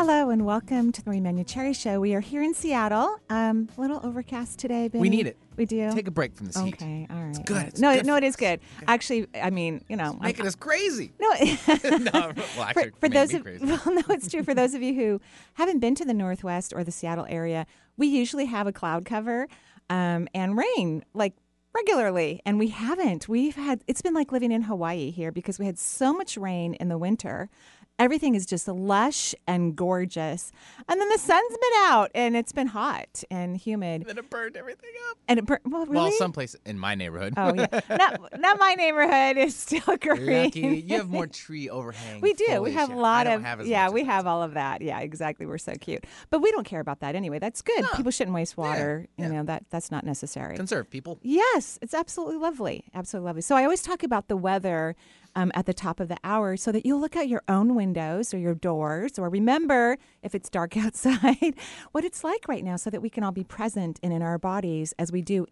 Hello 0.00 0.30
and 0.30 0.46
welcome 0.46 0.92
to 0.92 1.04
the 1.04 1.10
Marie 1.10 1.20
Manuchehri 1.20 1.76
Show. 1.76 2.00
We 2.00 2.14
are 2.14 2.20
here 2.20 2.42
in 2.42 2.54
Seattle. 2.54 3.18
Um, 3.28 3.68
a 3.76 3.80
little 3.82 4.00
overcast 4.02 4.58
today. 4.58 4.88
Benny. 4.88 5.02
We 5.02 5.10
need 5.10 5.26
it. 5.26 5.36
We 5.58 5.66
do. 5.66 5.92
Take 5.92 6.08
a 6.08 6.10
break 6.10 6.34
from 6.34 6.46
this 6.46 6.58
heat. 6.58 6.72
Okay, 6.72 7.06
all 7.10 7.16
right. 7.18 7.28
It's 7.28 7.38
good. 7.40 7.66
It's 7.66 7.80
no, 7.82 7.94
good 7.94 8.06
no, 8.06 8.16
it 8.16 8.24
is 8.24 8.34
good. 8.34 8.60
Actually, 8.88 9.26
I 9.34 9.50
mean, 9.50 9.84
you 9.90 9.98
know, 9.98 10.14
Making 10.22 10.46
us 10.46 10.54
crazy. 10.54 11.12
no. 11.20 11.28
no, 11.98 12.10
well, 12.14 12.32
for, 12.32 12.62
actually, 12.62 12.90
for 12.92 13.08
made 13.10 13.12
those 13.12 13.34
of 13.34 13.42
crazy. 13.42 13.62
well, 13.62 13.82
no, 13.88 14.02
it's 14.08 14.30
true. 14.30 14.42
For 14.42 14.54
those 14.54 14.72
of 14.72 14.80
you 14.80 14.94
who 14.94 15.20
haven't 15.52 15.80
been 15.80 15.94
to 15.96 16.06
the 16.06 16.14
Northwest 16.14 16.72
or 16.74 16.82
the 16.82 16.92
Seattle 16.92 17.26
area, 17.28 17.66
we 17.98 18.06
usually 18.06 18.46
have 18.46 18.66
a 18.66 18.72
cloud 18.72 19.04
cover 19.04 19.48
um, 19.90 20.28
and 20.32 20.56
rain 20.56 21.04
like 21.12 21.34
regularly, 21.74 22.40
and 22.46 22.58
we 22.58 22.68
haven't. 22.68 23.28
We've 23.28 23.54
had 23.54 23.84
it's 23.86 24.00
been 24.00 24.14
like 24.14 24.32
living 24.32 24.50
in 24.50 24.62
Hawaii 24.62 25.10
here 25.10 25.30
because 25.30 25.58
we 25.58 25.66
had 25.66 25.78
so 25.78 26.14
much 26.14 26.38
rain 26.38 26.72
in 26.72 26.88
the 26.88 26.96
winter. 26.96 27.50
Everything 28.00 28.34
is 28.34 28.46
just 28.46 28.66
lush 28.66 29.34
and 29.46 29.76
gorgeous, 29.76 30.52
and 30.88 30.98
then 30.98 31.08
the 31.10 31.18
sun's 31.18 31.50
been 31.50 31.78
out 31.82 32.10
and 32.14 32.34
it's 32.34 32.50
been 32.50 32.66
hot 32.68 33.22
and 33.30 33.56
humid, 33.58 34.04
then 34.06 34.16
it 34.16 34.30
burned 34.30 34.56
everything 34.56 34.90
up. 35.10 35.18
and 35.28 35.38
it 35.38 35.44
burned. 35.44 35.60
well, 35.66 35.84
really. 35.84 36.04
Well, 36.08 36.12
someplace 36.12 36.56
in 36.64 36.78
my 36.78 36.94
neighborhood. 36.94 37.34
Oh 37.36 37.52
yeah, 37.54 37.66
not 37.90 38.40
not 38.40 38.58
my 38.58 38.74
neighborhood 38.74 39.36
is 39.36 39.54
still 39.54 39.96
green. 39.98 40.44
Lucky. 40.44 40.60
You 40.88 40.96
have 40.96 41.10
more 41.10 41.26
tree 41.28 41.68
overhang. 41.68 42.22
We 42.22 42.32
do. 42.32 42.62
We 42.62 42.72
have 42.72 42.90
a 42.90 42.96
lot 42.96 43.26
I 43.26 43.30
don't 43.30 43.34
of 43.40 43.42
have 43.44 43.60
as 43.60 43.68
yeah. 43.68 43.84
much 43.84 43.92
We 43.92 44.00
of 44.00 44.06
have 44.06 44.26
all 44.26 44.42
of 44.42 44.54
that. 44.54 44.80
Yeah, 44.80 45.00
exactly. 45.00 45.44
We're 45.44 45.58
so 45.58 45.74
cute, 45.78 46.04
but 46.30 46.40
we 46.40 46.50
don't 46.52 46.64
care 46.64 46.80
about 46.80 47.00
that 47.00 47.14
anyway. 47.14 47.38
That's 47.38 47.60
good. 47.60 47.82
No. 47.82 47.88
People 47.96 48.12
shouldn't 48.12 48.34
waste 48.34 48.56
water. 48.56 49.06
yeah. 49.18 49.26
You 49.26 49.32
know 49.34 49.42
that 49.44 49.64
that's 49.68 49.90
not 49.90 50.04
necessary. 50.04 50.56
Conserve 50.56 50.88
people. 50.88 51.18
Yes, 51.22 51.78
it's 51.82 51.92
absolutely 51.92 52.38
lovely. 52.38 52.84
Absolutely 52.94 53.26
lovely. 53.26 53.42
So 53.42 53.56
I 53.56 53.64
always 53.64 53.82
talk 53.82 54.02
about 54.02 54.28
the 54.28 54.38
weather 54.38 54.96
um, 55.36 55.50
at 55.54 55.66
the 55.66 55.74
top 55.74 56.00
of 56.00 56.08
the 56.08 56.16
hour 56.24 56.56
so 56.56 56.72
that 56.72 56.84
you'll 56.84 57.00
look 57.00 57.16
out 57.16 57.28
your 57.28 57.42
own 57.48 57.74
windows 57.74 58.34
or 58.34 58.38
your 58.38 58.54
doors 58.54 59.18
or 59.18 59.28
remember 59.28 59.98
if 60.22 60.34
it's 60.34 60.48
dark 60.48 60.76
outside 60.76 61.54
what 61.92 62.04
it's 62.04 62.24
like 62.24 62.46
right 62.48 62.64
now 62.64 62.76
so 62.76 62.90
that 62.90 63.00
we 63.00 63.10
can 63.10 63.24
all 63.24 63.32
be 63.32 63.44
present 63.44 63.98
and 64.02 64.12
in 64.12 64.22
our 64.22 64.38
bodies 64.38 64.94
as 64.98 65.12
we 65.12 65.22
do 65.22 65.46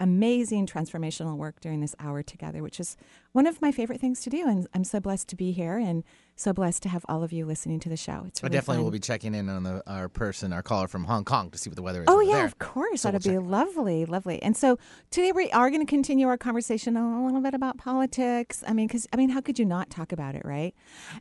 amazing 0.00 0.66
transformational 0.66 1.36
work 1.36 1.60
during 1.60 1.80
this 1.80 1.94
hour 1.98 2.22
together, 2.22 2.62
which 2.62 2.80
is 2.80 2.96
one 3.34 3.46
of 3.48 3.60
my 3.60 3.72
favorite 3.72 4.00
things 4.00 4.20
to 4.22 4.30
do. 4.30 4.46
And 4.48 4.66
I'm 4.74 4.84
so 4.84 5.00
blessed 5.00 5.26
to 5.28 5.36
be 5.36 5.50
here 5.50 5.76
and 5.76 6.04
so 6.36 6.52
blessed 6.52 6.82
to 6.84 6.88
have 6.88 7.04
all 7.08 7.22
of 7.22 7.32
you 7.32 7.46
listening 7.46 7.78
to 7.80 7.88
the 7.88 7.96
show. 7.96 8.24
It's 8.26 8.42
I 8.42 8.48
definitely 8.48 8.76
fun. 8.78 8.84
will 8.84 8.90
be 8.90 8.98
checking 9.00 9.34
in 9.34 9.48
on 9.48 9.62
the, 9.64 9.82
our 9.88 10.08
person, 10.08 10.52
our 10.52 10.62
caller 10.62 10.88
from 10.88 11.04
Hong 11.04 11.24
Kong, 11.24 11.50
to 11.50 11.58
see 11.58 11.68
what 11.70 11.76
the 11.76 11.82
weather 11.82 12.00
is. 12.02 12.06
Oh 12.08 12.20
yeah, 12.20 12.36
there. 12.36 12.44
of 12.44 12.58
course. 12.58 13.02
So 13.02 13.10
That'd 13.10 13.30
we'll 13.30 13.40
be 13.42 13.46
lovely, 13.48 14.04
lovely. 14.04 14.40
And 14.42 14.56
so 14.56 14.78
today 15.10 15.32
we 15.32 15.50
are 15.52 15.68
going 15.70 15.84
to 15.84 15.88
continue 15.90 16.26
our 16.28 16.36
conversation 16.38 16.96
a 16.96 17.24
little 17.24 17.40
bit 17.40 17.54
about 17.54 17.76
politics. 17.78 18.62
I 18.66 18.72
mean, 18.72 18.86
because 18.86 19.06
I 19.12 19.16
mean, 19.16 19.28
how 19.30 19.40
could 19.40 19.58
you 19.58 19.64
not 19.64 19.90
talk 19.90 20.12
about 20.12 20.34
it, 20.36 20.42
right? 20.44 20.74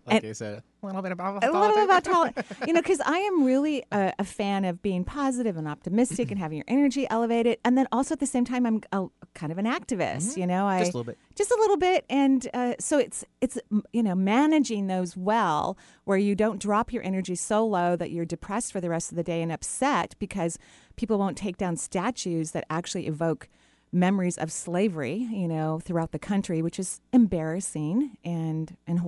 Like 0.07 0.23
and- 0.23 0.29
I 0.29 0.33
said, 0.33 0.63
a 0.81 0.85
little 0.87 1.01
bit 1.01 1.13
about 1.13 1.41
politics. 1.41 1.53
a 1.55 1.59
little 1.59 1.75
bit 1.75 1.83
about 1.85 2.03
politics. 2.03 2.67
you 2.67 2.73
know, 2.73 2.81
because 2.81 2.99
I 3.05 3.17
am 3.17 3.45
really 3.45 3.83
a, 3.91 4.13
a 4.19 4.23
fan 4.25 4.65
of 4.65 4.81
being 4.81 5.05
positive 5.05 5.55
and 5.57 5.65
optimistic 5.67 6.29
and 6.29 6.37
having 6.39 6.57
your 6.57 6.65
energy 6.67 7.07
elevated, 7.09 7.57
and 7.63 7.77
then 7.77 7.87
also 7.91 8.13
at 8.13 8.19
the 8.19 8.25
same 8.25 8.43
time, 8.45 8.65
I'm 8.65 8.81
a, 8.91 9.05
kind 9.33 9.51
of 9.51 9.57
an 9.59 9.65
activist. 9.65 10.35
You 10.37 10.45
know, 10.47 10.67
I 10.67 10.81
Mm-hmm. 10.81 10.83
Just 10.83 10.93
a 10.93 10.97
little 10.97 11.03
bit. 11.05 11.17
just 11.35 11.51
a 11.51 11.55
little 11.57 11.77
bit, 11.77 12.02
and 12.09 12.47
uh, 12.53 12.73
so 12.79 12.97
it's 12.97 13.25
it's 13.41 13.57
you 13.91 14.03
know 14.03 14.15
managing 14.15 14.87
those 14.87 15.15
well, 15.17 15.77
where 16.05 16.17
you 16.17 16.35
don't 16.35 16.61
drop 16.61 16.93
your 16.93 17.03
energy 17.03 17.35
so 17.35 17.65
low 17.65 17.95
that 17.95 18.11
you're 18.11 18.25
depressed 18.25 18.71
for 18.71 18.81
the 18.81 18.89
rest 18.89 19.11
of 19.11 19.15
the 19.15 19.23
day 19.23 19.41
and 19.41 19.51
upset 19.51 20.15
because 20.19 20.57
people 20.95 21.17
won't 21.17 21.37
take 21.37 21.57
down 21.57 21.75
statues 21.75 22.51
that 22.51 22.65
actually 22.69 23.07
evoke 23.07 23.49
memories 23.91 24.37
of 24.37 24.51
slavery, 24.51 25.27
you 25.31 25.47
know, 25.47 25.79
throughout 25.83 26.11
the 26.11 26.19
country, 26.19 26.61
which 26.61 26.79
is 26.79 26.99
embarrassing 27.11 28.17
and 28.23 28.75
and 28.87 28.99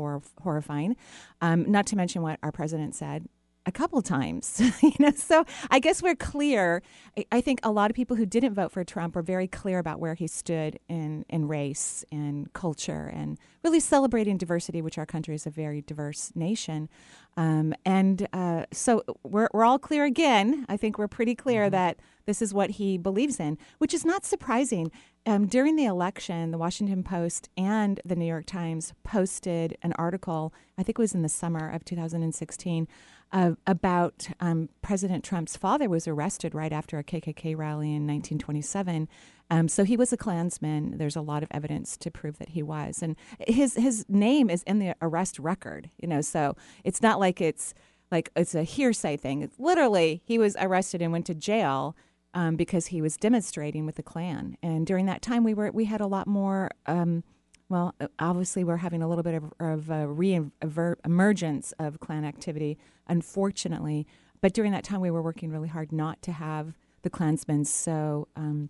horrifying. 0.42 0.96
Um, 1.42 1.70
not 1.70 1.86
to 1.88 1.96
mention 1.96 2.22
what 2.22 2.40
our 2.44 2.52
president 2.52 2.96
said 2.96 3.28
a 3.66 3.72
couple 3.72 4.02
times, 4.02 4.62
you 4.82 4.94
know. 5.00 5.12
So 5.12 5.46
I 5.70 5.80
guess 5.80 6.02
we're 6.02 6.16
clear. 6.16 6.82
I, 7.18 7.26
I 7.32 7.42
think 7.42 7.60
a 7.64 7.72
lot 7.72 7.90
of 7.90 7.96
people 7.96 8.16
who 8.16 8.26
didn't 8.26 8.54
vote 8.54 8.72
for 8.72 8.84
Trump 8.84 9.16
were 9.16 9.22
very 9.22 9.48
clear 9.48 9.80
about 9.80 10.00
where 10.00 10.14
he 10.14 10.28
stood 10.28 10.80
in 10.88 11.26
in 11.30 11.48
race 11.48 12.06
and 12.12 12.52
culture 12.54 13.12
and 13.14 13.38
really 13.64 13.80
celebrating 13.80 14.38
diversity, 14.38 14.82
which 14.82 14.98
our 14.98 15.06
country 15.06 15.36
is 15.36 15.48
a 15.48 15.50
very 15.50 15.82
diverse 15.82 16.32
nation. 16.36 16.90
Um, 17.38 17.74
and 17.86 18.28
uh, 18.34 18.66
so 18.72 19.04
we're 19.24 19.50
we're 19.54 19.66
all 19.66 19.80
clear 19.80 20.06
again. 20.06 20.66
I 20.70 20.78
think 20.78 20.98
we're 20.98 21.08
pretty 21.08 21.36
clear 21.36 21.70
that 21.70 22.00
this 22.26 22.42
is 22.42 22.54
what 22.54 22.72
he 22.72 22.98
believes 22.98 23.40
in, 23.40 23.58
which 23.78 23.94
is 23.94 24.06
not 24.06 24.26
surprising. 24.26 24.92
Um, 25.28 25.48
during 25.48 25.76
the 25.76 25.86
election, 25.86 26.52
the 26.52 26.58
Washington 26.58 27.04
Post 27.04 27.50
and 27.58 28.00
the 28.06 28.16
New 28.16 28.26
York 28.26 28.46
Times 28.46 28.94
posted 29.04 29.76
an 29.82 29.94
article, 29.94 30.54
I 30.78 30.84
think 30.84 31.00
it 31.00 31.02
was 31.02 31.16
in 31.16 31.24
the 31.24 31.30
summer 31.30 31.70
of 31.70 31.84
2016, 31.84 32.88
uh, 33.36 33.52
about 33.68 34.30
um, 34.40 34.70
President 34.82 35.22
Trump's 35.26 35.58
father 35.58 35.90
was 35.90 36.08
arrested 36.08 36.56
right 36.56 36.72
after 36.72 36.98
a 36.98 37.04
KKK 37.04 37.56
rally 37.56 37.90
in 37.90 38.08
1927. 38.08 39.10
Um, 39.50 39.68
so 39.68 39.84
he 39.84 39.98
was 39.98 40.14
a 40.14 40.18
Klansman. 40.18 40.98
There's 40.98 41.18
a 41.18 41.22
lot 41.22 41.44
of 41.44 41.50
evidence 41.52 41.98
to 41.98 42.10
prove 42.10 42.40
that 42.40 42.50
he 42.50 42.64
was, 42.64 43.04
and 43.04 43.18
his 43.40 43.76
his 43.76 44.06
name 44.08 44.50
is 44.50 44.64
in 44.64 44.80
the 44.80 44.96
arrest 45.02 45.38
record. 45.38 45.90
You 46.02 46.08
know, 46.08 46.22
so 46.22 46.56
it's 46.86 47.02
not 47.02 47.20
like 47.20 47.42
it's 47.42 47.74
like 48.10 48.30
it's 48.38 48.56
a 48.56 48.64
hearsay 48.64 49.18
thing. 49.18 49.42
It's 49.42 49.60
literally 49.60 50.22
he 50.24 50.40
was 50.40 50.56
arrested 50.58 51.02
and 51.02 51.12
went 51.12 51.26
to 51.26 51.36
jail 51.36 51.96
um, 52.34 52.56
because 52.56 52.88
he 52.88 53.02
was 53.02 53.18
demonstrating 53.18 53.86
with 53.86 53.96
the 53.96 54.04
Klan. 54.04 54.58
And 54.64 54.88
during 54.88 55.08
that 55.08 55.22
time, 55.22 55.44
we 55.44 55.54
were 55.54 55.72
we 55.72 55.86
had 55.86 56.00
a 56.00 56.08
lot 56.08 56.26
more. 56.26 56.72
Um, 56.86 57.24
well, 57.68 57.96
obviously, 58.20 58.64
we're 58.64 58.78
having 58.78 59.02
a 59.02 59.08
little 59.08 59.24
bit 59.24 59.34
of, 59.34 59.54
of 59.60 59.90
a 59.90 60.08
re-emergence 60.08 61.74
of 61.80 62.00
Klan 62.00 62.24
activity, 62.24 62.78
unfortunately. 63.08 64.06
But 64.42 64.54
during 64.54 64.72
that 64.74 64.84
time, 64.84 65.02
we 65.02 65.10
were 65.10 65.22
working 65.22 65.52
really 65.52 65.70
hard 65.70 65.92
not 65.92 66.22
to 66.24 66.32
have 66.32 66.76
the 67.02 67.10
Klansmen 67.10 67.66
so 67.66 68.28
um, 68.36 68.70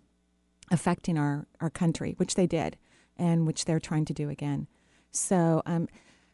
affecting 0.70 1.18
our, 1.18 1.46
our 1.60 1.70
country, 1.70 2.14
which 2.16 2.34
they 2.34 2.46
did, 2.46 2.78
and 3.16 3.46
which 3.46 3.66
they're 3.66 3.80
trying 3.80 4.06
to 4.06 4.14
do 4.14 4.30
again. 4.30 4.66
So, 5.10 5.62
um, 5.66 5.88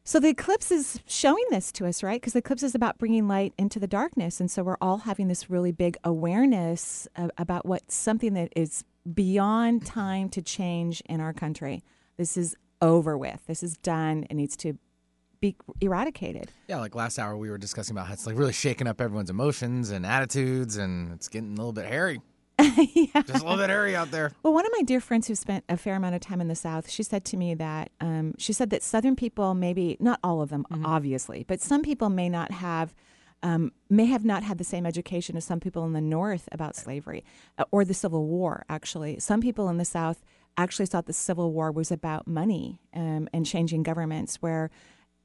so 0.04 0.18
the 0.18 0.28
eclipse 0.28 0.70
is 0.70 1.00
showing 1.06 1.44
this 1.50 1.70
to 1.72 1.86
us, 1.86 2.02
right? 2.02 2.20
Because 2.20 2.32
the 2.32 2.40
eclipse 2.40 2.62
is 2.62 2.74
about 2.74 2.98
bringing 2.98 3.28
light 3.28 3.54
into 3.58 3.78
the 3.78 3.86
darkness, 3.86 4.40
and 4.40 4.50
so 4.50 4.62
we're 4.62 4.76
all 4.80 4.98
having 4.98 5.28
this 5.28 5.50
really 5.50 5.72
big 5.72 5.96
awareness 6.04 7.06
of, 7.16 7.30
about 7.38 7.66
what 7.66 7.90
something 7.90 8.34
that 8.34 8.52
is 8.54 8.84
beyond 9.12 9.84
time 9.84 10.28
to 10.28 10.42
change 10.42 11.02
in 11.06 11.20
our 11.20 11.32
country. 11.32 11.82
This 12.16 12.36
is 12.36 12.56
over 12.80 13.16
with. 13.16 13.40
This 13.46 13.62
is 13.62 13.76
done. 13.78 14.26
It 14.28 14.34
needs 14.34 14.56
to 14.58 14.78
be 15.40 15.56
eradicated. 15.80 16.52
Yeah, 16.68 16.78
like 16.78 16.94
last 16.94 17.18
hour 17.18 17.36
we 17.36 17.50
were 17.50 17.58
discussing 17.58 17.96
about 17.96 18.06
how 18.06 18.14
it's 18.14 18.26
like 18.26 18.38
really 18.38 18.52
shaking 18.52 18.86
up 18.86 19.00
everyone's 19.00 19.30
emotions 19.30 19.90
and 19.90 20.06
attitudes, 20.06 20.76
and 20.76 21.12
it's 21.12 21.28
getting 21.28 21.52
a 21.52 21.56
little 21.56 21.72
bit 21.72 21.86
hairy. 21.86 22.20
yeah. 22.58 23.22
Just 23.22 23.42
a 23.42 23.46
little 23.46 23.56
bit 23.56 23.70
hairy 23.70 23.96
out 23.96 24.10
there. 24.10 24.32
Well, 24.42 24.52
one 24.52 24.64
of 24.64 24.72
my 24.76 24.82
dear 24.82 25.00
friends 25.00 25.26
who 25.26 25.34
spent 25.34 25.64
a 25.68 25.76
fair 25.76 25.96
amount 25.96 26.14
of 26.14 26.20
time 26.20 26.40
in 26.40 26.48
the 26.48 26.54
South, 26.54 26.88
she 26.88 27.02
said 27.02 27.24
to 27.26 27.36
me 27.36 27.54
that 27.54 27.90
um, 28.00 28.34
she 28.38 28.52
said 28.52 28.70
that 28.70 28.82
Southern 28.82 29.16
people, 29.16 29.54
maybe 29.54 29.96
not 30.00 30.20
all 30.22 30.42
of 30.42 30.50
them, 30.50 30.64
obviously, 30.84 31.44
but 31.48 31.60
some 31.60 31.82
people 31.82 32.08
may 32.08 32.28
not 32.28 32.50
have. 32.52 32.94
Um, 33.44 33.72
may 33.90 34.04
have 34.04 34.24
not 34.24 34.44
had 34.44 34.58
the 34.58 34.62
same 34.62 34.86
education 34.86 35.36
as 35.36 35.44
some 35.44 35.58
people 35.58 35.84
in 35.84 35.94
the 35.94 36.00
North 36.00 36.48
about 36.52 36.76
slavery 36.76 37.24
uh, 37.58 37.64
or 37.72 37.84
the 37.84 37.92
Civil 37.92 38.28
War, 38.28 38.64
actually. 38.68 39.18
Some 39.18 39.40
people 39.40 39.68
in 39.68 39.78
the 39.78 39.84
South 39.84 40.22
actually 40.56 40.86
thought 40.86 41.06
the 41.06 41.12
Civil 41.12 41.52
War 41.52 41.72
was 41.72 41.90
about 41.90 42.26
money 42.26 42.80
um, 42.94 43.28
and 43.32 43.46
changing 43.46 43.82
governments, 43.82 44.36
where 44.36 44.70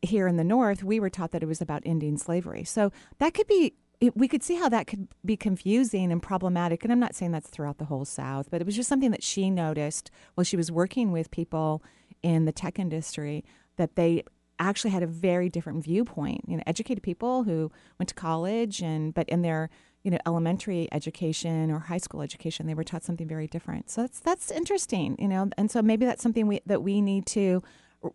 here 0.02 0.28
in 0.28 0.38
the 0.38 0.44
North, 0.44 0.84
we 0.84 1.00
were 1.00 1.10
taught 1.10 1.32
that 1.32 1.44
it 1.44 1.48
was 1.48 1.62
about 1.62 1.82
ending 1.86 2.18
slavery. 2.18 2.64
So 2.64 2.92
that 3.18 3.34
could 3.34 3.48
be, 3.48 3.74
we 4.14 4.28
could 4.28 4.44
see 4.44 4.56
how 4.56 4.70
that 4.70 4.88
could 4.88 5.08
be 5.26 5.36
confusing 5.36 6.12
and 6.12 6.22
problematic. 6.22 6.84
And 6.84 6.94
I'm 6.94 7.00
not 7.00 7.16
saying 7.16 7.32
that's 7.32 7.50
throughout 7.50 7.80
the 7.80 7.86
whole 7.86 8.06
South, 8.06 8.50
but 8.52 8.62
it 8.62 8.66
was 8.66 8.76
just 8.76 8.90
something 8.90 9.12
that 9.12 9.24
she 9.24 9.50
noticed 9.50 10.12
while 10.36 10.46
she 10.46 10.56
was 10.56 10.72
working 10.72 11.12
with 11.12 11.32
people 11.32 11.84
in 12.22 12.46
the 12.46 12.52
tech 12.52 12.78
industry 12.80 13.44
that 13.78 13.96
they 13.96 14.24
actually 14.60 14.92
had 14.92 15.04
a 15.04 15.08
very 15.08 15.50
different 15.50 15.84
viewpoint. 15.84 16.42
You 16.48 16.58
know, 16.58 16.64
educated 16.66 17.04
people 17.04 17.44
who 17.44 17.72
went 18.00 18.10
to 18.10 18.16
college 18.16 18.82
and, 18.82 19.14
but 19.14 19.28
in 19.30 19.42
their, 19.42 19.70
you 20.08 20.12
know, 20.12 20.20
elementary 20.26 20.88
education 20.94 21.70
or 21.70 21.80
high 21.80 21.98
school 21.98 22.22
education, 22.22 22.66
they 22.66 22.74
were 22.74 22.86
taught 22.86 23.04
something 23.04 23.28
very 23.28 23.46
different. 23.46 23.90
So 23.90 24.04
that's 24.04 24.22
that's 24.22 24.52
interesting, 24.52 25.18
you 25.20 25.28
know, 25.28 25.50
and 25.58 25.70
so 25.70 25.82
maybe 25.82 26.06
that's 26.06 26.24
something 26.24 26.48
we, 26.48 26.62
that 26.66 26.82
we 26.82 27.02
need 27.02 27.26
to 27.26 27.62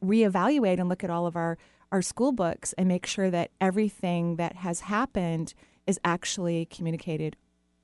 reevaluate 0.02 0.80
and 0.80 0.88
look 0.88 1.04
at 1.04 1.10
all 1.10 1.26
of 1.26 1.36
our 1.36 1.58
our 1.90 2.00
school 2.00 2.32
books 2.32 2.72
and 2.78 2.88
make 2.88 3.04
sure 3.04 3.30
that 3.30 3.50
everything 3.60 4.36
that 4.36 4.56
has 4.56 4.80
happened 4.80 5.52
is 5.86 6.00
actually 6.02 6.64
communicated 6.64 7.36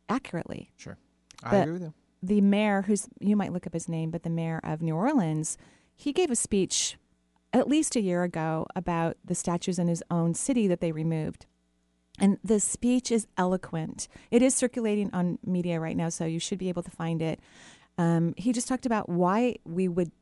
accurately. 0.08 0.70
Sure. 0.76 0.96
I 1.42 1.50
The- 1.50 1.60
agree 1.64 1.72
with 1.74 1.82
you. 1.82 1.94
The 2.22 2.40
mayor, 2.40 2.80
who's 2.80 3.08
you 3.20 3.36
might 3.36 3.52
look 3.52 3.66
up 3.66 3.74
his 3.74 3.90
name, 3.90 4.10
but 4.10 4.22
the 4.22 4.30
mayor 4.30 4.58
of 4.64 4.80
New 4.80 4.94
Orleans, 4.96 5.58
he 5.94 6.14
gave 6.14 6.30
a 6.30 6.36
speech 6.36 6.96
at 7.52 7.68
least 7.68 7.94
a 7.94 8.00
year 8.00 8.22
ago 8.22 8.66
about 8.74 9.18
the 9.22 9.34
statues 9.34 9.78
in 9.78 9.86
his 9.86 10.02
own 10.10 10.32
city 10.32 10.66
that 10.66 10.80
they 10.80 10.92
removed. 10.92 11.44
And 12.20 12.38
the 12.42 12.60
speech 12.60 13.10
is 13.12 13.26
eloquent. 13.36 14.08
It 14.30 14.42
is 14.42 14.54
circulating 14.54 15.10
on 15.12 15.38
media 15.44 15.78
right 15.80 15.96
now, 15.96 16.08
so 16.08 16.24
you 16.24 16.40
should 16.40 16.58
be 16.58 16.68
able 16.68 16.82
to 16.82 16.90
find 16.90 17.22
it. 17.22 17.40
Um, 17.96 18.34
he 18.36 18.52
just 18.52 18.68
talked 18.68 18.86
about 18.86 19.08
why 19.08 19.56
we 19.64 19.88
would 19.88 20.12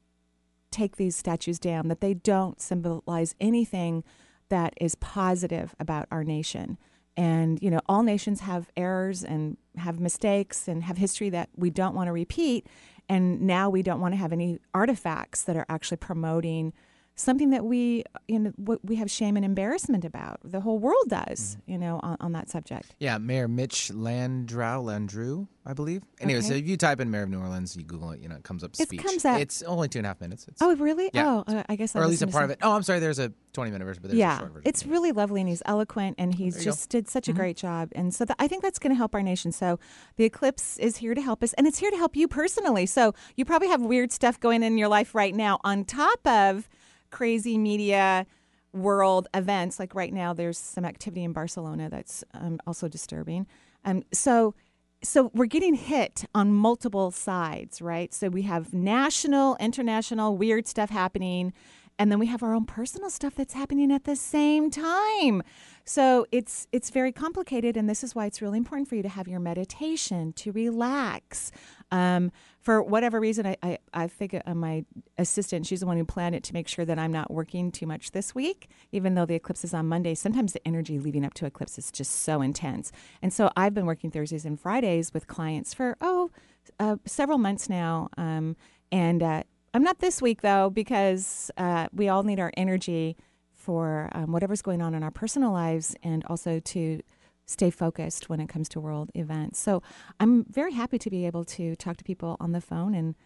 take 0.70 0.96
these 0.96 1.16
statues 1.16 1.58
down, 1.58 1.88
that 1.88 2.00
they 2.00 2.14
don't 2.14 2.60
symbolize 2.60 3.34
anything 3.40 4.04
that 4.48 4.74
is 4.80 4.94
positive 4.96 5.74
about 5.80 6.06
our 6.10 6.22
nation. 6.22 6.78
And, 7.16 7.62
you 7.62 7.70
know, 7.70 7.80
all 7.88 8.02
nations 8.02 8.40
have 8.40 8.70
errors 8.76 9.24
and 9.24 9.56
have 9.76 9.98
mistakes 9.98 10.68
and 10.68 10.84
have 10.84 10.98
history 10.98 11.30
that 11.30 11.48
we 11.56 11.70
don't 11.70 11.94
want 11.94 12.08
to 12.08 12.12
repeat. 12.12 12.66
And 13.08 13.42
now 13.42 13.70
we 13.70 13.82
don't 13.82 14.00
want 14.00 14.12
to 14.12 14.18
have 14.18 14.32
any 14.32 14.58
artifacts 14.74 15.42
that 15.44 15.56
are 15.56 15.66
actually 15.68 15.96
promoting 15.96 16.72
something 17.16 17.50
that 17.50 17.64
we, 17.64 18.04
you 18.28 18.38
know, 18.38 18.52
what 18.56 18.84
we 18.84 18.96
have 18.96 19.10
shame 19.10 19.36
and 19.36 19.44
embarrassment 19.44 20.04
about. 20.04 20.38
The 20.44 20.60
whole 20.60 20.78
world 20.78 21.08
does, 21.08 21.56
you 21.66 21.78
know, 21.78 21.98
on, 22.02 22.16
on 22.20 22.32
that 22.32 22.48
subject. 22.50 22.94
Yeah, 23.00 23.18
Mayor 23.18 23.48
Mitch 23.48 23.90
Landrau, 23.92 24.82
Landrieu, 24.84 25.48
I 25.64 25.72
believe. 25.72 26.02
Anyway, 26.20 26.42
so 26.42 26.54
if 26.54 26.68
you 26.68 26.76
type 26.76 27.00
in 27.00 27.10
Mayor 27.10 27.22
of 27.22 27.30
New 27.30 27.40
Orleans, 27.40 27.74
you 27.76 27.82
Google 27.84 28.10
it, 28.12 28.20
you 28.20 28.28
know, 28.28 28.36
it 28.36 28.44
comes 28.44 28.62
up 28.62 28.72
It 28.78 28.86
speech. 28.88 29.02
comes 29.02 29.24
up- 29.24 29.40
It's 29.40 29.62
only 29.62 29.88
two 29.88 29.98
and 29.98 30.06
a 30.06 30.10
half 30.10 30.20
minutes. 30.20 30.46
It's, 30.46 30.60
Oh, 30.62 30.76
really? 30.76 31.10
Yeah. 31.14 31.42
Oh, 31.46 31.52
uh, 31.52 31.62
I 31.68 31.76
guess 31.76 31.96
I 31.96 32.00
or 32.00 32.02
at 32.04 32.10
least 32.10 32.22
a 32.22 32.26
part 32.26 32.44
of 32.44 32.50
it. 32.50 32.58
Oh, 32.62 32.72
I'm 32.72 32.82
sorry. 32.82 33.00
There's 33.00 33.18
a 33.18 33.32
20 33.54 33.70
minute 33.70 33.84
version, 33.86 34.02
but 34.02 34.08
there's 34.10 34.18
a 34.18 34.20
yeah, 34.20 34.38
short 34.38 34.52
version. 34.52 34.68
it's 34.68 34.84
really 34.86 35.12
lovely, 35.12 35.40
and 35.40 35.48
he's 35.48 35.62
eloquent, 35.64 36.16
and 36.18 36.34
he's 36.34 36.38
you 36.38 36.50
go. 36.52 36.56
Mm-hmm. 36.58 36.64
just 36.64 36.88
did 36.90 37.08
such 37.08 37.28
a 37.28 37.32
great 37.32 37.56
job. 37.56 37.88
And 37.94 38.14
so 38.14 38.26
th- 38.26 38.36
I 38.38 38.46
think 38.46 38.62
that's 38.62 38.78
going 38.78 38.90
to 38.90 38.96
help 38.96 39.14
our 39.14 39.22
nation. 39.22 39.50
So 39.52 39.78
the 40.16 40.24
eclipse 40.24 40.78
is 40.78 40.98
here 40.98 41.14
to 41.14 41.22
help 41.22 41.42
us, 41.42 41.54
and 41.54 41.66
it's 41.66 41.78
here 41.78 41.90
to 41.90 41.96
help 41.96 42.14
you 42.14 42.28
personally. 42.28 42.84
So 42.84 43.14
you 43.36 43.46
probably 43.46 43.68
have 43.68 43.80
weird 43.80 44.12
stuff 44.12 44.38
going 44.38 44.62
in 44.62 44.76
your 44.76 44.88
life 44.88 45.14
right 45.14 45.34
now, 45.34 45.58
on 45.64 45.84
top 45.86 46.24
of 46.26 46.68
crazy 47.16 47.56
media 47.56 48.26
world 48.74 49.26
events. 49.32 49.78
Like 49.78 49.94
right 49.94 50.12
now, 50.12 50.34
there's 50.34 50.58
some 50.58 50.84
activity 50.84 51.24
in 51.24 51.32
Barcelona 51.32 51.88
that's 51.88 52.22
um, 52.34 52.58
also 52.66 52.88
disturbing. 52.88 53.46
Um, 53.86 54.02
so 54.12 54.54
so 55.02 55.30
we're 55.32 55.46
getting 55.46 55.74
hit 55.74 56.26
on 56.34 56.52
multiple 56.52 57.10
sides, 57.10 57.80
right? 57.80 58.12
So 58.12 58.28
we 58.28 58.42
have 58.42 58.74
national, 58.74 59.56
international, 59.56 60.36
weird 60.36 60.66
stuff 60.66 60.90
happening, 60.90 61.54
and 61.98 62.10
then 62.10 62.18
we 62.18 62.26
have 62.26 62.42
our 62.42 62.54
own 62.54 62.64
personal 62.66 63.10
stuff 63.10 63.34
that's 63.34 63.54
happening 63.54 63.90
at 63.90 64.04
the 64.04 64.16
same 64.16 64.70
time. 64.70 65.42
So 65.84 66.26
it's 66.32 66.66
it's 66.72 66.90
very 66.90 67.12
complicated, 67.12 67.76
and 67.76 67.88
this 67.88 68.02
is 68.02 68.14
why 68.14 68.26
it's 68.26 68.42
really 68.42 68.58
important 68.58 68.88
for 68.88 68.96
you 68.96 69.02
to 69.02 69.08
have 69.08 69.28
your 69.28 69.40
meditation 69.40 70.32
to 70.34 70.52
relax. 70.52 71.52
Um, 71.92 72.32
for 72.60 72.82
whatever 72.82 73.20
reason, 73.20 73.46
I, 73.46 73.56
I, 73.62 73.78
I 73.94 74.08
think 74.08 74.34
uh, 74.34 74.54
my 74.54 74.84
assistant, 75.18 75.66
she's 75.66 75.80
the 75.80 75.86
one 75.86 75.96
who 75.96 76.04
planned 76.04 76.34
it 76.34 76.42
to 76.44 76.52
make 76.52 76.66
sure 76.66 76.84
that 76.84 76.98
I'm 76.98 77.12
not 77.12 77.30
working 77.30 77.70
too 77.70 77.86
much 77.86 78.10
this 78.10 78.34
week, 78.34 78.68
even 78.90 79.14
though 79.14 79.24
the 79.24 79.36
eclipse 79.36 79.64
is 79.64 79.72
on 79.72 79.86
Monday. 79.86 80.16
Sometimes 80.16 80.52
the 80.52 80.66
energy 80.66 80.98
leading 80.98 81.24
up 81.24 81.34
to 81.34 81.46
eclipse 81.46 81.78
is 81.78 81.92
just 81.92 82.10
so 82.10 82.42
intense. 82.42 82.90
And 83.22 83.32
so 83.32 83.50
I've 83.56 83.72
been 83.72 83.86
working 83.86 84.10
Thursdays 84.10 84.44
and 84.44 84.58
Fridays 84.58 85.14
with 85.14 85.28
clients 85.28 85.72
for, 85.72 85.96
oh, 86.00 86.32
uh, 86.80 86.96
several 87.04 87.38
months 87.38 87.68
now. 87.68 88.08
Um, 88.16 88.56
and 88.90 89.22
uh, 89.22 89.42
I'm 89.76 89.82
not 89.82 89.98
this 89.98 90.22
week, 90.22 90.40
though, 90.40 90.70
because 90.70 91.50
uh, 91.58 91.88
we 91.92 92.08
all 92.08 92.22
need 92.22 92.40
our 92.40 92.50
energy 92.56 93.14
for 93.52 94.08
um, 94.12 94.32
whatever's 94.32 94.62
going 94.62 94.80
on 94.80 94.94
in 94.94 95.02
our 95.02 95.10
personal 95.10 95.52
lives 95.52 95.94
and 96.02 96.24
also 96.30 96.60
to 96.60 97.02
stay 97.44 97.68
focused 97.68 98.30
when 98.30 98.40
it 98.40 98.48
comes 98.48 98.70
to 98.70 98.80
world 98.80 99.10
events. 99.14 99.58
So 99.58 99.82
I'm 100.18 100.46
very 100.48 100.72
happy 100.72 100.98
to 100.98 101.10
be 101.10 101.26
able 101.26 101.44
to 101.44 101.76
talk 101.76 101.98
to 101.98 102.04
people 102.04 102.38
on 102.40 102.52
the 102.52 102.62
phone 102.62 102.94
and 102.94 103.16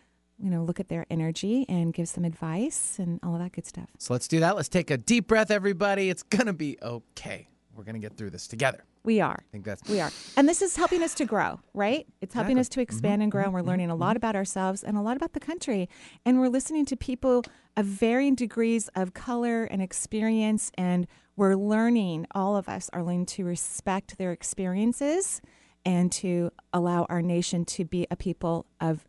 you 0.42 0.50
know 0.50 0.64
look 0.64 0.80
at 0.80 0.88
their 0.88 1.06
energy 1.08 1.66
and 1.68 1.94
give 1.94 2.08
some 2.08 2.24
advice 2.24 2.98
and 2.98 3.20
all 3.22 3.34
of 3.34 3.40
that 3.40 3.52
good 3.52 3.66
stuff. 3.66 3.88
So 3.98 4.12
let's 4.12 4.26
do 4.26 4.40
that. 4.40 4.56
Let's 4.56 4.68
take 4.68 4.90
a 4.90 4.96
deep 4.96 5.28
breath, 5.28 5.52
everybody. 5.52 6.10
It's 6.10 6.24
going 6.24 6.46
to 6.46 6.52
be 6.52 6.78
okay. 6.82 7.46
We're 7.76 7.84
going 7.84 7.94
to 7.94 8.00
get 8.00 8.16
through 8.16 8.30
this 8.30 8.48
together. 8.48 8.82
We 9.02 9.20
are. 9.20 9.38
I 9.38 9.50
think 9.50 9.64
that's. 9.64 9.88
We 9.88 10.00
are. 10.00 10.10
And 10.36 10.48
this 10.48 10.60
is 10.60 10.76
helping 10.76 11.02
us 11.02 11.14
to 11.14 11.24
grow, 11.24 11.60
right? 11.72 12.06
It's 12.20 12.34
helping 12.34 12.58
Exactly. 12.58 12.60
us 12.60 12.68
to 12.68 12.80
expand 12.94 13.22
and 13.22 13.32
grow. 13.32 13.44
And 13.44 13.52
we're 13.52 13.60
mm-hmm. 13.60 13.68
learning 13.68 13.90
a 13.90 13.94
mm-hmm. 13.94 14.02
lot 14.02 14.16
about 14.16 14.36
ourselves 14.36 14.84
and 14.84 14.96
a 14.96 15.00
lot 15.00 15.16
about 15.16 15.32
the 15.32 15.40
country. 15.40 15.88
And 16.26 16.38
we're 16.38 16.48
listening 16.48 16.84
to 16.86 16.96
people 16.96 17.44
of 17.76 17.86
varying 17.86 18.34
degrees 18.34 18.88
of 18.94 19.14
color 19.14 19.64
and 19.64 19.80
experience. 19.80 20.70
And 20.76 21.06
we're 21.36 21.54
learning, 21.54 22.26
all 22.34 22.56
of 22.56 22.68
us 22.68 22.90
are 22.92 23.02
learning 23.02 23.26
to 23.26 23.44
respect 23.44 24.18
their 24.18 24.32
experiences 24.32 25.40
and 25.84 26.12
to 26.12 26.50
allow 26.72 27.06
our 27.08 27.22
nation 27.22 27.64
to 27.64 27.86
be 27.86 28.06
a 28.10 28.16
people 28.16 28.66
of 28.80 29.06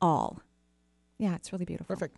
all. 0.00 0.40
Yeah, 1.18 1.36
it's 1.36 1.52
really 1.52 1.64
beautiful. 1.64 1.94
Perfect. 1.94 2.16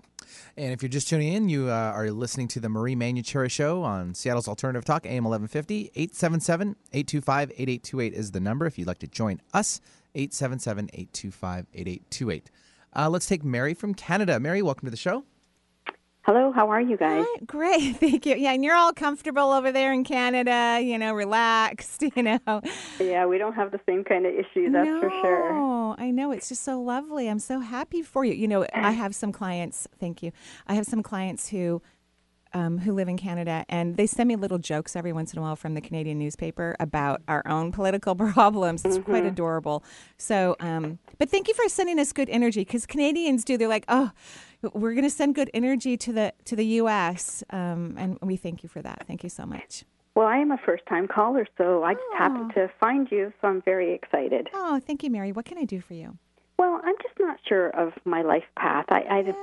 And 0.56 0.72
if 0.72 0.82
you're 0.82 0.88
just 0.88 1.08
tuning 1.08 1.32
in, 1.32 1.48
you 1.48 1.68
uh, 1.68 1.92
are 1.94 2.10
listening 2.10 2.48
to 2.48 2.60
the 2.60 2.68
Marie 2.68 2.96
Manuchehri 2.96 3.50
Show 3.50 3.82
on 3.82 4.14
Seattle's 4.14 4.48
Alternative 4.48 4.84
Talk, 4.84 5.06
AM 5.06 5.24
1150. 5.24 5.90
877 5.94 6.76
825 6.92 7.50
8828 7.50 8.12
is 8.14 8.30
the 8.32 8.40
number 8.40 8.66
if 8.66 8.78
you'd 8.78 8.88
like 8.88 8.98
to 9.00 9.06
join 9.08 9.40
us. 9.52 9.80
877 10.14 10.90
825 10.92 11.66
8828. 11.74 12.50
Uh, 12.96 13.08
Let's 13.08 13.26
take 13.26 13.44
Mary 13.44 13.74
from 13.74 13.94
Canada. 13.94 14.38
Mary, 14.38 14.62
welcome 14.62 14.86
to 14.86 14.90
the 14.90 14.96
show. 14.96 15.24
Hello, 16.24 16.52
how 16.52 16.70
are 16.70 16.80
you 16.80 16.96
guys? 16.96 17.22
Hi, 17.28 17.44
great, 17.44 17.96
thank 18.00 18.24
you. 18.24 18.34
Yeah, 18.34 18.52
and 18.52 18.64
you're 18.64 18.74
all 18.74 18.94
comfortable 18.94 19.52
over 19.52 19.70
there 19.70 19.92
in 19.92 20.04
Canada, 20.04 20.80
you 20.82 20.96
know, 20.96 21.12
relaxed, 21.12 22.02
you 22.16 22.22
know. 22.22 22.62
Yeah, 22.98 23.26
we 23.26 23.36
don't 23.36 23.52
have 23.52 23.72
the 23.72 23.80
same 23.84 24.04
kind 24.04 24.24
of 24.24 24.32
issue, 24.32 24.70
that's 24.70 24.88
for 24.88 25.10
sure. 25.10 25.52
No, 25.52 25.94
I 25.98 26.10
know. 26.10 26.32
It's 26.32 26.48
just 26.48 26.62
so 26.62 26.80
lovely. 26.80 27.28
I'm 27.28 27.38
so 27.38 27.60
happy 27.60 28.00
for 28.00 28.24
you. 28.24 28.32
You 28.32 28.48
know, 28.48 28.66
I 28.72 28.92
have 29.02 29.14
some 29.14 29.32
clients, 29.32 29.86
thank 30.00 30.22
you. 30.22 30.32
I 30.66 30.72
have 30.72 30.86
some 30.86 31.02
clients 31.02 31.50
who 31.50 31.82
um, 32.54 32.78
who 32.78 32.92
live 32.92 33.08
in 33.08 33.16
Canada, 33.16 33.64
and 33.68 33.96
they 33.96 34.06
send 34.06 34.28
me 34.28 34.36
little 34.36 34.58
jokes 34.58 34.94
every 34.94 35.12
once 35.12 35.32
in 35.32 35.40
a 35.40 35.42
while 35.42 35.56
from 35.56 35.74
the 35.74 35.80
Canadian 35.80 36.18
newspaper 36.18 36.76
about 36.78 37.20
our 37.26 37.42
own 37.46 37.72
political 37.72 38.14
problems. 38.14 38.84
It's 38.84 38.98
quite 38.98 39.26
adorable. 39.26 39.84
So, 40.16 40.56
um, 40.60 41.00
but 41.18 41.28
thank 41.28 41.48
you 41.48 41.54
for 41.54 41.68
sending 41.68 41.98
us 41.98 42.12
good 42.12 42.30
energy 42.30 42.60
because 42.60 42.86
Canadians 42.86 43.44
do. 43.44 43.58
They're 43.58 43.66
like, 43.66 43.84
oh, 43.88 44.12
we're 44.72 44.92
going 44.94 45.04
to 45.04 45.10
send 45.10 45.34
good 45.34 45.50
energy 45.54 45.96
to 45.98 46.12
the 46.12 46.32
to 46.46 46.56
the 46.56 46.64
U.S. 46.82 47.42
Um, 47.50 47.96
and 47.98 48.18
we 48.22 48.36
thank 48.36 48.62
you 48.62 48.68
for 48.68 48.82
that. 48.82 49.04
Thank 49.06 49.22
you 49.22 49.30
so 49.30 49.44
much. 49.46 49.84
Well, 50.14 50.26
I 50.28 50.36
am 50.38 50.52
a 50.52 50.58
first 50.58 50.86
time 50.86 51.08
caller, 51.08 51.46
so 51.58 51.82
I 51.82 51.94
just 51.94 52.04
happened 52.16 52.52
to 52.54 52.70
find 52.78 53.10
you, 53.10 53.32
so 53.40 53.48
I'm 53.48 53.62
very 53.62 53.92
excited. 53.92 54.48
Oh, 54.54 54.80
thank 54.80 55.02
you, 55.02 55.10
Mary. 55.10 55.32
What 55.32 55.44
can 55.44 55.58
I 55.58 55.64
do 55.64 55.80
for 55.80 55.94
you? 55.94 56.16
Well, 56.56 56.80
I'm 56.84 56.94
just 57.02 57.18
not 57.18 57.38
sure 57.48 57.70
of 57.70 57.92
my 58.04 58.22
life 58.22 58.44
path. 58.56 58.86
I 58.90 59.04
I, 59.10 59.22
just, 59.22 59.38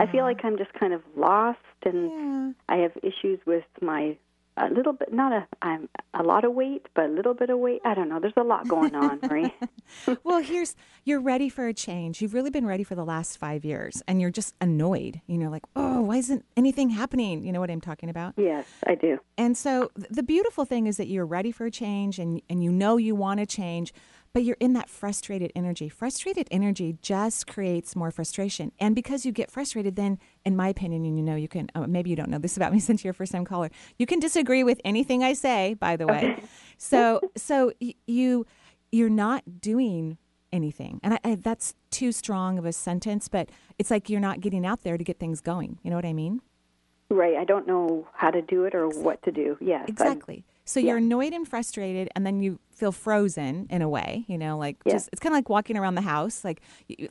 I 0.00 0.06
feel 0.12 0.22
like 0.22 0.44
I'm 0.44 0.56
just 0.56 0.72
kind 0.74 0.92
of 0.92 1.02
lost, 1.16 1.58
and 1.84 2.10
Yeah. 2.10 2.52
I 2.68 2.76
have 2.76 2.92
issues 3.02 3.40
with 3.44 3.64
my 3.82 4.16
a 4.56 4.68
little 4.68 4.92
bit, 4.92 5.12
not 5.12 5.32
a 5.32 5.46
I'm 5.62 5.88
a 6.12 6.22
lot 6.22 6.44
of 6.44 6.52
weight, 6.52 6.86
but 6.94 7.06
a 7.06 7.08
little 7.08 7.34
bit 7.34 7.50
of 7.50 7.58
weight. 7.58 7.80
I 7.84 7.94
don't 7.94 8.08
know. 8.08 8.20
There's 8.20 8.34
a 8.36 8.42
lot 8.42 8.68
going 8.68 8.94
on, 8.94 9.18
Marie. 9.22 9.54
well, 10.24 10.40
here's 10.40 10.76
you're 11.04 11.20
ready 11.20 11.48
for 11.48 11.66
a 11.66 11.74
change. 11.74 12.22
You've 12.22 12.34
really 12.34 12.50
been 12.50 12.66
ready 12.66 12.84
for 12.84 12.94
the 12.94 13.04
last 13.04 13.36
five 13.36 13.64
years, 13.64 14.02
and 14.06 14.20
you're 14.20 14.30
just 14.30 14.54
annoyed. 14.60 15.20
You 15.26 15.38
know, 15.38 15.50
like, 15.50 15.64
oh, 15.74 16.02
why 16.02 16.16
isn't 16.18 16.44
anything 16.56 16.90
happening? 16.90 17.44
You 17.44 17.52
know 17.52 17.60
what 17.60 17.70
I'm 17.70 17.80
talking 17.80 18.08
about? 18.08 18.34
yes, 18.36 18.66
I 18.86 18.94
do. 18.94 19.18
And 19.36 19.56
so 19.56 19.90
the 19.94 20.22
beautiful 20.22 20.64
thing 20.64 20.86
is 20.86 20.96
that 20.98 21.08
you're 21.08 21.26
ready 21.26 21.50
for 21.50 21.66
a 21.66 21.70
change, 21.70 22.18
and 22.18 22.40
and 22.48 22.62
you 22.62 22.70
know 22.70 22.96
you 22.96 23.14
want 23.14 23.40
to 23.40 23.46
change, 23.46 23.92
but 24.34 24.42
you're 24.42 24.56
in 24.58 24.72
that 24.72 24.90
frustrated 24.90 25.52
energy. 25.54 25.88
Frustrated 25.88 26.48
energy 26.50 26.98
just 27.00 27.46
creates 27.46 27.94
more 27.94 28.10
frustration, 28.10 28.72
and 28.80 28.94
because 28.94 29.24
you 29.24 29.32
get 29.32 29.50
frustrated, 29.50 29.94
then, 29.96 30.18
in 30.44 30.56
my 30.56 30.68
opinion, 30.68 31.04
and 31.06 31.16
you 31.16 31.22
know, 31.22 31.36
you 31.36 31.48
can 31.48 31.70
uh, 31.74 31.86
maybe 31.86 32.10
you 32.10 32.16
don't 32.16 32.28
know 32.28 32.38
this 32.38 32.56
about 32.56 32.72
me 32.72 32.80
since 32.88 33.04
you're 33.04 33.12
a 33.12 33.14
first 33.14 33.32
time 33.32 33.44
caller, 33.44 33.70
you 33.96 34.04
can 34.06 34.18
disagree 34.18 34.64
with 34.64 34.80
anything 34.84 35.22
I 35.22 35.32
say. 35.32 35.74
By 35.74 35.96
the 35.96 36.06
way, 36.06 36.42
so 36.76 37.20
so 37.36 37.72
y- 37.80 37.94
you 38.06 38.44
you're 38.92 39.08
not 39.08 39.60
doing 39.60 40.18
anything, 40.52 41.00
and 41.04 41.14
I, 41.14 41.20
I, 41.24 41.34
that's 41.36 41.74
too 41.90 42.10
strong 42.10 42.58
of 42.58 42.64
a 42.64 42.72
sentence, 42.72 43.28
but 43.28 43.48
it's 43.78 43.90
like 43.90 44.10
you're 44.10 44.20
not 44.20 44.40
getting 44.40 44.66
out 44.66 44.82
there 44.82 44.98
to 44.98 45.04
get 45.04 45.20
things 45.20 45.40
going. 45.40 45.78
You 45.84 45.90
know 45.90 45.96
what 45.96 46.04
I 46.04 46.12
mean? 46.12 46.40
Right. 47.08 47.36
I 47.36 47.44
don't 47.44 47.68
know 47.68 48.08
how 48.14 48.30
to 48.32 48.42
do 48.42 48.64
it 48.64 48.74
or 48.74 48.88
what 48.88 49.22
to 49.22 49.30
do. 49.30 49.56
Yes. 49.60 49.88
I'm- 50.00 50.20
So 50.66 50.80
you're 50.80 50.96
annoyed 50.96 51.32
and 51.34 51.46
frustrated, 51.46 52.08
and 52.16 52.24
then 52.26 52.40
you 52.40 52.58
feel 52.70 52.90
frozen 52.90 53.66
in 53.70 53.82
a 53.82 53.88
way. 53.88 54.24
You 54.28 54.38
know, 54.38 54.56
like 54.56 54.76
Yeah. 54.86 54.92
just 54.94 55.10
it's 55.12 55.20
kind 55.20 55.32
of 55.34 55.36
like 55.36 55.48
walking 55.48 55.76
around 55.76 55.94
the 55.94 56.00
house, 56.00 56.44
like 56.44 56.62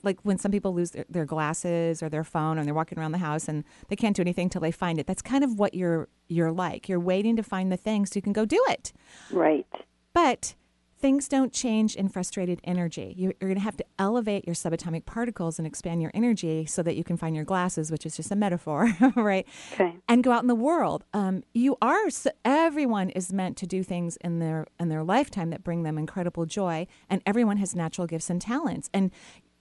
like 0.02 0.20
when 0.24 0.38
some 0.38 0.52
people 0.52 0.74
lose 0.74 0.92
their, 0.92 1.06
their 1.10 1.26
glasses 1.26 2.02
or 2.02 2.10
their 2.10 2.24
phone, 2.24 2.58
and 2.58 2.66
they're 2.68 2.74
walking 2.74 2.98
around 2.98 3.12
the 3.12 3.20
house 3.20 3.48
and 3.48 3.64
they 3.90 3.96
can't 3.96 4.16
do 4.16 4.22
anything 4.22 4.50
till 4.50 4.62
they 4.62 4.72
find 4.72 5.00
it. 5.00 5.06
That's 5.08 5.22
kind 5.22 5.44
of 5.44 5.60
what 5.60 5.74
you're 5.76 6.08
you're 6.28 6.52
like. 6.52 6.90
You're 6.90 7.00
waiting 7.00 7.36
to 7.36 7.44
find 7.44 7.72
the 7.72 7.78
thing 7.78 8.06
so 8.06 8.14
you 8.16 8.22
can 8.22 8.34
go 8.34 8.46
do 8.46 8.64
it. 8.70 8.92
right. 9.32 9.68
But 10.14 10.56
things 11.04 11.28
don't 11.28 11.52
change 11.52 11.98
in 11.98 12.08
frustrated 12.08 12.62
energy. 12.64 13.14
You, 13.18 13.32
are 13.32 13.48
going 13.48 13.56
to 13.56 13.60
have 13.60 13.76
to 13.76 13.84
elevate 14.00 14.48
your 14.48 14.56
subatomic 14.56 15.06
particles 15.06 15.60
and 15.60 15.68
expand 15.68 16.02
your 16.02 16.12
energy 16.14 16.66
so 16.66 16.82
that 16.82 16.96
you 16.96 17.04
can 17.04 17.18
find 17.18 17.36
your 17.36 17.44
glasses, 17.44 17.92
which 17.92 18.06
is 18.06 18.16
just 18.16 18.32
a 18.32 18.38
metaphor, 18.38 18.90
right? 19.18 19.46
Okay. 19.74 19.98
And 20.08 20.24
go 20.24 20.32
out 20.32 20.44
in 20.44 20.48
the 20.48 20.56
world. 20.56 21.04
Um, 21.14 21.44
you 21.54 21.76
are 21.82 22.10
so 22.10 22.30
everyone 22.46 23.10
is 23.10 23.34
meant 23.34 23.58
to 23.58 23.68
do 23.68 23.84
things 23.84 24.16
in 24.22 24.40
their 24.40 24.66
in 24.80 24.88
their 24.88 25.04
lifetime 25.04 25.50
that 25.50 25.62
bring 25.62 25.84
them 25.84 25.98
incredible 25.98 26.46
joy, 26.46 26.88
and 27.10 27.22
everyone 27.26 27.58
has 27.58 27.76
natural 27.76 28.08
gifts 28.08 28.30
and 28.30 28.42
talents. 28.42 28.90
And 28.94 29.12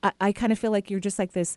I, 0.04 0.12
I 0.20 0.32
kind 0.32 0.52
of 0.52 0.60
feel 0.60 0.70
like 0.70 0.90
you're 0.90 1.00
just 1.00 1.18
like 1.18 1.32
this 1.32 1.56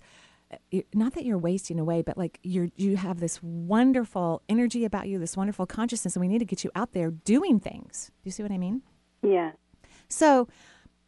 not 0.96 1.14
that 1.14 1.26
you're 1.26 1.38
wasting 1.38 1.80
away, 1.80 2.02
but 2.02 2.18
like 2.18 2.40
you're 2.42 2.70
you 2.76 2.98
have 2.98 3.20
this 3.20 3.40
wonderful 3.44 4.42
energy 4.50 4.84
about 4.84 5.08
you, 5.08 5.20
this 5.20 5.38
wonderful 5.38 5.68
consciousness, 5.68 6.16
and 6.16 6.22
we 6.22 6.28
need 6.28 6.40
to 6.40 6.46
get 6.46 6.64
you 6.64 6.72
out 6.74 6.94
there 6.94 7.12
doing 7.12 7.60
things. 7.60 8.10
Do 8.24 8.28
you 8.30 8.32
see 8.32 8.42
what 8.42 8.52
I 8.52 8.58
mean? 8.58 8.82
Yeah. 9.22 9.52
So 10.10 10.48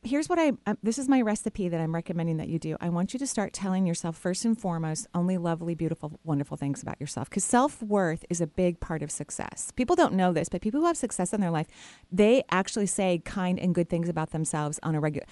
here's 0.03 0.29
what 0.29 0.39
I 0.39 0.53
uh, 0.65 0.75
this 0.81 0.97
is 0.97 1.07
my 1.07 1.21
recipe 1.21 1.69
that 1.69 1.79
I'm 1.79 1.93
recommending 1.93 2.37
that 2.37 2.47
you 2.47 2.59
do. 2.59 2.77
I 2.79 2.89
want 2.89 3.13
you 3.13 3.19
to 3.19 3.27
start 3.27 3.53
telling 3.53 3.85
yourself 3.85 4.17
first 4.17 4.45
and 4.45 4.59
foremost 4.59 5.07
only 5.13 5.37
lovely, 5.37 5.75
beautiful, 5.75 6.19
wonderful 6.23 6.57
things 6.57 6.81
about 6.81 6.99
yourself 6.99 7.29
because 7.29 7.43
self-worth 7.43 8.25
is 8.29 8.41
a 8.41 8.47
big 8.47 8.79
part 8.79 9.03
of 9.03 9.11
success. 9.11 9.71
People 9.75 9.95
don't 9.95 10.13
know 10.13 10.31
this, 10.31 10.49
but 10.49 10.61
people 10.61 10.79
who 10.79 10.87
have 10.87 10.97
success 10.97 11.33
in 11.33 11.41
their 11.41 11.51
life, 11.51 11.67
they 12.11 12.43
actually 12.51 12.87
say 12.87 13.21
kind 13.25 13.59
and 13.59 13.75
good 13.75 13.89
things 13.89 14.09
about 14.09 14.31
themselves 14.31 14.79
on 14.83 14.95
a 14.95 14.99
regular 14.99 15.27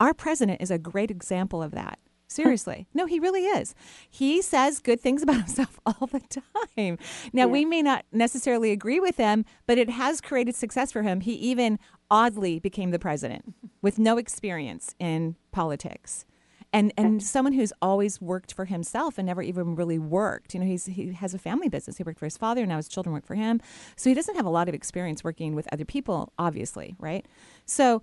Our 0.00 0.14
president 0.14 0.60
is 0.62 0.70
a 0.70 0.78
great 0.78 1.10
example 1.10 1.62
of 1.62 1.72
that. 1.72 1.98
Seriously. 2.26 2.86
No, 2.94 3.06
he 3.06 3.18
really 3.18 3.44
is. 3.44 3.74
He 4.08 4.40
says 4.40 4.78
good 4.78 5.00
things 5.00 5.22
about 5.22 5.36
himself 5.46 5.78
all 5.84 6.06
the 6.06 6.20
time. 6.20 6.98
Now, 7.32 7.42
yeah. 7.42 7.46
we 7.46 7.64
may 7.64 7.82
not 7.82 8.04
necessarily 8.12 8.70
agree 8.70 9.00
with 9.00 9.16
him, 9.16 9.44
but 9.66 9.78
it 9.78 9.90
has 9.90 10.20
created 10.20 10.54
success 10.54 10.92
for 10.92 11.02
him. 11.02 11.20
He 11.20 11.32
even 11.34 11.78
oddly 12.14 12.60
became 12.60 12.92
the 12.92 12.98
president 13.00 13.54
with 13.82 13.98
no 13.98 14.18
experience 14.18 14.94
in 15.00 15.34
politics. 15.50 16.24
And, 16.72 16.92
and 16.96 17.20
someone 17.22 17.52
who's 17.52 17.72
always 17.82 18.20
worked 18.20 18.52
for 18.52 18.66
himself 18.66 19.18
and 19.18 19.26
never 19.26 19.42
even 19.42 19.74
really 19.74 19.98
worked. 19.98 20.54
You 20.54 20.60
know, 20.60 20.66
he's, 20.66 20.86
he 20.86 21.12
has 21.12 21.34
a 21.34 21.38
family 21.38 21.68
business. 21.68 21.96
He 21.96 22.04
worked 22.04 22.20
for 22.20 22.26
his 22.26 22.36
father, 22.36 22.62
and 22.62 22.68
now 22.68 22.76
his 22.76 22.88
children 22.88 23.12
work 23.12 23.26
for 23.26 23.34
him. 23.34 23.60
So 23.96 24.10
he 24.10 24.14
doesn't 24.14 24.36
have 24.36 24.46
a 24.46 24.50
lot 24.50 24.68
of 24.68 24.74
experience 24.74 25.24
working 25.24 25.56
with 25.56 25.68
other 25.72 25.84
people, 25.84 26.32
obviously, 26.38 26.94
right? 26.98 27.26
So 27.66 28.02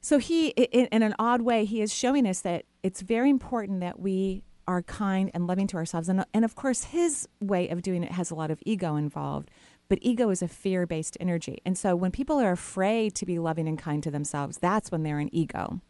so 0.00 0.18
he, 0.18 0.48
in, 0.48 0.86
in 0.86 1.02
an 1.02 1.14
odd 1.18 1.42
way, 1.42 1.64
he 1.66 1.82
is 1.82 1.92
showing 1.92 2.26
us 2.26 2.40
that 2.40 2.64
it's 2.82 3.02
very 3.02 3.28
important 3.28 3.80
that 3.80 4.00
we 4.00 4.42
are 4.66 4.82
kind 4.82 5.30
and 5.34 5.46
loving 5.46 5.66
to 5.66 5.76
ourselves. 5.76 6.08
And, 6.08 6.24
and 6.32 6.44
of 6.44 6.54
course, 6.54 6.84
his 6.84 7.28
way 7.40 7.68
of 7.68 7.82
doing 7.82 8.02
it 8.02 8.12
has 8.12 8.30
a 8.30 8.34
lot 8.34 8.50
of 8.50 8.62
ego 8.64 8.96
involved. 8.96 9.50
But 9.90 9.98
ego 10.02 10.30
is 10.30 10.40
a 10.40 10.46
fear 10.48 10.86
based 10.86 11.16
energy. 11.18 11.60
And 11.66 11.76
so 11.76 11.96
when 11.96 12.12
people 12.12 12.38
are 12.40 12.52
afraid 12.52 13.14
to 13.16 13.26
be 13.26 13.40
loving 13.40 13.66
and 13.66 13.76
kind 13.76 14.02
to 14.04 14.10
themselves, 14.10 14.56
that's 14.56 14.92
when 14.92 15.02
they're 15.02 15.18
in 15.18 15.34
ego. 15.34 15.80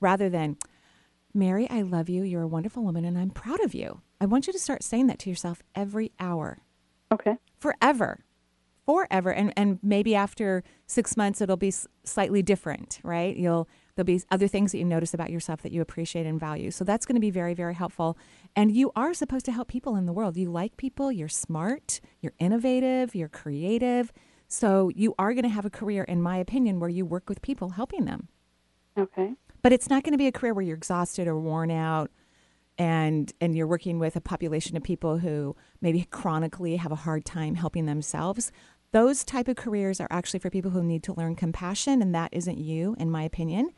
Rather 0.00 0.30
than, 0.30 0.56
Mary, 1.34 1.68
I 1.68 1.82
love 1.82 2.08
you. 2.08 2.22
You're 2.22 2.42
a 2.42 2.48
wonderful 2.48 2.82
woman 2.82 3.04
and 3.04 3.18
I'm 3.18 3.28
proud 3.28 3.60
of 3.60 3.74
you. 3.74 4.00
I 4.18 4.24
want 4.24 4.46
you 4.46 4.52
to 4.54 4.58
start 4.58 4.82
saying 4.82 5.08
that 5.08 5.18
to 5.20 5.30
yourself 5.30 5.62
every 5.74 6.10
hour. 6.18 6.62
Okay. 7.12 7.36
Forever 7.58 8.24
forever 8.84 9.32
and 9.32 9.52
and 9.56 9.78
maybe 9.82 10.14
after 10.14 10.62
6 10.86 11.16
months 11.16 11.40
it'll 11.40 11.56
be 11.56 11.72
slightly 12.04 12.42
different 12.42 13.00
right 13.02 13.36
you'll 13.36 13.68
there'll 13.94 14.04
be 14.04 14.20
other 14.30 14.46
things 14.48 14.72
that 14.72 14.78
you 14.78 14.84
notice 14.84 15.14
about 15.14 15.30
yourself 15.30 15.62
that 15.62 15.72
you 15.72 15.80
appreciate 15.80 16.26
and 16.26 16.38
value 16.38 16.70
so 16.70 16.84
that's 16.84 17.06
going 17.06 17.16
to 17.16 17.20
be 17.20 17.30
very 17.30 17.54
very 17.54 17.74
helpful 17.74 18.18
and 18.56 18.74
you 18.74 18.92
are 18.94 19.14
supposed 19.14 19.44
to 19.46 19.52
help 19.52 19.68
people 19.68 19.96
in 19.96 20.06
the 20.06 20.12
world. 20.12 20.36
You 20.36 20.50
like 20.50 20.76
people 20.76 21.10
you're 21.10 21.28
smart 21.28 22.00
you're 22.20 22.34
innovative 22.38 23.14
you're 23.14 23.28
creative. 23.28 24.12
So 24.48 24.90
you 24.94 25.14
are 25.18 25.32
going 25.32 25.44
to 25.44 25.48
have 25.48 25.64
a 25.64 25.70
career 25.70 26.04
in 26.04 26.22
my 26.22 26.36
opinion 26.36 26.78
where 26.78 26.90
you 26.90 27.04
work 27.04 27.28
with 27.28 27.42
people 27.42 27.70
helping 27.70 28.04
them. 28.04 28.28
Okay. 28.96 29.34
But 29.62 29.72
it's 29.72 29.88
not 29.88 30.04
going 30.04 30.12
to 30.12 30.18
be 30.18 30.26
a 30.26 30.32
career 30.32 30.54
where 30.54 30.64
you're 30.64 30.76
exhausted 30.76 31.26
or 31.26 31.38
worn 31.38 31.70
out 31.70 32.10
and 32.78 33.32
and 33.40 33.56
you're 33.56 33.66
working 33.66 33.98
with 33.98 34.16
a 34.16 34.20
population 34.20 34.76
of 34.76 34.82
people 34.82 35.18
who 35.18 35.56
maybe 35.80 36.06
chronically 36.10 36.76
have 36.76 36.92
a 36.92 36.96
hard 36.96 37.24
time 37.24 37.54
helping 37.54 37.86
themselves. 37.86 38.52
Those 38.92 39.24
type 39.24 39.48
of 39.48 39.56
careers 39.56 40.00
are 40.00 40.08
actually 40.10 40.40
for 40.40 40.50
people 40.50 40.70
who 40.70 40.82
need 40.82 41.02
to 41.04 41.14
learn 41.14 41.34
compassion, 41.34 42.00
and 42.00 42.14
that 42.14 42.32
isn't 42.32 42.58
you, 42.58 42.94
in 42.98 43.10
my 43.10 43.22
opinion. 43.24 43.70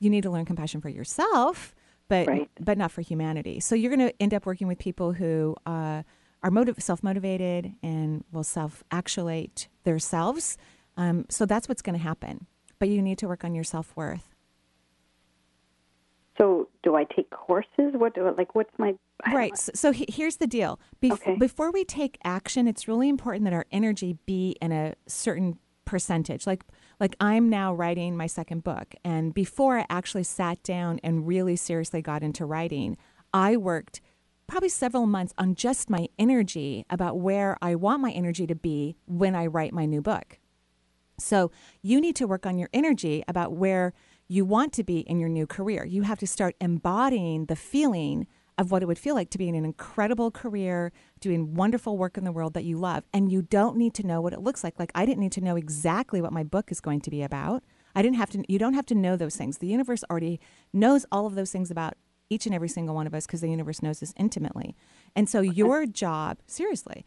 You 0.00 0.10
need 0.10 0.24
to 0.24 0.30
learn 0.30 0.44
compassion 0.44 0.80
for 0.80 0.88
yourself, 0.88 1.74
but 2.14 2.28
right. 2.28 2.50
but 2.60 2.78
not 2.78 2.92
for 2.92 3.00
humanity. 3.00 3.60
So 3.60 3.74
you're 3.74 3.94
going 3.94 4.08
to 4.08 4.22
end 4.22 4.34
up 4.34 4.46
working 4.46 4.68
with 4.68 4.78
people 4.78 5.12
who 5.12 5.56
uh, 5.66 6.02
are 6.42 6.50
motiv- 6.50 6.80
self 6.82 7.02
motivated 7.02 7.72
and 7.82 8.24
will 8.32 8.44
self 8.44 8.84
actuate 8.90 9.68
themselves. 9.84 10.56
Um, 10.96 11.26
so 11.28 11.44
that's 11.44 11.68
what's 11.68 11.82
going 11.82 11.98
to 11.98 12.02
happen. 12.02 12.46
But 12.78 12.88
you 12.88 13.02
need 13.02 13.18
to 13.18 13.28
work 13.28 13.44
on 13.44 13.54
your 13.54 13.64
self 13.64 13.96
worth. 13.96 14.28
So, 16.38 16.68
do 16.82 16.96
I 16.96 17.04
take 17.04 17.30
courses? 17.30 17.92
What 17.92 18.14
do 18.14 18.26
I, 18.26 18.30
like? 18.30 18.54
What's 18.54 18.76
my 18.78 18.94
right? 19.32 19.56
So, 19.56 19.72
so 19.74 19.92
he, 19.92 20.04
here's 20.08 20.36
the 20.36 20.46
deal. 20.46 20.80
Bef- 21.00 21.12
okay. 21.12 21.36
Before 21.36 21.70
we 21.70 21.84
take 21.84 22.18
action, 22.24 22.66
it's 22.66 22.88
really 22.88 23.08
important 23.08 23.44
that 23.44 23.52
our 23.52 23.66
energy 23.70 24.18
be 24.26 24.56
in 24.60 24.72
a 24.72 24.94
certain 25.06 25.58
percentage. 25.84 26.46
Like, 26.46 26.64
like 27.00 27.16
I'm 27.20 27.48
now 27.48 27.74
writing 27.74 28.16
my 28.16 28.26
second 28.26 28.64
book, 28.64 28.94
and 29.04 29.34
before 29.34 29.78
I 29.78 29.86
actually 29.90 30.24
sat 30.24 30.62
down 30.62 31.00
and 31.02 31.26
really 31.26 31.56
seriously 31.56 32.02
got 32.02 32.22
into 32.22 32.44
writing, 32.44 32.96
I 33.32 33.56
worked 33.56 34.00
probably 34.46 34.68
several 34.68 35.06
months 35.06 35.32
on 35.38 35.54
just 35.54 35.90
my 35.90 36.08
energy 36.18 36.84
about 36.90 37.18
where 37.18 37.56
I 37.62 37.74
want 37.74 38.02
my 38.02 38.10
energy 38.10 38.46
to 38.46 38.54
be 38.54 38.96
when 39.06 39.34
I 39.34 39.46
write 39.46 39.72
my 39.72 39.86
new 39.86 40.02
book. 40.02 40.38
So, 41.18 41.50
you 41.82 42.00
need 42.00 42.16
to 42.16 42.26
work 42.26 42.44
on 42.44 42.58
your 42.58 42.68
energy 42.72 43.22
about 43.28 43.52
where 43.52 43.92
you 44.26 44.44
want 44.44 44.72
to 44.74 44.84
be 44.84 45.00
in 45.00 45.20
your 45.20 45.28
new 45.28 45.46
career. 45.46 45.84
You 45.84 46.02
have 46.02 46.18
to 46.18 46.26
start 46.26 46.56
embodying 46.60 47.46
the 47.46 47.56
feeling 47.56 48.26
of 48.58 48.70
what 48.70 48.82
it 48.82 48.86
would 48.86 48.98
feel 48.98 49.14
like 49.14 49.30
to 49.30 49.38
be 49.38 49.48
in 49.48 49.54
an 49.54 49.64
incredible 49.64 50.30
career, 50.30 50.92
doing 51.24 51.54
wonderful 51.54 51.98
work 51.98 52.16
in 52.16 52.24
the 52.24 52.32
world 52.32 52.54
that 52.54 52.64
you 52.64 52.78
love. 52.78 53.04
And 53.12 53.32
you 53.32 53.42
don't 53.42 53.76
need 53.76 53.94
to 53.94 54.06
know 54.06 54.20
what 54.20 54.32
it 54.32 54.40
looks 54.40 54.62
like. 54.62 54.78
Like, 54.78 54.92
I 54.94 55.04
didn't 55.04 55.20
need 55.20 55.32
to 55.32 55.40
know 55.40 55.56
exactly 55.56 56.20
what 56.20 56.32
my 56.32 56.44
book 56.44 56.70
is 56.70 56.80
going 56.80 57.00
to 57.00 57.10
be 57.10 57.22
about. 57.22 57.64
I 57.96 58.02
didn't 58.02 58.16
have 58.16 58.30
to, 58.30 58.44
you 58.48 58.58
don't 58.58 58.74
have 58.74 58.86
to 58.86 58.94
know 58.94 59.16
those 59.16 59.36
things. 59.36 59.58
The 59.58 59.66
universe 59.66 60.04
already 60.10 60.38
knows 60.72 61.06
all 61.10 61.26
of 61.26 61.34
those 61.34 61.50
things 61.50 61.70
about 61.70 61.94
each 62.30 62.46
and 62.46 62.54
every 62.54 62.68
single 62.68 62.94
one 62.94 63.06
of 63.06 63.14
us 63.14 63.26
because 63.26 63.40
the 63.40 63.48
universe 63.48 63.82
knows 63.82 64.02
us 64.02 64.12
intimately. 64.16 64.74
And 65.14 65.28
so 65.28 65.40
your 65.40 65.86
job, 65.86 66.38
seriously, 66.46 67.04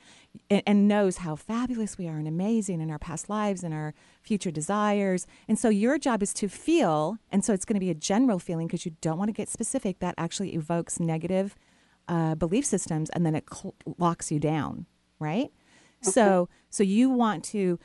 and, 0.50 0.62
and, 0.66 0.88
knows 0.88 1.18
how 1.18 1.36
fabulous 1.36 1.98
we 1.98 2.08
are 2.08 2.18
and 2.18 2.28
amazing 2.28 2.82
in 2.82 2.92
our 2.92 3.00
past 3.00 3.30
lives 3.30 3.64
and 3.64 3.74
our 3.74 3.94
future 4.22 4.52
desires. 4.52 5.26
And 5.48 5.58
so 5.58 5.70
your 5.70 5.98
job 5.98 6.22
is 6.24 6.34
to 6.36 6.48
feel, 6.48 7.18
and 7.32 7.44
so 7.44 7.52
it's 7.52 7.66
going 7.66 7.76
to 7.76 7.80
be 7.80 7.90
a 7.90 7.96
general 7.96 8.40
feeling 8.40 8.68
because 8.68 8.86
you 8.86 8.94
don't 9.02 9.18
want 9.18 9.30
to 9.30 9.34
get 9.34 9.50
specific. 9.50 10.00
That 10.00 10.16
actually 10.18 10.54
evokes 10.54 11.00
negative 11.00 11.56
uh, 12.08 12.36
belief 12.36 12.66
systems, 12.66 13.10
and 13.12 13.26
then 13.26 13.36
it 13.36 13.46
cl- 13.52 13.76
locks 13.98 14.32
you 14.32 14.40
down, 14.40 14.86
right? 15.20 15.52
Okay. 16.04 16.12
So, 16.12 16.50
so 16.70 16.84
you 16.84 17.10
want 17.10 17.44
to 17.46 17.80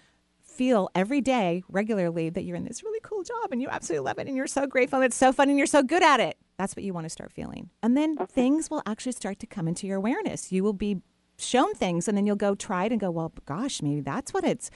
feel 0.52 0.91
every 0.95 1.21
day 1.21 1.62
regularly 1.69 2.29
that 2.31 2.45
you're 2.45 2.57
in 2.57 2.64
this 2.64 2.83
really 2.83 3.00
cool 3.02 3.23
job 3.23 3.50
and 3.50 3.62
you 3.62 3.69
absolutely 3.69 4.05
love 4.05 4.19
it 4.19 4.26
and 4.29 4.37
you're 4.37 4.47
so 4.47 4.67
grateful 4.67 4.99
and 4.99 5.07
it's 5.07 5.17
so 5.17 5.33
fun 5.33 5.49
and 5.49 5.57
you're 5.57 5.67
so 5.67 5.83
good 5.83 6.02
at 6.02 6.21
it. 6.21 6.37
That's 6.59 6.76
what 6.76 6.85
you 6.85 6.93
want 6.93 7.07
to 7.07 7.11
start 7.11 7.33
feeling. 7.33 7.71
And 7.83 7.97
then 7.97 8.17
okay. 8.21 8.33
things 8.33 8.71
will 8.71 8.83
actually 8.85 9.12
start 9.12 9.38
to 9.41 9.47
come 9.47 9.67
into 9.67 9.87
your 9.87 9.97
awareness. 9.97 10.52
You 10.52 10.62
will 10.62 10.75
be 10.75 10.99
shown 11.38 11.75
things 11.75 12.07
and 12.07 12.17
then 12.17 12.26
you'll 12.26 12.37
go 12.37 12.55
try 12.55 12.85
it 12.85 12.93
and 12.93 13.00
go, 13.00 13.11
well, 13.11 13.33
gosh, 13.47 13.81
maybe 13.83 14.00
that's 14.00 14.35
what 14.35 14.45
it's 14.45 14.71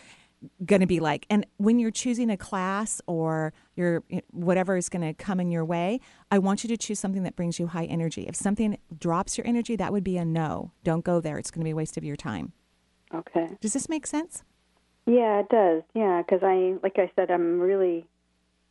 going 0.65 0.81
to 0.81 0.87
be 0.87 1.01
like. 1.01 1.27
And 1.31 1.47
when 1.57 1.79
you're 1.79 1.91
choosing 1.91 2.31
a 2.31 2.37
class 2.37 3.01
or 3.07 3.53
your 3.75 4.03
whatever 4.31 4.77
is 4.77 4.89
going 4.89 5.03
to 5.03 5.15
come 5.15 5.41
in 5.41 5.51
your 5.51 5.65
way, 5.65 6.01
I 6.31 6.39
want 6.39 6.63
you 6.65 6.69
to 6.69 6.77
choose 6.77 7.01
something 7.01 7.23
that 7.23 7.37
brings 7.37 7.59
you 7.59 7.69
high 7.69 7.87
energy. 7.87 8.27
If 8.27 8.37
something 8.37 8.79
drops 8.99 9.39
your 9.39 9.47
energy, 9.47 9.77
that 9.77 9.93
would 9.93 10.05
be 10.05 10.17
a 10.17 10.25
no. 10.25 10.73
Don't 10.85 11.05
go 11.05 11.21
there. 11.21 11.39
It's 11.39 11.51
going 11.51 11.61
to 11.61 11.65
be 11.65 11.71
a 11.71 11.77
waste 11.77 11.97
of 11.97 12.05
your 12.05 12.17
time. 12.17 12.53
Okay. 13.15 13.49
Does 13.61 13.73
this 13.73 13.89
make 13.89 14.07
sense? 14.07 14.43
Yeah, 15.07 15.41
it 15.41 15.49
does. 15.49 15.83
Yeah, 15.95 16.23
because 16.23 16.43
I, 16.43 16.75
like 16.83 16.99
I 16.99 17.11
said, 17.15 17.31
I'm 17.31 17.61
really 17.61 18.07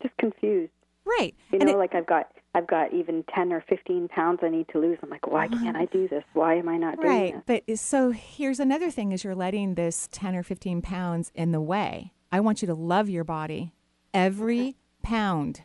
just 0.02 0.16
confused. 0.18 0.72
Right. 1.06 1.34
You 1.52 1.60
know, 1.60 1.72
it, 1.72 1.78
like 1.78 1.96
I've 1.96 2.06
got, 2.06 2.32
I've 2.56 2.68
got 2.68 2.94
even 2.94 3.26
ten 3.36 3.52
or 3.52 3.62
fifteen 3.68 4.08
pounds 4.08 4.40
I 4.42 4.48
need 4.48 4.70
to 4.70 4.80
lose. 4.80 4.98
I'm 5.04 5.10
like, 5.10 5.28
why 5.28 5.50
can't 5.50 5.76
I 5.76 5.86
do 5.86 6.08
this? 6.08 6.24
Why 6.32 6.56
am 6.56 6.70
I 6.70 6.78
not 6.78 6.96
doing 6.96 7.08
right. 7.08 7.34
this? 7.34 7.44
Right. 7.50 7.64
But 7.68 7.78
so 7.78 8.12
here's 8.12 8.62
another 8.62 8.90
thing: 8.90 9.12
is 9.12 9.26
you're 9.26 9.36
letting 9.36 9.76
this 9.76 10.08
ten 10.10 10.36
or 10.36 10.42
fifteen 10.42 10.82
pounds 10.82 11.34
in 11.36 11.52
the 11.52 11.60
way. 11.60 12.14
I 12.32 12.40
want 12.40 12.62
you 12.62 12.66
to 12.68 12.74
love 12.74 13.10
your 13.10 13.26
body, 13.26 13.74
every 14.14 14.78
pound, 15.04 15.64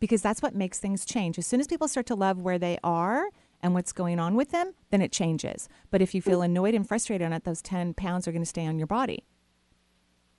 because 0.00 0.20
that's 0.20 0.42
what 0.42 0.52
makes 0.52 0.80
things 0.80 1.04
change. 1.04 1.38
As 1.38 1.46
soon 1.46 1.60
as 1.60 1.68
people 1.68 1.86
start 1.86 2.06
to 2.06 2.16
love 2.16 2.40
where 2.40 2.58
they 2.58 2.76
are 2.82 3.26
and 3.62 3.72
what's 3.72 3.92
going 3.92 4.18
on 4.18 4.34
with 4.34 4.50
them, 4.50 4.74
then 4.90 5.00
it 5.00 5.12
changes. 5.12 5.68
But 5.92 6.02
if 6.02 6.12
you 6.12 6.20
feel 6.20 6.40
mm. 6.40 6.46
annoyed 6.46 6.74
and 6.74 6.86
frustrated 6.86 7.24
on 7.24 7.32
it, 7.32 7.44
those 7.44 7.62
ten 7.62 7.94
pounds 7.94 8.26
are 8.26 8.32
going 8.32 8.42
to 8.42 8.46
stay 8.46 8.66
on 8.66 8.78
your 8.78 8.88
body. 8.88 9.22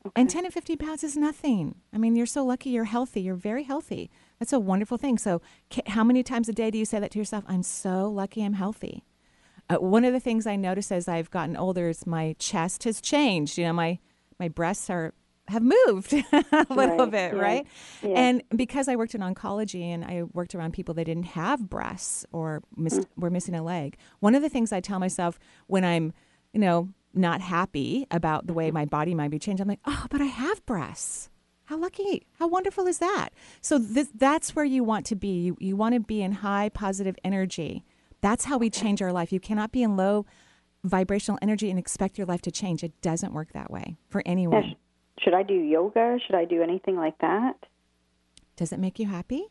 Okay. 0.06 0.20
And 0.20 0.30
10 0.30 0.44
and 0.44 0.54
15 0.54 0.78
pounds 0.78 1.02
is 1.04 1.16
nothing. 1.16 1.76
I 1.94 1.98
mean, 1.98 2.18
you're 2.18 2.26
so 2.26 2.44
lucky 2.44 2.72
you're 2.72 2.84
healthy. 2.84 3.22
You're 3.22 3.36
very 3.36 3.64
healthy. 3.64 4.12
That's 4.40 4.54
a 4.54 4.60
wonderful 4.60 4.98
thing. 4.98 5.18
So, 5.18 5.42
how 5.88 6.04
many 6.04 6.24
times 6.24 6.50
a 6.50 6.54
day 6.54 6.70
do 6.72 6.78
you 6.78 6.86
say 6.86 7.00
that 7.00 7.12
to 7.12 7.20
yourself? 7.20 7.44
I'm 7.48 7.64
so 7.64 8.10
lucky 8.10 8.44
I'm 8.44 8.54
healthy. 8.54 9.04
Uh, 9.70 9.78
one 9.78 10.04
of 10.04 10.12
the 10.14 10.20
things 10.20 10.46
I 10.46 10.56
notice 10.58 10.92
as 10.92 11.08
I've 11.08 11.32
gotten 11.32 11.56
older 11.56 11.88
is 11.88 12.06
my 12.06 12.36
chest 12.40 12.84
has 12.84 13.00
changed. 13.00 13.58
You 13.58 13.66
know, 13.66 13.74
my 13.74 14.00
my 14.40 14.50
breasts 14.50 14.90
are 14.90 15.14
have 15.50 15.62
moved 15.64 16.14
a 16.32 16.66
little 16.70 16.98
Right, 17.06 17.12
bit, 17.12 17.34
yeah, 17.36 17.40
right? 17.42 17.68
yeah. 18.02 18.10
And 18.20 18.44
because 18.56 18.88
I 18.88 18.96
worked 18.96 19.14
in 19.14 19.22
oncology 19.22 19.82
and 19.84 20.04
I 20.06 20.24
worked 20.34 20.56
around 20.56 20.72
people 20.74 20.94
that 20.96 21.04
didn't 21.06 21.24
have 21.28 21.70
breasts 21.70 22.26
or 22.32 22.62
mis- 22.78 23.00
Mm. 23.00 23.06
were 23.18 23.30
missing 23.30 23.54
a 23.56 23.62
leg, 23.64 23.98
one 24.22 24.36
of 24.36 24.42
the 24.42 24.48
things 24.50 24.72
I 24.72 24.80
tell 24.80 25.00
myself 25.00 25.40
when 25.68 25.84
I'm, 25.84 26.14
you 26.54 26.60
know, 26.62 26.90
not 27.14 27.42
happy 27.42 28.08
about 28.10 28.48
the 28.48 28.54
way 28.54 28.68
Mm-hmm. 28.68 28.74
my 28.74 28.86
body 28.86 29.14
might 29.16 29.32
be 29.32 29.40
changed, 29.40 29.62
I'm 29.62 29.68
like, 29.68 29.82
oh, 29.86 30.06
but 30.10 30.22
I 30.22 30.26
have 30.26 30.66
breasts. 30.66 31.30
How 31.66 31.78
lucky, 31.78 32.28
how 32.40 32.48
wonderful 32.48 32.88
is 32.88 33.00
that? 33.00 33.30
So 33.62 33.78
this, 33.78 34.10
that's 34.14 34.56
where 34.56 34.66
you 34.66 34.84
want 34.84 35.06
to 35.08 35.16
be. 35.16 35.42
You, 35.42 35.58
you 35.60 35.76
want 35.76 35.96
to 35.96 36.02
be 36.02 36.22
in 36.22 36.34
high 36.34 36.70
positive 36.70 37.16
energy. 37.24 37.86
That's 38.22 38.46
how 38.46 38.58
we 38.58 38.70
change 38.70 39.02
our 39.02 39.14
life. 39.14 39.32
You 39.32 39.40
cannot 39.40 39.72
be 39.72 39.84
in 39.84 39.96
low 39.96 40.26
vibrational 40.84 41.40
energy 41.42 41.70
and 41.70 41.80
expect 41.80 42.18
your 42.18 42.28
life 42.28 42.42
to 42.44 42.52
change. 42.52 42.84
It 42.84 43.00
doesn't 43.02 43.34
work 43.34 43.54
that 43.54 43.72
way 43.72 43.98
for 44.10 44.22
anyone. 44.26 44.64
sh- 44.64 45.24
should 45.24 45.34
I 45.34 45.44
do 45.44 45.54
yoga? 45.54 46.18
Should 46.26 46.36
I 46.36 46.46
do 46.46 46.62
anything 46.62 46.98
like 46.98 47.18
that? 47.20 47.56
Does 48.56 48.72
it 48.72 48.80
make 48.80 49.00
you 49.00 49.08
happy? 49.08 49.46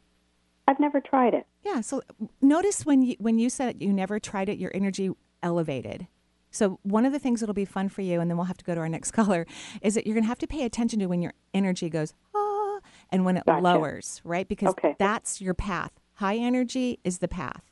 I've 0.69 0.79
never 0.79 1.01
tried 1.01 1.35
it. 1.35 1.47
Yeah. 1.65 1.81
So 1.81 2.03
notice 2.41 2.87
when 2.87 3.03
you 3.03 3.17
when 3.19 3.39
you 3.39 3.51
said 3.51 3.83
you 3.83 3.93
never 3.93 4.21
tried 4.21 4.49
it, 4.49 4.59
your 4.59 4.71
energy 4.75 5.11
elevated. 5.43 6.07
So 6.53 6.79
one 6.83 7.05
of 7.05 7.13
the 7.13 7.19
things 7.19 7.41
that'll 7.41 7.55
be 7.55 7.65
fun 7.65 7.89
for 7.89 8.03
you, 8.03 8.21
and 8.21 8.31
then 8.31 8.37
we'll 8.37 8.47
have 8.47 8.59
to 8.59 8.65
go 8.65 8.75
to 8.75 8.81
our 8.81 8.89
next 8.89 9.11
caller, 9.19 9.45
is 9.81 9.95
that 9.95 10.07
you're 10.07 10.15
going 10.15 10.25
to 10.25 10.29
have 10.29 10.39
to 10.39 10.47
pay 10.47 10.65
attention 10.65 11.01
to 11.01 11.07
when 11.07 11.21
your 11.23 11.33
energy 11.53 11.91
goes 11.91 12.15
ah, 12.35 12.79
and 13.11 13.25
when 13.25 13.37
it 13.39 13.45
Gotcha. 13.47 13.63
lowers, 13.63 14.21
right? 14.23 14.47
Because 14.47 14.69
Okay. 14.71 14.95
that's 14.99 15.41
your 15.41 15.55
path. 15.55 15.91
High 16.15 16.37
energy 16.37 17.01
is 17.03 17.19
the 17.19 17.27
path. 17.29 17.63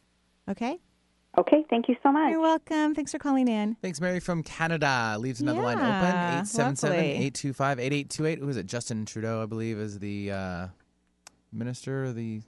Okay. 0.49 0.80
Okay, 1.38 1.64
thank 1.70 1.88
you 1.88 1.94
so 2.02 2.10
much. 2.10 2.30
You're 2.32 2.40
welcome. 2.40 2.92
Thanks 2.92 3.12
for 3.12 3.18
calling 3.18 3.46
in. 3.46 3.76
Thanks, 3.80 4.00
Mary 4.00 4.18
from 4.18 4.42
Canada. 4.42 5.14
Leaves 5.16 5.40
another 5.40 5.62
line 5.62 5.78
open. 5.78 5.90
Yeah, 5.92 6.40
877 6.40 6.96
lovely. 6.96 7.10
825 7.26 7.78
8828. 7.78 8.38
Who 8.40 8.49
is 8.49 8.56
it? 8.56 8.66
Justin 8.66 9.06
Trudeau, 9.06 9.40
I 9.40 9.46
believe, 9.46 9.78
is 9.78 10.00
the 10.00 10.32
uh, 10.32 10.66
minister. 11.52 12.12
The 12.12 12.42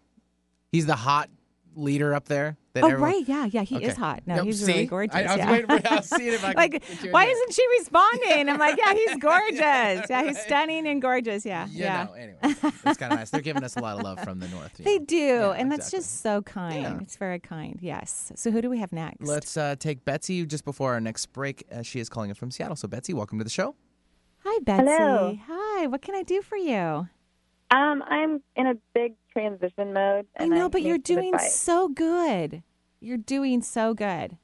He's 0.72 0.86
the 0.86 0.96
hot 0.96 1.28
leader 1.74 2.14
up 2.14 2.26
there. 2.28 2.56
That 2.74 2.84
Oh 2.84 2.86
everyone- 2.88 3.10
right, 3.10 3.28
yeah, 3.28 3.44
yeah, 3.46 3.62
he 3.62 3.76
Okay. 3.76 3.84
is 3.86 3.96
hot. 3.96 4.22
No, 4.26 4.36
Yep, 4.36 4.44
he's 4.44 4.64
see? 4.64 4.72
really 4.72 4.86
gorgeous. 4.86 5.14
I, 5.14 5.20
I 5.24 5.26
was 5.26 5.36
yeah. 5.36 5.50
waiting 5.50 5.66
for 5.66 5.88
I 5.88 5.94
was 5.96 6.08
seeing 6.16 6.32
if 6.32 6.42
I 6.44 6.48
could 6.48 6.56
like, 6.56 6.70
get 6.72 7.00
you 7.02 7.06
in 7.08 7.12
why 7.12 7.24
there. 7.26 7.34
isn't 7.34 7.52
she 7.54 7.66
responding? 7.78 8.48
I'm 8.48 8.58
like, 8.58 8.78
yeah, 8.78 8.94
he's 8.94 9.16
gorgeous. 9.18 10.06
Yeah, 10.10 10.22
he's 10.24 10.38
stunning 10.40 10.86
and 10.86 11.02
gorgeous. 11.02 11.44
Yeah, 11.44 11.66
You 11.66 11.80
yeah. 11.80 12.04
know, 12.04 12.12
anyway, 12.14 12.38
it's 12.42 12.98
kind 12.98 13.12
of 13.12 13.18
nice. 13.18 13.28
They're 13.30 13.40
giving 13.42 13.62
us 13.64 13.76
a 13.76 13.80
lot 13.80 13.98
of 13.98 14.02
love 14.04 14.20
from 14.20 14.38
the 14.40 14.48
north. 14.48 14.72
They 14.78 14.98
know. 14.98 15.04
do, 15.04 15.16
Yeah, 15.16 15.50
and 15.50 15.70
that's 15.70 15.90
just 15.90 16.22
so 16.22 16.40
kind. 16.42 16.82
Yeah. 16.82 16.98
It's 17.02 17.16
very 17.16 17.38
kind. 17.40 17.78
Yes. 17.82 18.32
So 18.36 18.50
who 18.50 18.62
do 18.62 18.70
we 18.70 18.78
have 18.78 18.92
next? 18.92 19.26
Let's 19.26 19.56
uh, 19.56 19.76
take 19.78 20.04
Betsy 20.06 20.46
just 20.46 20.64
before 20.64 20.92
our 20.94 21.00
next 21.00 21.26
break. 21.34 21.64
Uh, 21.70 21.82
she 21.82 22.00
is 22.00 22.08
calling 22.08 22.30
in 22.30 22.34
from 22.34 22.50
Seattle. 22.50 22.76
So, 22.76 22.88
Betsy, 22.88 23.12
welcome 23.12 23.36
to 23.38 23.44
the 23.44 23.50
show. 23.50 23.74
Hi, 24.44 24.58
Betsy. 24.62 24.86
Hello. 24.90 25.38
Hi. 25.46 25.86
What 25.88 26.00
can 26.02 26.14
I 26.14 26.22
do 26.22 26.40
for 26.42 26.56
you? 26.56 27.08
Um, 27.70 28.02
I'm 28.06 28.42
in 28.56 28.66
a 28.66 28.74
big 28.94 29.14
transition 29.32 29.92
mode. 29.92 30.26
I 30.38 30.44
And 30.44 30.52
know, 30.52 30.68
but 30.68 30.82
you're 30.82 30.98
doing 30.98 31.38
so 31.38 31.88
good. 31.88 32.62
You're 33.00 33.16
doing 33.16 33.62
so 33.62 33.94
good. 33.94 34.36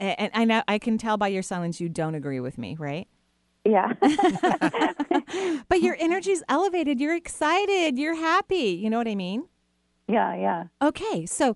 A- 0.00 0.20
And 0.20 0.30
I 0.34 0.44
know 0.44 0.62
I 0.68 0.78
can 0.78 0.96
tell 0.98 1.16
by 1.16 1.28
your 1.28 1.42
silence 1.42 1.80
you 1.80 1.88
don't 1.88 2.14
agree 2.14 2.40
with 2.40 2.56
me, 2.58 2.76
right? 2.78 3.08
Yeah. 3.64 3.92
But 5.68 5.82
your 5.82 5.96
energy's 5.98 6.42
elevated. 6.48 7.00
You're 7.00 7.14
excited. 7.14 7.98
You're 7.98 8.14
happy. 8.14 8.78
You 8.82 8.88
know 8.88 8.96
what 8.98 9.08
I 9.08 9.14
mean? 9.14 9.44
yeah, 10.08 10.34
yeah. 10.34 10.64
Okay, 10.80 11.26
so 11.26 11.54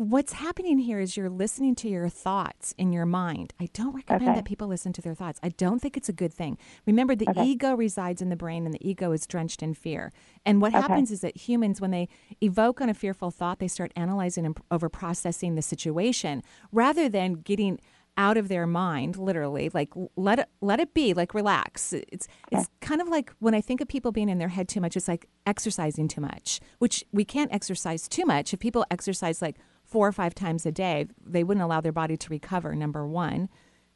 what's 0.00 0.32
happening 0.32 0.78
here 0.78 0.98
is 0.98 1.14
you're 1.14 1.28
listening 1.28 1.74
to 1.74 1.88
your 1.88 2.08
thoughts 2.08 2.74
in 2.78 2.90
your 2.90 3.04
mind. 3.04 3.52
I 3.60 3.68
don't 3.74 3.94
recommend 3.94 4.30
Okay. 4.30 4.34
that 4.36 4.44
people 4.46 4.66
listen 4.66 4.94
to 4.94 5.02
their 5.02 5.14
thoughts. 5.14 5.38
I 5.42 5.50
don't 5.50 5.78
think 5.78 5.94
it's 5.94 6.08
a 6.08 6.12
good 6.14 6.32
thing. 6.32 6.56
Remember, 6.86 7.14
the 7.14 7.28
Okay. 7.28 7.44
ego 7.44 7.74
resides 7.76 8.22
in 8.22 8.30
the 8.30 8.36
brain, 8.36 8.64
and 8.64 8.72
the 8.72 8.88
ego 8.88 9.12
is 9.12 9.26
drenched 9.26 9.62
in 9.62 9.74
fear. 9.74 10.10
And 10.46 10.62
what 10.62 10.72
Okay. 10.72 10.80
happens 10.80 11.10
is 11.10 11.20
that 11.20 11.36
humans, 11.36 11.82
when 11.82 11.90
they 11.90 12.08
evoke 12.40 12.80
on 12.80 12.88
a 12.88 12.94
fearful 12.94 13.30
thought, 13.30 13.58
they 13.58 13.68
start 13.68 13.92
analyzing 13.94 14.46
and 14.46 14.56
over 14.70 14.88
processing 14.88 15.54
the 15.54 15.62
situation 15.62 16.42
rather 16.72 17.08
than 17.08 17.34
getting 17.34 17.78
out 18.16 18.36
of 18.36 18.48
their 18.48 18.66
mind 18.66 19.16
literally 19.16 19.70
like 19.72 19.88
let 20.16 20.40
it 20.40 20.48
let 20.60 20.80
it 20.80 20.92
be 20.92 21.14
like 21.14 21.32
relax 21.32 21.92
it's 21.92 22.26
it's 22.50 22.68
kind 22.80 23.00
of 23.00 23.08
like 23.08 23.32
when 23.38 23.54
i 23.54 23.60
think 23.60 23.80
of 23.80 23.86
people 23.86 24.10
being 24.10 24.28
in 24.28 24.36
their 24.38 24.48
head 24.48 24.68
too 24.68 24.80
much 24.80 24.96
it's 24.96 25.06
like 25.06 25.26
exercising 25.46 26.08
too 26.08 26.20
much 26.20 26.60
which 26.80 27.04
we 27.12 27.24
can't 27.24 27.54
exercise 27.54 28.08
too 28.08 28.26
much 28.26 28.52
if 28.52 28.58
people 28.58 28.84
exercise 28.90 29.40
like 29.40 29.56
four 29.90 30.08
or 30.08 30.12
five 30.12 30.34
times 30.34 30.64
a 30.64 30.72
day 30.72 31.06
they 31.24 31.44
wouldn't 31.44 31.64
allow 31.64 31.80
their 31.80 31.92
body 31.92 32.16
to 32.16 32.28
recover 32.30 32.74
number 32.74 33.06
one. 33.06 33.48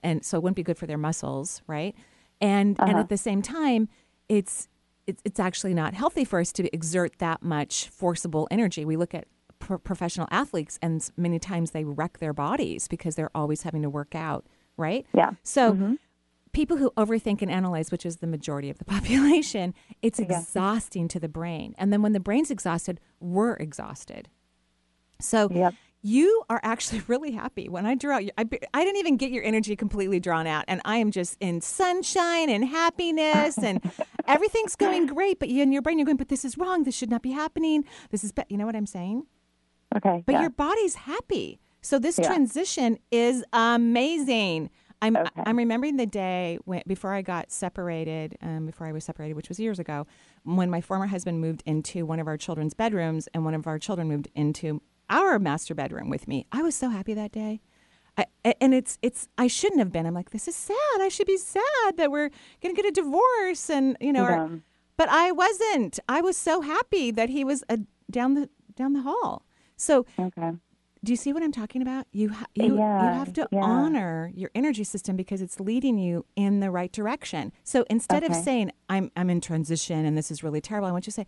And 0.03 0.25
so 0.25 0.37
it 0.37 0.43
wouldn't 0.43 0.57
be 0.57 0.63
good 0.63 0.79
for 0.79 0.87
their 0.87 0.99
muscles 0.99 1.63
right? 1.67 1.95
And 2.41 2.77
and 2.81 2.91
uh-huh. 2.91 3.01
at 3.01 3.09
the 3.09 3.17
same 3.17 3.43
time 3.43 3.89
it's 4.29 4.69
it's, 5.07 5.23
it's 5.25 5.41
actually 5.41 5.75
not 5.75 5.95
healthy 5.95 6.25
for 6.25 6.41
us 6.41 6.51
to 6.53 6.75
exert 6.75 7.19
that 7.19 7.43
much 7.43 7.89
forcible 7.89 8.49
energy. 8.51 8.85
We 8.87 8.97
look 8.97 9.15
at 9.15 9.27
pro- 9.59 9.79
professional 9.79 10.29
athletes 10.31 10.79
and 10.83 11.09
many 11.17 11.39
times 11.39 11.71
they 11.71 11.85
wreck 11.85 12.19
their 12.19 12.33
bodies 12.33 12.89
because 12.89 13.15
they're 13.15 13.35
always 13.35 13.63
having 13.63 13.83
to 13.83 13.91
work 13.91 14.15
out 14.15 14.47
right? 14.77 15.07
Yeah. 15.15 15.31
so 15.45 15.73
mm-hmm. 15.73 15.95
people 16.53 16.77
who 16.77 16.91
overthink 16.97 17.43
and 17.43 17.51
analyze 17.51 17.93
which 17.93 18.05
is 18.05 18.17
the 18.17 18.27
majority 18.27 18.71
of 18.71 18.79
the 18.79 18.85
population 18.97 19.75
it's 20.03 20.19
Yeah. 20.19 20.27
exhausting 20.27 21.09
to 21.09 21.21
the 21.21 21.29
brain. 21.29 21.75
And 21.79 21.93
then 21.93 22.03
when 22.03 22.13
the 22.13 22.21
brain's 22.21 22.51
exhausted 22.51 23.01
we're 23.21 23.55
exhausted 23.55 24.29
so 25.21 25.49
Yep. 25.51 25.75
you 26.03 26.43
are 26.51 26.61
actually 26.63 27.01
really 27.09 27.33
happy 27.33 27.69
when 27.69 27.87
I 27.87 27.95
drew 27.95 28.13
out. 28.13 28.23
I, 28.37 28.47
I 28.75 28.85
didn't 28.85 28.97
even 28.99 29.17
get 29.17 29.31
your 29.31 29.45
energy 29.45 29.75
completely 29.77 30.21
drawn 30.21 30.47
out, 30.47 30.65
and 30.69 30.81
I 30.85 30.97
am 30.99 31.11
just 31.11 31.37
in 31.41 31.61
sunshine 31.61 32.51
and 32.51 32.65
happiness, 32.65 33.57
and 33.59 33.81
everything's 34.29 34.77
going 34.77 35.07
great. 35.07 35.39
But 35.39 35.49
you 35.49 35.63
in 35.63 35.73
your 35.73 35.83
brain, 35.83 35.99
you're 35.99 36.07
going, 36.07 36.17
"But 36.19 36.29
this 36.29 36.45
is 36.45 36.59
wrong. 36.59 36.85
This 36.85 36.95
should 36.97 37.11
not 37.11 37.23
be 37.23 37.31
happening. 37.33 37.85
This 38.11 38.23
is, 38.25 38.33
be-. 38.33 38.43
you 38.49 38.57
know 38.57 38.67
what 38.67 38.77
I'm 38.77 38.87
saying?" 38.87 39.27
Okay. 39.97 40.23
But 40.27 40.33
yeah. 40.33 40.41
your 40.43 40.51
body's 40.51 40.95
happy. 40.97 41.61
So 41.81 41.99
this 41.99 42.19
Yeah. 42.19 42.27
transition 42.27 42.99
is 43.11 43.45
amazing. 43.53 44.71
I'm 45.03 45.17
Okay. 45.17 45.43
I'm 45.45 45.57
remembering 45.59 45.97
the 45.97 46.07
day 46.07 46.59
when 46.65 46.83
before 46.87 47.13
I 47.13 47.21
got 47.23 47.51
separated, 47.53 48.37
um, 48.41 48.65
before 48.67 48.87
I 48.87 48.93
was 48.93 49.05
separated, 49.05 49.35
which 49.35 49.49
was 49.51 49.61
years 49.61 49.79
ago, 49.79 50.07
when 50.45 50.71
my 50.71 50.81
former 50.81 51.07
husband 51.07 51.41
moved 51.41 51.63
into 51.67 52.07
one 52.07 52.21
of 52.21 52.27
our 52.27 52.37
children's 52.39 52.73
bedrooms, 52.75 53.29
and 53.35 53.45
one 53.45 53.55
of 53.55 53.67
our 53.67 53.79
children 53.79 54.09
moved 54.09 54.29
into 54.35 54.81
our 55.11 55.39
master 55.39 55.75
bedroom 55.75 56.09
with 56.11 56.27
me. 56.29 56.47
I 56.53 56.63
was 56.63 56.75
so 56.75 56.89
happy 56.91 57.15
that 57.15 57.33
day. 57.33 57.61
I, 58.17 58.27
a- 58.45 58.63
and 58.63 58.73
it's 58.75 58.99
it's 59.03 59.29
I 59.39 59.47
shouldn't 59.49 59.81
have 59.81 59.91
been. 59.93 60.07
I'm 60.07 60.15
like, 60.15 60.31
this 60.31 60.47
is 60.49 60.55
sad. 60.57 60.77
I 61.01 61.09
should 61.09 61.27
be 61.27 61.37
sad 61.37 61.97
that 61.97 62.11
we're 62.11 62.31
gonna 62.63 62.75
get 62.75 62.87
a 62.87 62.91
divorce, 62.93 63.69
and 63.71 63.97
you 64.01 64.13
know, 64.13 64.29
Yeah. 64.29 64.49
but 64.97 65.09
I 65.09 65.33
wasn't. 65.33 65.99
I 66.09 66.21
was 66.21 66.37
so 66.37 66.61
happy 66.61 67.11
that 67.11 67.29
he 67.29 67.45
was 67.45 67.65
uh 67.69 67.79
down 68.11 68.35
the 68.35 68.49
down 68.77 68.93
the 68.93 69.03
hall. 69.03 69.45
So 69.77 70.07
Okay. 70.19 70.53
do 71.03 71.13
you 71.13 71.17
see 71.17 71.33
what 71.33 71.43
I'm 71.43 71.51
talking 71.53 71.83
about? 71.83 72.07
You 72.13 72.29
ha- 72.31 72.47
you, 72.55 72.77
you 72.77 72.77
have 72.79 73.33
to 73.33 73.49
yeah. 73.51 73.61
honor 73.63 74.31
your 74.35 74.51
energy 74.55 74.85
system 74.85 75.17
because 75.17 75.43
it's 75.43 75.59
leading 75.59 75.99
you 75.99 76.25
in 76.37 76.61
the 76.61 76.71
right 76.71 76.93
direction. 76.93 77.53
So 77.65 77.85
instead 77.91 78.23
of 78.23 78.33
saying 78.35 78.71
I'm 78.89 79.11
I'm 79.17 79.29
in 79.29 79.41
transition 79.41 80.05
and 80.07 80.17
this 80.17 80.31
is 80.31 80.45
really 80.45 80.61
terrible, 80.61 80.87
I 80.89 80.93
want 80.93 81.07
you 81.09 81.11
to 81.13 81.15
say, 81.15 81.27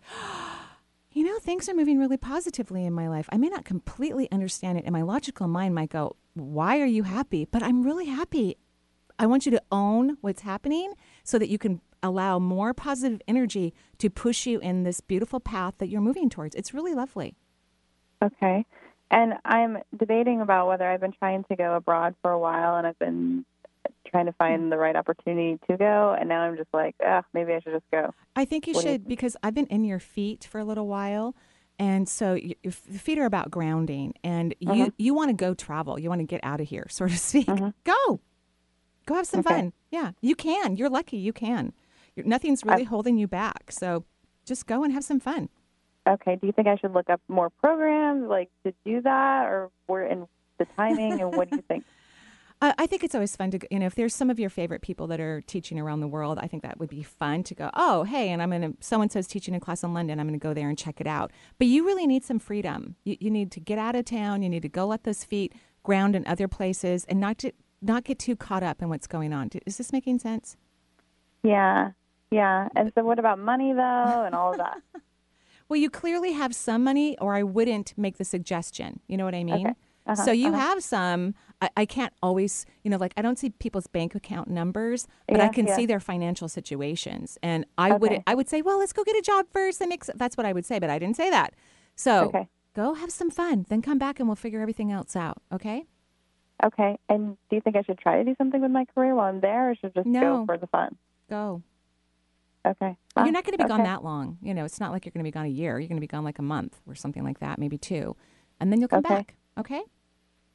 you 1.17 1.23
know, 1.23 1.39
things 1.39 1.67
are 1.67 1.73
moving 1.73 1.97
really 1.97 2.15
positively 2.15 2.85
in 2.85 2.93
my 2.93 3.07
life. 3.07 3.27
I 3.31 3.37
may 3.37 3.49
not 3.49 3.65
completely 3.65 4.31
understand 4.31 4.77
it, 4.77 4.85
and 4.85 4.93
my 4.93 5.01
logical 5.01 5.47
mind 5.47 5.73
might 5.73 5.89
go, 5.89 6.15
"Why 6.35 6.79
are 6.79 6.85
you 6.85 7.03
happy?" 7.03 7.45
But 7.45 7.63
I'm 7.63 7.81
really 7.81 8.05
happy. 8.05 8.55
I 9.17 9.25
want 9.25 9.47
you 9.47 9.51
to 9.53 9.61
own 9.71 10.17
what's 10.21 10.41
happening 10.41 10.93
so 11.23 11.39
that 11.39 11.49
you 11.49 11.57
can 11.57 11.81
allow 12.03 12.37
more 12.37 12.71
positive 12.71 13.19
energy 13.27 13.73
to 13.97 14.11
push 14.11 14.45
you 14.45 14.59
in 14.59 14.83
this 14.83 15.01
beautiful 15.01 15.39
path 15.39 15.79
that 15.79 15.87
you're 15.87 16.01
moving 16.01 16.29
towards. 16.29 16.53
It's 16.53 16.71
really 16.71 16.93
lovely. 16.93 17.35
Okay. 18.23 18.63
And 19.09 19.33
I'm 19.43 19.79
debating 19.95 20.41
about 20.41 20.67
whether 20.67 20.87
I've 20.87 21.01
been 21.01 21.13
trying 21.13 21.45
to 21.45 21.55
go 21.55 21.75
abroad 21.75 22.13
for 22.21 22.29
a 22.29 22.37
while 22.37 22.75
and 22.75 22.85
I've 22.85 22.99
been 22.99 23.43
trying 24.07 24.25
to 24.27 24.33
find 24.33 24.71
the 24.71 24.77
right 24.77 24.95
opportunity 24.95 25.59
to 25.69 25.77
go. 25.77 26.15
And 26.19 26.29
now 26.29 26.41
I'm 26.41 26.57
just 26.57 26.69
like, 26.73 26.95
ah, 27.05 27.23
maybe 27.33 27.53
I 27.53 27.59
should 27.59 27.73
just 27.73 27.89
go. 27.91 28.13
I 28.35 28.45
think 28.45 28.67
you 28.67 28.73
What 28.73 28.83
do 28.83 28.89
you 28.89 28.93
should 28.95 29.07
because 29.07 29.35
I've 29.43 29.53
been 29.53 29.67
in 29.67 29.83
your 29.83 29.99
feet 29.99 30.45
for 30.49 30.59
a 30.59 30.65
little 30.65 30.87
while. 30.87 31.35
And 31.79 32.09
so 32.09 32.33
your 32.33 32.71
feet 32.71 33.19
are 33.19 33.25
about 33.25 33.51
grounding, 33.51 34.15
and 34.23 34.55
you, 34.59 34.71
Uh-huh. 34.71 34.89
you 34.97 35.13
want 35.13 35.29
to 35.29 35.35
go 35.35 35.53
travel. 35.53 35.99
You 35.99 36.09
want 36.09 36.21
to 36.21 36.25
get 36.25 36.39
out 36.43 36.59
of 36.59 36.67
here, 36.67 36.87
so 36.89 37.05
to 37.07 37.15
speak. 37.15 37.45
Go, 37.45 38.19
go 39.05 39.13
have 39.13 39.27
some 39.27 39.41
Okay. 39.41 39.49
fun. 39.53 39.73
Yeah, 39.91 40.13
you 40.19 40.33
can. 40.35 40.75
You're 40.75 40.89
lucky. 40.89 41.17
You 41.17 41.33
can. 41.33 41.73
You're, 42.15 42.25
nothing's 42.25 42.65
really 42.65 42.83
holding 42.85 43.19
you 43.19 43.27
back. 43.27 43.71
So 43.71 44.05
just 44.43 44.65
go 44.65 44.83
and 44.83 44.91
have 44.91 45.03
some 45.03 45.19
fun. 45.19 45.49
Okay. 46.09 46.35
Do 46.37 46.47
you 46.47 46.51
think 46.53 46.67
I 46.67 46.77
should 46.77 46.93
look 46.93 47.11
up 47.11 47.21
more 47.27 47.51
programs 47.51 48.27
like 48.27 48.49
to 48.65 48.73
do 48.83 49.01
that 49.01 49.45
or 49.45 49.69
where 49.85 50.07
in 50.07 50.25
the 50.57 50.65
timing 50.77 51.21
and 51.21 51.31
what 51.35 51.47
do 51.51 51.57
you 51.57 51.61
think? 51.67 51.83
I 52.61 52.73
I 52.77 52.87
think 52.87 53.03
it's 53.03 53.13
always 53.15 53.35
fun 53.35 53.51
to, 53.51 53.59
go- 53.59 53.67
you 53.69 53.79
know, 53.79 53.85
if 53.85 53.95
there's 53.95 54.15
some 54.15 54.29
of 54.29 54.39
your 54.39 54.49
favorite 54.49 54.81
people 54.81 55.07
that 55.07 55.19
are 55.19 55.41
teaching 55.41 55.79
around 55.79 55.99
the 55.99 56.07
world, 56.07 56.39
I 56.41 56.47
think 56.47 56.63
that 56.63 56.79
would 56.79 56.89
be 56.89 57.03
fun 57.03 57.43
to 57.43 57.55
go, 57.55 57.69
oh, 57.73 58.03
hey, 58.03 58.29
and 58.29 58.41
I'm 58.41 58.49
going 58.49 58.61
to, 58.61 58.73
so 58.79 59.01
and 59.01 59.11
so's 59.11 59.27
teaching 59.27 59.53
a 59.55 59.59
class 59.59 59.83
in 59.83 59.93
London. 59.93 60.19
I'm 60.19 60.27
going 60.27 60.39
to 60.39 60.43
go 60.43 60.53
there 60.53 60.69
and 60.69 60.77
check 60.77 60.99
it 60.99 61.07
out. 61.07 61.31
But 61.57 61.67
you 61.67 61.85
really 61.85 62.07
need 62.07 62.23
some 62.23 62.39
freedom. 62.39 62.95
You, 63.03 63.17
you 63.19 63.29
need 63.29 63.51
to 63.51 63.59
get 63.59 63.77
out 63.77 63.95
of 63.95 64.05
town. 64.05 64.41
You 64.41 64.49
need 64.49 64.63
to 64.63 64.69
go 64.69 64.87
let 64.87 65.03
those 65.03 65.23
feet 65.23 65.53
ground 65.83 66.15
in 66.15 66.25
other 66.27 66.47
places 66.47 67.05
and 67.05 67.19
not 67.19 67.37
to, 67.39 67.51
not 67.81 68.03
get 68.03 68.17
too 68.19 68.35
caught 68.35 68.63
up 68.63 68.81
in 68.81 68.89
what's 68.89 69.07
going 69.07 69.33
on. 69.33 69.49
Is 69.65 69.77
this 69.77 69.93
making 69.93 70.19
sense? 70.19 70.57
Yeah. 71.43 71.91
Yeah. 72.31 72.67
And 72.75 72.91
so, 72.95 73.03
what 73.03 73.19
about 73.19 73.39
money 73.39 73.71
though, 73.71 74.23
and 74.25 74.35
all 74.35 74.51
of 74.51 74.57
that? 74.57 74.81
Well, 75.69 75.77
you 75.77 75.89
clearly 75.89 76.31
have 76.31 76.55
some 76.55 76.81
money, 76.85 77.17
or 77.19 77.35
I 77.35 77.43
wouldn't 77.43 77.93
make 77.97 78.17
the 78.17 78.23
suggestion. 78.23 79.01
You 79.07 79.17
know 79.17 79.25
what 79.25 79.35
I 79.35 79.43
mean? 79.43 79.67
Okay. 79.67 79.75
Uh-huh, 80.07 80.23
so 80.23 80.31
you 80.31 80.49
uh-huh. 80.49 80.57
have 80.57 80.83
some. 80.83 81.35
I, 81.61 81.69
I 81.77 81.85
can't 81.85 82.13
always, 82.23 82.65
you 82.83 82.89
know, 82.89 82.97
like 82.97 83.13
I 83.17 83.21
don't 83.21 83.37
see 83.37 83.49
people's 83.49 83.87
bank 83.87 84.15
account 84.15 84.47
numbers, 84.47 85.07
but 85.27 85.41
I 85.41 85.49
can 85.49 85.67
yeah. 85.67 85.75
see 85.75 85.85
their 85.85 85.99
financial 85.99 86.47
situations, 86.47 87.37
and 87.43 87.65
I 87.77 87.91
would 87.93 88.23
I 88.25 88.35
would 88.35 88.47
say, 88.47 88.61
well, 88.61 88.79
let's 88.79 88.93
go 88.93 89.03
get 89.03 89.17
a 89.17 89.21
job 89.21 89.47
first. 89.51 89.79
That 89.79 89.89
makes 89.89 90.09
that's 90.15 90.37
what 90.37 90.45
I 90.45 90.53
would 90.53 90.65
say, 90.65 90.79
but 90.79 90.89
I 90.89 90.97
didn't 90.99 91.17
say 91.17 91.29
that. 91.29 91.53
So 91.95 92.25
Okay. 92.27 92.47
go 92.73 92.93
have 92.93 93.11
some 93.11 93.29
fun, 93.29 93.65
then 93.69 93.81
come 93.81 93.97
back 93.97 94.19
and 94.19 94.29
we'll 94.29 94.35
figure 94.35 94.61
everything 94.61 94.91
else 94.91 95.15
out. 95.15 95.41
Okay? 95.51 95.85
Okay. 96.63 96.97
And 97.09 97.37
do 97.49 97.55
you 97.55 97.61
think 97.61 97.75
I 97.75 97.81
should 97.83 97.97
try 97.99 98.17
to 98.17 98.23
do 98.23 98.35
something 98.37 98.61
with 98.61 98.71
my 98.71 98.85
career 98.85 99.13
while 99.15 99.27
I'm 99.27 99.41
there, 99.41 99.71
or 99.71 99.75
should 99.75 99.91
I 99.95 99.99
just 99.99 100.07
No. 100.07 100.39
go 100.39 100.45
for 100.45 100.57
the 100.57 100.67
fun? 100.67 100.95
Go. 101.29 101.61
Okay. 102.65 102.97
You're 103.15 103.31
not 103.31 103.45
going 103.45 103.57
to 103.57 103.63
be 103.63 103.67
gone 103.67 103.83
that 103.83 104.03
long. 104.03 104.37
You 104.41 104.53
know, 104.53 104.65
it's 104.65 104.79
not 104.79 104.91
like 104.91 105.05
you're 105.05 105.11
going 105.11 105.23
to 105.23 105.27
be 105.27 105.31
gone 105.31 105.45
a 105.45 105.49
year. 105.49 105.79
You're 105.79 105.87
going 105.87 105.97
to 105.97 106.01
be 106.01 106.07
gone 106.07 106.23
like 106.23 106.39
a 106.39 106.43
month 106.43 106.79
or 106.85 106.95
something 106.95 107.23
like 107.23 107.39
that, 107.39 107.59
maybe 107.59 107.77
two, 107.77 108.15
and 108.59 108.71
then 108.71 108.79
you'll 108.79 108.89
come 108.89 108.99
Okay. 108.99 109.15
back. 109.15 109.35
Okay? 109.57 109.81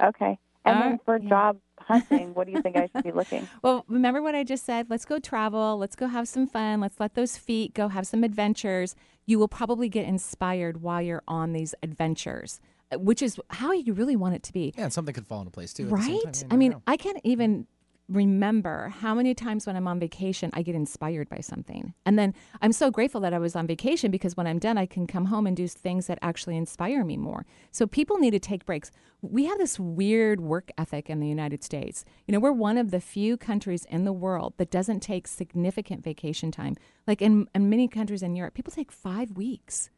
Okay. 0.03 0.39
And 0.65 0.77
Uh, 0.77 0.81
then 0.81 0.99
for 1.05 1.19
yeah. 1.19 1.29
job 1.29 1.59
hunting, 1.81 2.35
what 2.35 2.47
do 2.47 2.53
you 2.53 2.63
think 2.63 2.77
I 2.77 2.89
should 2.93 3.03
be 3.05 3.13
looking? 3.13 3.49
Well, 3.63 3.85
remember 3.89 4.23
what 4.23 4.35
I 4.35 4.45
just 4.45 4.65
said? 4.65 4.87
Let's 4.91 5.05
go 5.05 5.19
travel. 5.19 5.77
Let's 5.79 5.97
go 5.97 6.07
have 6.09 6.29
some 6.29 6.47
fun. 6.47 6.81
Let's 6.81 6.99
let 7.01 7.15
those 7.15 7.37
feet 7.37 7.75
go 7.75 7.89
have 7.89 8.07
some 8.07 8.25
adventures. 8.25 8.95
You 9.27 9.39
will 9.39 9.49
probably 9.49 9.89
get 9.89 10.05
inspired 10.07 10.83
while 10.83 11.01
you're 11.03 11.23
on 11.29 11.53
these 11.53 11.75
adventures, 11.83 12.61
uh, 12.93 12.99
which 12.99 13.23
is 13.23 13.41
how 13.51 13.73
you 13.73 13.93
really 13.93 14.17
want 14.17 14.35
it 14.35 14.43
to 14.45 14.53
be. 14.53 14.73
Yeah, 14.77 14.85
and 14.85 14.93
something 14.93 15.15
could 15.15 15.27
fall 15.27 15.41
into 15.41 15.51
place 15.53 15.73
too. 15.73 15.85
at 15.85 15.91
the 15.91 16.03
same 16.03 16.15
Right? 16.15 16.23
time. 16.33 16.35
You 16.43 16.47
I 16.51 16.57
mean, 16.57 16.71
know. 16.73 16.83
I 16.87 16.97
can't 16.97 17.21
even 17.25 17.67
remember 18.13 18.89
how 18.89 19.15
many 19.15 19.35
times 19.35 19.67
when 19.67 19.77
I'm 19.77 19.89
on 19.89 19.99
vacation 19.99 20.51
I 20.53 20.63
get 20.63 20.75
inspired 20.75 21.29
by 21.29 21.41
something. 21.41 21.95
And 22.07 22.19
then 22.19 22.35
I'm 22.61 22.73
so 22.73 22.91
grateful 22.91 23.21
that 23.23 23.33
I 23.35 23.39
was 23.39 23.57
on 23.57 23.67
vacation 23.67 24.11
because 24.11 24.37
when 24.37 24.47
I'm 24.47 24.59
done 24.59 24.79
I 24.79 24.87
can 24.87 25.07
come 25.07 25.27
home 25.27 25.47
and 25.47 25.57
do 25.57 25.67
things 25.69 26.07
that 26.07 26.19
actually 26.23 26.57
inspire 26.57 27.05
me 27.05 27.17
more. 27.17 27.47
So 27.71 27.87
people 27.87 28.19
need 28.19 28.33
to 28.33 28.39
take 28.39 28.65
breaks. 28.67 28.91
We 29.23 29.45
have 29.47 29.59
this 29.59 29.79
weird 29.79 30.41
work 30.41 30.71
ethic 30.77 31.09
in 31.09 31.21
the 31.21 31.29
United 31.29 31.63
States. 31.65 32.05
You 32.27 32.33
know, 32.33 32.41
we're 32.41 32.53
one 32.53 32.77
of 32.79 32.91
the 32.91 33.01
few 33.01 33.37
countries 33.37 33.85
in 33.89 34.05
the 34.05 34.13
world 34.13 34.55
that 34.59 34.71
doesn't 34.71 35.01
take 35.01 35.27
significant 35.29 36.03
vacation 36.05 36.51
time. 36.51 36.77
Like 37.07 37.23
in, 37.23 37.47
in 37.55 37.71
many 37.71 37.89
countries 37.89 38.23
in 38.23 38.35
Europe, 38.37 38.55
people 38.55 38.73
take 38.73 38.93
5 38.93 39.33
weeks. 39.33 39.91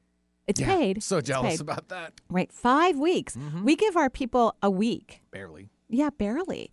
It's 0.47 0.61
Yeah, 0.61 0.67
paid. 0.77 1.03
So 1.03 1.21
jealous 1.23 1.55
paid. 1.55 1.61
about 1.63 1.89
that. 1.89 2.13
Right, 2.29 2.53
5 2.53 2.99
weeks. 2.99 3.35
Mm-hmm. 3.35 3.65
We 3.65 3.77
give 3.77 3.97
our 3.97 4.11
people 4.11 4.55
a 4.63 4.71
week. 4.71 5.23
Barely. 5.31 5.71
Yeah, 5.89 6.11
barely. 6.11 6.71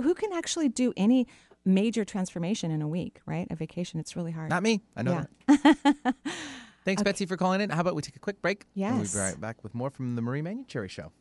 Who 0.00 0.14
can 0.14 0.32
actually 0.32 0.68
do 0.68 0.92
any 0.96 1.26
major 1.64 2.04
transformation 2.04 2.70
in 2.70 2.82
a 2.82 2.88
week, 2.88 3.20
right? 3.26 3.46
A 3.50 3.56
vacation, 3.56 3.98
it's 4.00 4.16
really 4.16 4.32
hard. 4.32 4.50
Not 4.50 4.62
me. 4.62 4.82
I 4.96 5.02
know 5.02 5.24
Yeah. 5.48 5.56
that. 5.64 6.14
Thanks, 6.84 7.02
Betsy, 7.02 7.24
for 7.24 7.36
calling 7.38 7.62
in. 7.62 7.70
How 7.70 7.80
about 7.80 7.94
we 7.94 8.02
take 8.02 8.16
a 8.16 8.18
quick 8.20 8.42
break? 8.42 8.66
And 8.76 8.96
we'll 8.98 9.04
be 9.10 9.18
right 9.18 9.40
back 9.40 9.62
with 9.64 9.74
more 9.74 9.88
from 9.90 10.16
the 10.16 10.22
Marie 10.22 10.42
Manuchehri 10.42 10.90
Show. 10.90 11.12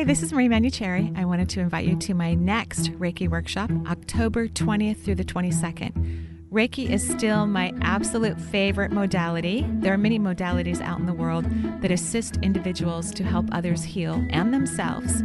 Hi, 0.00 0.04
this 0.04 0.22
is 0.22 0.32
Marie 0.32 0.48
Manuchehri. 0.48 1.14
I 1.14 1.26
wanted 1.26 1.50
to 1.50 1.60
invite 1.60 1.84
you 1.84 1.94
to 1.94 2.14
my 2.14 2.32
next 2.32 2.90
Reiki 2.92 3.28
workshop, 3.28 3.70
October 3.86 4.48
20th 4.48 4.96
through 5.02 5.16
the 5.16 5.26
22nd. 5.26 6.48
Reiki 6.50 6.88
is 6.88 7.06
still 7.06 7.46
my 7.46 7.74
absolute 7.82 8.40
favorite 8.40 8.92
modality. 8.92 9.66
There 9.68 9.92
are 9.92 9.98
many 9.98 10.18
modalities 10.18 10.80
out 10.80 11.00
in 11.00 11.04
the 11.04 11.12
world 11.12 11.44
that 11.82 11.90
assist 11.90 12.38
individuals 12.38 13.10
to 13.10 13.24
help 13.24 13.44
others 13.52 13.84
heal 13.84 14.24
and 14.30 14.54
themselves 14.54 15.22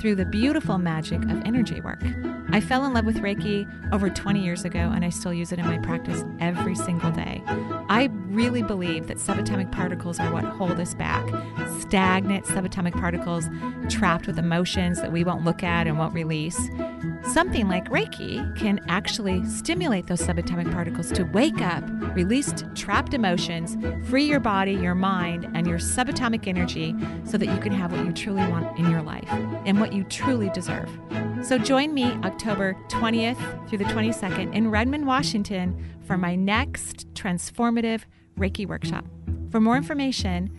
through 0.00 0.14
the 0.14 0.24
beautiful 0.24 0.78
magic 0.78 1.22
of 1.22 1.42
energy 1.44 1.80
work. 1.80 2.02
I 2.50 2.60
fell 2.60 2.84
in 2.84 2.92
love 2.92 3.04
with 3.04 3.16
Reiki 3.16 3.68
over 3.92 4.08
20 4.08 4.40
years 4.40 4.64
ago 4.64 4.78
and 4.78 5.04
I 5.04 5.08
still 5.08 5.32
use 5.32 5.50
it 5.50 5.58
in 5.58 5.66
my 5.66 5.78
practice 5.78 6.24
every 6.40 6.74
single 6.74 7.10
day. 7.10 7.42
I 7.88 8.10
really 8.28 8.62
believe 8.62 9.06
that 9.08 9.16
subatomic 9.16 9.72
particles 9.72 10.20
are 10.20 10.32
what 10.32 10.44
hold 10.44 10.78
us 10.78 10.94
back. 10.94 11.26
Stagnant 11.80 12.44
subatomic 12.44 12.92
particles 12.92 13.48
trapped 13.88 14.26
with 14.26 14.38
emotions 14.38 15.00
that 15.00 15.10
we 15.10 15.24
won't 15.24 15.44
look 15.44 15.62
at 15.62 15.86
and 15.86 15.98
won't 15.98 16.14
release. 16.14 16.70
Something 17.32 17.68
like 17.68 17.90
Reiki 17.90 18.56
can 18.56 18.80
actually 18.88 19.44
stimulate 19.46 20.06
those 20.06 20.20
subatomic 20.20 20.70
particles 20.72 21.10
to 21.12 21.24
wake 21.24 21.60
up, 21.60 21.82
release 22.14 22.52
trapped 22.74 23.14
emotions, 23.14 23.76
free 24.08 24.24
your 24.24 24.40
body, 24.40 24.72
your 24.72 24.94
mind, 24.94 25.48
and 25.54 25.66
your 25.66 25.78
subatomic 25.78 26.46
energy 26.46 26.94
so 27.24 27.38
that 27.38 27.46
you 27.46 27.58
can 27.58 27.72
have 27.72 27.92
what 27.92 28.04
you 28.04 28.12
truly 28.12 28.46
want 28.48 28.78
in 28.78 28.90
your 28.90 29.02
life 29.02 29.28
and 29.66 29.80
what 29.84 29.92
you 29.92 30.02
truly 30.04 30.48
deserve. 30.54 30.88
So 31.42 31.58
join 31.58 31.92
me 31.92 32.04
October 32.24 32.74
20th 32.88 33.68
through 33.68 33.76
the 33.76 33.84
22nd 33.84 34.54
in 34.54 34.70
Redmond, 34.70 35.06
Washington 35.06 35.76
for 36.06 36.16
my 36.16 36.34
next 36.34 37.06
transformative 37.12 38.04
Reiki 38.38 38.66
workshop. 38.66 39.04
For 39.50 39.60
more 39.60 39.76
information, 39.76 40.58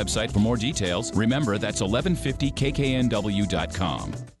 for 0.31 0.39
more 0.39 0.57
details. 0.57 1.15
Remember, 1.15 1.57
that's 1.57 1.81
1150kknw.com. 1.81 4.40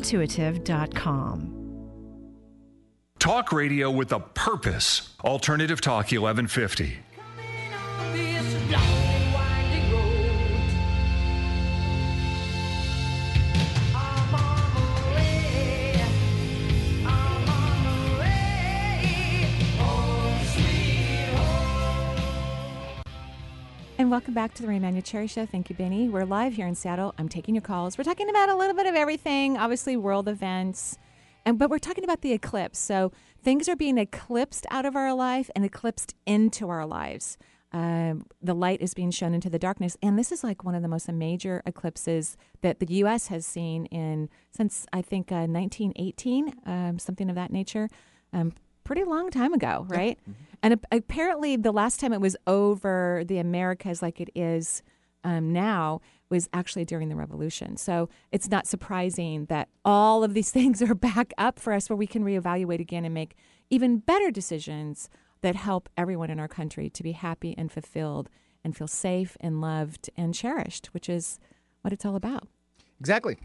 EnergyIntuitive.com. 0.01 1.57
Talk 3.19 3.51
radio 3.51 3.91
with 3.91 4.11
a 4.11 4.19
purpose. 4.19 5.15
Alternative 5.23 5.79
Talk 5.79 6.05
1150. 6.05 6.97
And 24.01 24.09
welcome 24.09 24.33
back 24.33 24.55
to 24.55 24.63
the 24.63 24.67
Marie 24.67 24.79
Manuchehri 24.79 25.29
Show. 25.29 25.45
Thank 25.45 25.69
you, 25.69 25.75
Benny. 25.75 26.09
We're 26.09 26.25
live 26.25 26.53
here 26.53 26.65
in 26.65 26.73
Seattle. 26.73 27.13
I'm 27.19 27.29
taking 27.29 27.53
your 27.53 27.61
calls. 27.61 27.99
We're 27.99 28.03
talking 28.03 28.31
about 28.31 28.49
a 28.49 28.55
little 28.55 28.75
bit 28.75 28.87
of 28.87 28.95
everything, 28.95 29.57
obviously 29.57 29.95
world 29.95 30.27
events, 30.27 30.97
and 31.45 31.59
but 31.59 31.69
we're 31.69 31.77
talking 31.77 32.03
about 32.03 32.21
the 32.21 32.31
eclipse. 32.31 32.79
So 32.79 33.11
things 33.43 33.69
are 33.69 33.75
being 33.75 33.99
eclipsed 33.99 34.65
out 34.71 34.87
of 34.87 34.95
our 34.95 35.13
life 35.13 35.51
and 35.55 35.63
eclipsed 35.63 36.15
into 36.25 36.67
our 36.67 36.83
lives. 36.83 37.37
Um, 37.73 38.25
the 38.41 38.55
light 38.55 38.81
is 38.81 38.95
being 38.95 39.11
shown 39.11 39.35
into 39.35 39.51
the 39.51 39.59
darkness, 39.59 39.95
and 40.01 40.17
this 40.17 40.31
is 40.31 40.43
like 40.43 40.63
one 40.63 40.73
of 40.73 40.81
the 40.81 40.87
most 40.87 41.07
major 41.07 41.61
eclipses 41.67 42.37
that 42.61 42.79
the 42.79 42.91
U.S. 42.95 43.27
has 43.27 43.45
seen 43.45 43.85
in 43.85 44.29
since 44.49 44.87
I 44.91 45.03
think 45.03 45.31
uh, 45.31 45.45
1918, 45.45 46.55
um, 46.65 46.97
something 46.97 47.29
of 47.29 47.35
that 47.35 47.51
nature. 47.51 47.87
Um, 48.33 48.53
pretty 48.91 49.09
long 49.09 49.31
time 49.31 49.53
ago, 49.53 49.85
right? 49.87 50.19
And 50.61 50.73
ap- 50.73 50.85
apparently, 50.91 51.55
the 51.55 51.71
last 51.71 52.01
time 52.01 52.11
it 52.11 52.19
was 52.19 52.35
over 52.45 53.23
the 53.25 53.37
Americas 53.37 54.01
like 54.01 54.19
it 54.19 54.29
is 54.35 54.83
um, 55.23 55.53
now 55.53 56.01
was 56.29 56.49
actually 56.51 56.83
during 56.83 57.07
the 57.07 57.15
revolution. 57.15 57.77
So 57.77 58.09
it's 58.33 58.49
not 58.49 58.67
surprising 58.67 59.45
that 59.45 59.69
all 59.85 60.25
of 60.25 60.33
these 60.33 60.51
things 60.57 60.81
are 60.81 60.93
back 60.93 61.31
up 61.37 61.57
for 61.57 61.71
us 61.71 61.89
where 61.89 61.95
we 61.95 62.05
can 62.05 62.25
reevaluate 62.25 62.81
again 62.81 63.05
and 63.05 63.13
make 63.13 63.37
even 63.69 63.99
better 63.99 64.29
decisions 64.29 65.09
that 65.39 65.55
help 65.55 65.87
everyone 65.95 66.29
in 66.29 66.37
our 66.37 66.49
country 66.49 66.89
to 66.89 67.01
be 67.01 67.13
happy 67.13 67.55
and 67.57 67.71
fulfilled 67.71 68.29
and 68.61 68.75
feel 68.75 68.87
safe 68.87 69.37
and 69.39 69.61
loved 69.61 70.09
and 70.17 70.35
cherished, 70.35 70.87
which 70.87 71.07
is 71.07 71.39
what 71.81 71.93
it's 71.93 72.03
all 72.03 72.17
about. 72.17 72.45
Exactly. 72.99 73.37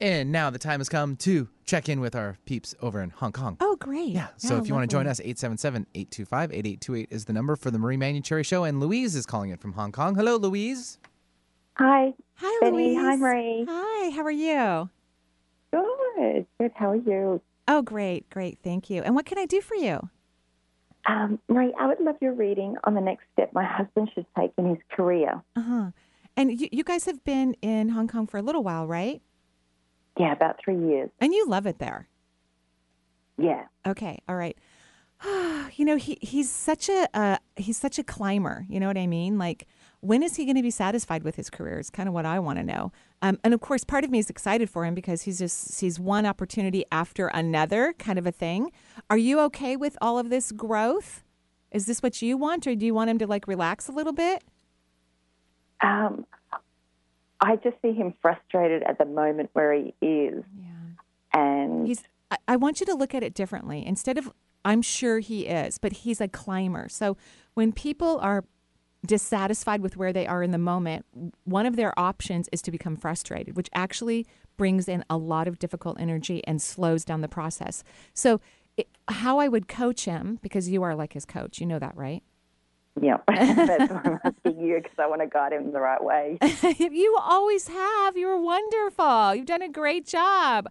And 0.00 0.32
now 0.32 0.50
the 0.50 0.58
time 0.58 0.80
has 0.80 0.88
come 0.88 1.16
to 1.16 1.48
check 1.64 1.88
in 1.88 2.00
with 2.00 2.16
our 2.16 2.38
peeps 2.46 2.74
over 2.80 3.02
in 3.02 3.10
Hong 3.10 3.32
Kong. 3.32 3.56
Oh, 3.60 3.76
great. 3.76 4.08
Yeah. 4.08 4.28
So 4.38 4.56
if 4.56 4.66
you 4.66 4.74
want 4.74 4.88
to 4.88 4.94
join 4.94 5.06
us, 5.06 5.20
877 5.20 5.86
825 5.94 6.52
8828 6.52 7.08
is 7.10 7.24
the 7.26 7.32
number 7.32 7.54
for 7.56 7.70
the 7.70 7.78
Marie 7.78 7.96
Manuchehri 7.96 8.44
Show. 8.46 8.64
And 8.64 8.80
Louise 8.80 9.14
is 9.14 9.26
calling 9.26 9.50
it 9.50 9.60
from 9.60 9.74
Hong 9.74 9.92
Kong. 9.92 10.14
Hello, 10.14 10.36
Louise. 10.36 10.98
Hi. 11.74 12.14
Hi, 12.36 12.58
Benny. 12.60 12.96
Louise. 12.96 12.98
Hi, 12.98 13.16
Marie. 13.16 13.66
Hi, 13.68 14.10
how 14.10 14.22
are 14.22 14.30
you? 14.30 14.90
Good. 15.72 16.46
Good. 16.58 16.72
How 16.74 16.90
are 16.90 16.96
you? 16.96 17.40
Oh, 17.68 17.82
great, 17.82 18.28
great. 18.30 18.58
Thank 18.64 18.90
you. 18.90 19.02
And 19.02 19.14
what 19.14 19.26
can 19.26 19.38
I 19.38 19.46
do 19.46 19.60
for 19.60 19.76
you? 19.76 20.08
Um, 21.06 21.38
Marie, 21.48 21.72
I 21.78 21.86
would 21.86 22.00
love 22.00 22.16
your 22.20 22.32
reading 22.32 22.76
on 22.84 22.94
the 22.94 23.00
next 23.00 23.24
step 23.32 23.52
my 23.54 23.64
husband 23.64 24.10
should 24.14 24.26
take 24.38 24.52
in 24.58 24.68
his 24.68 24.78
career. 24.90 25.42
Uh 25.56 25.60
huh. 25.62 25.90
And 26.36 26.60
you, 26.60 26.68
you 26.72 26.84
guys 26.84 27.04
have 27.06 27.22
been 27.24 27.54
in 27.62 27.90
Hong 27.90 28.08
Kong 28.08 28.26
for 28.26 28.38
a 28.38 28.42
little 28.42 28.62
while, 28.62 28.86
right? 28.86 29.22
Yeah, 30.20 30.32
about 30.32 30.56
three 30.62 30.76
years. 30.76 31.08
And 31.18 31.32
you 31.32 31.46
love 31.46 31.64
it 31.64 31.78
there. 31.78 32.06
Yeah. 33.38 33.64
Okay, 33.86 34.18
all 34.28 34.36
right. 34.36 34.54
you 35.24 35.86
know, 35.86 35.96
he 35.96 36.18
he's 36.20 36.50
such 36.50 36.90
a 36.90 37.08
uh, 37.14 37.38
he's 37.56 37.78
such 37.78 37.98
a 37.98 38.04
climber. 38.04 38.66
You 38.68 38.80
know 38.80 38.86
what 38.86 38.98
I 38.98 39.06
mean? 39.06 39.38
Like, 39.38 39.66
when 40.00 40.22
is 40.22 40.36
he 40.36 40.44
going 40.44 40.56
to 40.56 40.62
be 40.62 40.70
satisfied 40.70 41.22
with 41.22 41.36
his 41.36 41.48
career? 41.48 41.78
Is 41.78 41.88
kind 41.88 42.06
of 42.06 42.14
what 42.14 42.26
I 42.26 42.38
want 42.38 42.58
to 42.58 42.62
know. 42.62 42.92
Um, 43.22 43.38
and 43.42 43.54
of 43.54 43.60
course, 43.62 43.82
part 43.82 44.04
of 44.04 44.10
me 44.10 44.18
is 44.18 44.28
excited 44.28 44.68
for 44.68 44.84
him 44.84 44.94
because 44.94 45.22
he's 45.22 45.38
just 45.38 45.80
he's 45.80 45.98
one 45.98 46.26
opportunity 46.26 46.84
after 46.92 47.28
another, 47.28 47.94
kind 47.98 48.18
of 48.18 48.26
a 48.26 48.32
thing. 48.32 48.72
Are 49.08 49.16
you 49.16 49.40
okay 49.40 49.74
with 49.74 49.96
all 50.02 50.18
of 50.18 50.28
this 50.28 50.52
growth? 50.52 51.24
Is 51.72 51.86
this 51.86 52.02
what 52.02 52.20
you 52.20 52.36
want, 52.36 52.66
or 52.66 52.74
do 52.74 52.84
you 52.84 52.92
want 52.92 53.08
him 53.08 53.16
to 53.20 53.26
like 53.26 53.48
relax 53.48 53.88
a 53.88 53.92
little 53.92 54.12
bit? 54.12 54.44
Um, 55.82 56.26
I 57.40 57.56
just 57.56 57.76
see 57.82 57.92
him 57.92 58.14
frustrated 58.20 58.82
at 58.82 58.98
the 58.98 59.06
moment 59.06 59.50
where 59.52 59.72
he 59.72 59.94
is. 60.00 60.44
And 61.32 61.86
He's. 61.86 62.02
I, 62.30 62.36
I 62.48 62.56
want 62.56 62.80
you 62.80 62.86
to 62.86 62.94
look 62.94 63.14
at 63.14 63.22
it 63.22 63.34
differently. 63.34 63.84
Instead 63.86 64.18
of, 64.18 64.30
I'm 64.64 64.82
sure 64.82 65.20
he 65.20 65.46
is, 65.46 65.78
but 65.78 65.92
he's 65.92 66.20
a 66.20 66.28
climber. 66.28 66.88
So 66.88 67.16
when 67.54 67.72
people 67.72 68.18
are 68.20 68.44
dissatisfied 69.06 69.80
with 69.80 69.96
where 69.96 70.12
they 70.12 70.26
are 70.26 70.42
in 70.42 70.50
the 70.50 70.58
moment, 70.58 71.06
one 71.44 71.64
of 71.64 71.76
their 71.76 71.98
options 71.98 72.48
is 72.52 72.60
to 72.62 72.70
become 72.70 72.96
frustrated, 72.96 73.56
which 73.56 73.70
actually 73.74 74.26
brings 74.58 74.88
in 74.88 75.04
a 75.08 75.16
lot 75.16 75.48
of 75.48 75.58
difficult 75.58 75.98
energy 75.98 76.42
and 76.46 76.60
slows 76.60 77.04
down 77.04 77.22
the 77.22 77.28
process. 77.28 77.82
So, 78.12 78.40
it, 78.76 78.88
how 79.08 79.38
I 79.38 79.48
would 79.48 79.66
coach 79.66 80.04
him, 80.04 80.38
because 80.42 80.68
you 80.68 80.82
are 80.82 80.94
like 80.94 81.14
his 81.14 81.24
coach, 81.24 81.60
you 81.60 81.66
know 81.66 81.78
that, 81.78 81.96
right? 81.96 82.22
Yeah, 83.00 83.18
that's 83.28 83.90
why 83.92 84.00
I'm 84.04 84.18
asking 84.24 84.60
you 84.60 84.80
because 84.82 84.98
I 84.98 85.06
want 85.06 85.20
to 85.22 85.26
guide 85.26 85.52
him 85.52 85.72
the 85.72 85.80
right 85.80 86.02
way. 86.02 86.38
you 86.78 87.16
always 87.20 87.68
have. 87.68 88.16
You're 88.16 88.40
wonderful. 88.40 89.34
You've 89.34 89.46
done 89.46 89.62
a 89.62 89.68
great 89.68 90.06
job. 90.06 90.68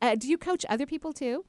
Uh, 0.00 0.14
do 0.14 0.28
you 0.28 0.38
coach 0.38 0.64
other 0.68 0.86
people 0.86 1.12
too? 1.12 1.44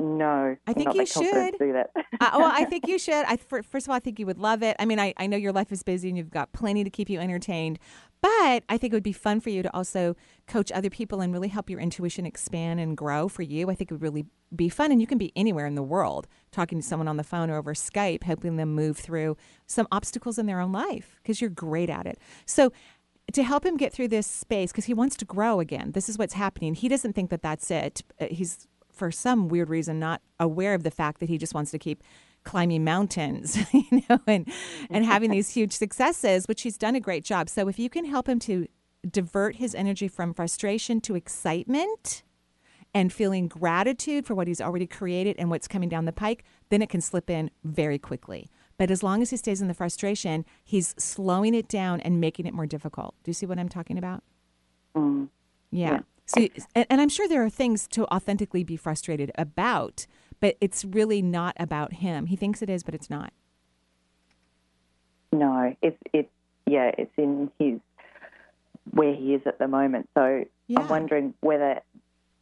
No, 0.00 0.56
I 0.66 0.72
think 0.72 0.94
you 0.94 1.04
should. 1.04 1.58
do 1.58 1.74
that. 1.74 1.90
uh, 1.94 2.30
well, 2.38 2.50
I 2.52 2.64
think 2.70 2.88
you 2.88 2.98
should. 2.98 3.24
I, 3.26 3.36
fir- 3.36 3.62
first 3.62 3.86
of 3.86 3.90
all, 3.90 3.96
I 3.96 4.00
think 4.00 4.18
you 4.18 4.24
would 4.26 4.38
love 4.38 4.62
it. 4.62 4.76
I 4.78 4.86
mean, 4.86 4.98
I, 4.98 5.12
I 5.18 5.26
know 5.26 5.36
your 5.36 5.52
life 5.52 5.70
is 5.72 5.82
busy 5.82 6.08
and 6.08 6.16
you've 6.16 6.30
got 6.30 6.52
plenty 6.52 6.84
to 6.84 6.90
keep 6.90 7.10
you 7.10 7.20
entertained, 7.20 7.78
but 8.20 8.64
I 8.68 8.78
think 8.78 8.92
it 8.92 8.96
would 8.96 9.02
be 9.02 9.12
fun 9.12 9.40
for 9.40 9.50
you 9.50 9.62
to 9.62 9.74
also 9.74 10.16
coach 10.46 10.70
other 10.72 10.90
people 10.90 11.20
and 11.20 11.32
really 11.32 11.48
help 11.48 11.70
your 11.70 11.80
intuition 11.80 12.26
expand 12.26 12.80
and 12.80 12.96
grow 12.96 13.28
for 13.28 13.42
you. 13.42 13.70
I 13.70 13.74
think 13.74 13.90
it 13.90 13.94
would 13.94 14.02
really 14.02 14.26
be 14.54 14.68
fun. 14.68 14.92
And 14.92 15.00
you 15.00 15.06
can 15.06 15.18
be 15.18 15.32
anywhere 15.34 15.66
in 15.66 15.74
the 15.74 15.82
world 15.82 16.26
talking 16.50 16.80
to 16.80 16.86
someone 16.86 17.08
on 17.08 17.16
the 17.16 17.24
phone 17.24 17.50
or 17.50 17.56
over 17.56 17.72
Skype, 17.72 18.24
helping 18.24 18.56
them 18.56 18.74
move 18.74 18.98
through 18.98 19.36
some 19.66 19.86
obstacles 19.90 20.38
in 20.38 20.46
their 20.46 20.60
own 20.60 20.72
life 20.72 21.16
because 21.22 21.40
you're 21.40 21.50
great 21.50 21.88
at 21.88 22.06
it. 22.06 22.18
So, 22.46 22.72
to 23.32 23.44
help 23.44 23.64
him 23.64 23.76
get 23.76 23.92
through 23.92 24.08
this 24.08 24.26
space, 24.26 24.72
because 24.72 24.86
he 24.86 24.94
wants 24.94 25.16
to 25.16 25.24
grow 25.24 25.60
again, 25.60 25.92
this 25.92 26.08
is 26.08 26.18
what's 26.18 26.34
happening. 26.34 26.74
He 26.74 26.88
doesn't 26.88 27.12
think 27.12 27.30
that 27.30 27.42
that's 27.42 27.70
it. 27.70 28.02
He's 28.28 28.66
for 28.90 29.12
some 29.12 29.48
weird 29.48 29.68
reason 29.68 30.00
not 30.00 30.20
aware 30.40 30.74
of 30.74 30.82
the 30.82 30.90
fact 30.90 31.20
that 31.20 31.28
he 31.28 31.38
just 31.38 31.54
wants 31.54 31.70
to 31.70 31.78
keep 31.78 32.02
climbing 32.44 32.84
mountains 32.84 33.58
you 33.72 34.02
know 34.08 34.18
and 34.26 34.50
and 34.88 35.04
having 35.04 35.30
these 35.30 35.50
huge 35.50 35.72
successes 35.72 36.46
which 36.46 36.62
he's 36.62 36.78
done 36.78 36.94
a 36.94 37.00
great 37.00 37.24
job. 37.24 37.48
So 37.48 37.68
if 37.68 37.78
you 37.78 37.90
can 37.90 38.04
help 38.04 38.28
him 38.28 38.38
to 38.40 38.66
divert 39.08 39.56
his 39.56 39.74
energy 39.74 40.08
from 40.08 40.34
frustration 40.34 41.00
to 41.02 41.14
excitement 41.14 42.22
and 42.92 43.12
feeling 43.12 43.46
gratitude 43.46 44.26
for 44.26 44.34
what 44.34 44.48
he's 44.48 44.60
already 44.60 44.86
created 44.86 45.36
and 45.38 45.48
what's 45.48 45.68
coming 45.68 45.88
down 45.88 46.04
the 46.04 46.12
pike 46.12 46.44
then 46.70 46.82
it 46.82 46.88
can 46.88 47.00
slip 47.00 47.30
in 47.30 47.50
very 47.64 47.98
quickly. 47.98 48.48
But 48.78 48.90
as 48.90 49.02
long 49.02 49.20
as 49.20 49.30
he 49.30 49.36
stays 49.36 49.60
in 49.60 49.68
the 49.68 49.74
frustration 49.74 50.44
he's 50.64 50.94
slowing 50.98 51.54
it 51.54 51.68
down 51.68 52.00
and 52.00 52.20
making 52.20 52.46
it 52.46 52.54
more 52.54 52.66
difficult. 52.66 53.14
Do 53.22 53.30
you 53.30 53.34
see 53.34 53.46
what 53.46 53.58
i'm 53.58 53.68
talking 53.68 53.98
about? 53.98 54.22
Mm. 54.96 55.28
yeah. 55.70 56.00
So, 56.30 56.46
and, 56.74 56.86
and 56.88 57.00
I'm 57.00 57.08
sure 57.08 57.28
there 57.28 57.44
are 57.44 57.50
things 57.50 57.88
to 57.88 58.06
authentically 58.06 58.62
be 58.62 58.76
frustrated 58.76 59.32
about, 59.36 60.06
but 60.40 60.56
it's 60.60 60.84
really 60.84 61.22
not 61.22 61.54
about 61.58 61.94
him. 61.94 62.26
He 62.26 62.36
thinks 62.36 62.62
it 62.62 62.70
is, 62.70 62.82
but 62.82 62.94
it's 62.94 63.10
not. 63.10 63.32
No, 65.32 65.74
it's 65.82 65.96
it. 66.12 66.30
Yeah, 66.66 66.90
it's 66.96 67.12
in 67.16 67.50
his 67.58 67.80
where 68.92 69.14
he 69.14 69.34
is 69.34 69.42
at 69.46 69.58
the 69.58 69.68
moment. 69.68 70.08
So 70.14 70.44
Yeah. 70.66 70.80
I'm 70.80 70.88
wondering 70.88 71.34
whether 71.40 71.80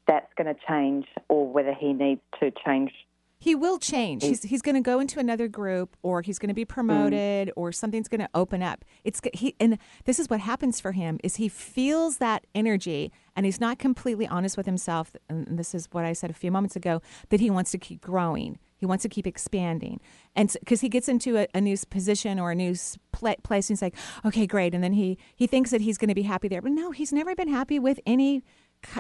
that's 0.07 0.33
going 0.35 0.53
to 0.55 0.61
change 0.67 1.07
or 1.29 1.47
whether 1.47 1.75
he 1.75 1.93
needs 1.93 2.21
to 2.41 2.51
change. 2.65 2.93
He 3.41 3.55
will 3.55 3.79
change. 3.79 4.25
He's 4.25 4.43
he's 4.43 4.63
going 4.63 4.75
to 4.75 4.81
go 4.81 4.99
into 4.99 5.21
another 5.21 5.47
group, 5.47 5.97
or 6.03 6.23
he's 6.23 6.41
going 6.41 6.49
to 6.49 6.55
be 6.55 6.65
mm. 6.65 6.69
promoted, 6.69 7.53
or 7.55 7.71
something's 7.71 8.09
going 8.09 8.21
to 8.21 8.29
open 8.35 8.63
up. 8.63 8.85
It's 9.05 9.21
he, 9.33 9.55
and 9.61 9.79
this 10.07 10.19
is 10.19 10.29
what 10.29 10.41
happens 10.41 10.81
for 10.81 10.93
him: 10.93 11.21
is 11.23 11.37
he 11.37 11.49
feels 11.49 12.19
that 12.19 12.47
energy, 12.55 13.13
and 13.37 13.47
he's 13.47 13.61
not 13.61 13.79
completely 13.79 14.27
honest 14.27 14.57
with 14.57 14.67
himself. 14.67 15.15
And 15.29 15.57
this 15.59 15.73
is 15.73 15.89
what 15.93 16.05
I 16.05 16.15
said 16.15 16.31
a 16.31 16.35
few 16.35 16.51
moments 16.51 16.75
ago: 16.75 17.01
that 17.29 17.39
he 17.39 17.49
wants 17.49 17.71
to 17.71 17.79
keep 17.79 18.01
growing. 18.01 18.59
He 18.77 18.87
wants 18.87 19.03
to 19.03 19.09
keep 19.09 19.27
expanding, 19.27 20.01
and 20.35 20.55
because 20.59 20.81
he 20.81 20.89
gets 20.89 21.09
into 21.09 21.37
a, 21.37 21.47
a 21.55 21.61
new 21.61 21.77
position 21.91 22.41
or 22.41 22.51
a 22.51 22.57
new 22.57 22.75
pla- 23.13 23.35
place, 23.45 23.71
and 23.71 23.77
he's 23.77 23.83
like, 23.83 23.95
"Okay, 24.25 24.49
great," 24.49 24.75
and 24.75 24.83
then 24.83 24.95
he 24.95 25.17
he 25.37 25.47
thinks 25.47 25.71
that 25.71 25.81
he's 25.81 25.97
going 25.99 26.09
to 26.09 26.15
be 26.15 26.23
happy 26.23 26.49
there, 26.49 26.63
but 26.63 26.73
no, 26.73 26.91
he's 26.91 27.13
never 27.13 27.37
been 27.37 27.49
happy 27.49 27.79
with 27.79 28.01
any 28.05 28.43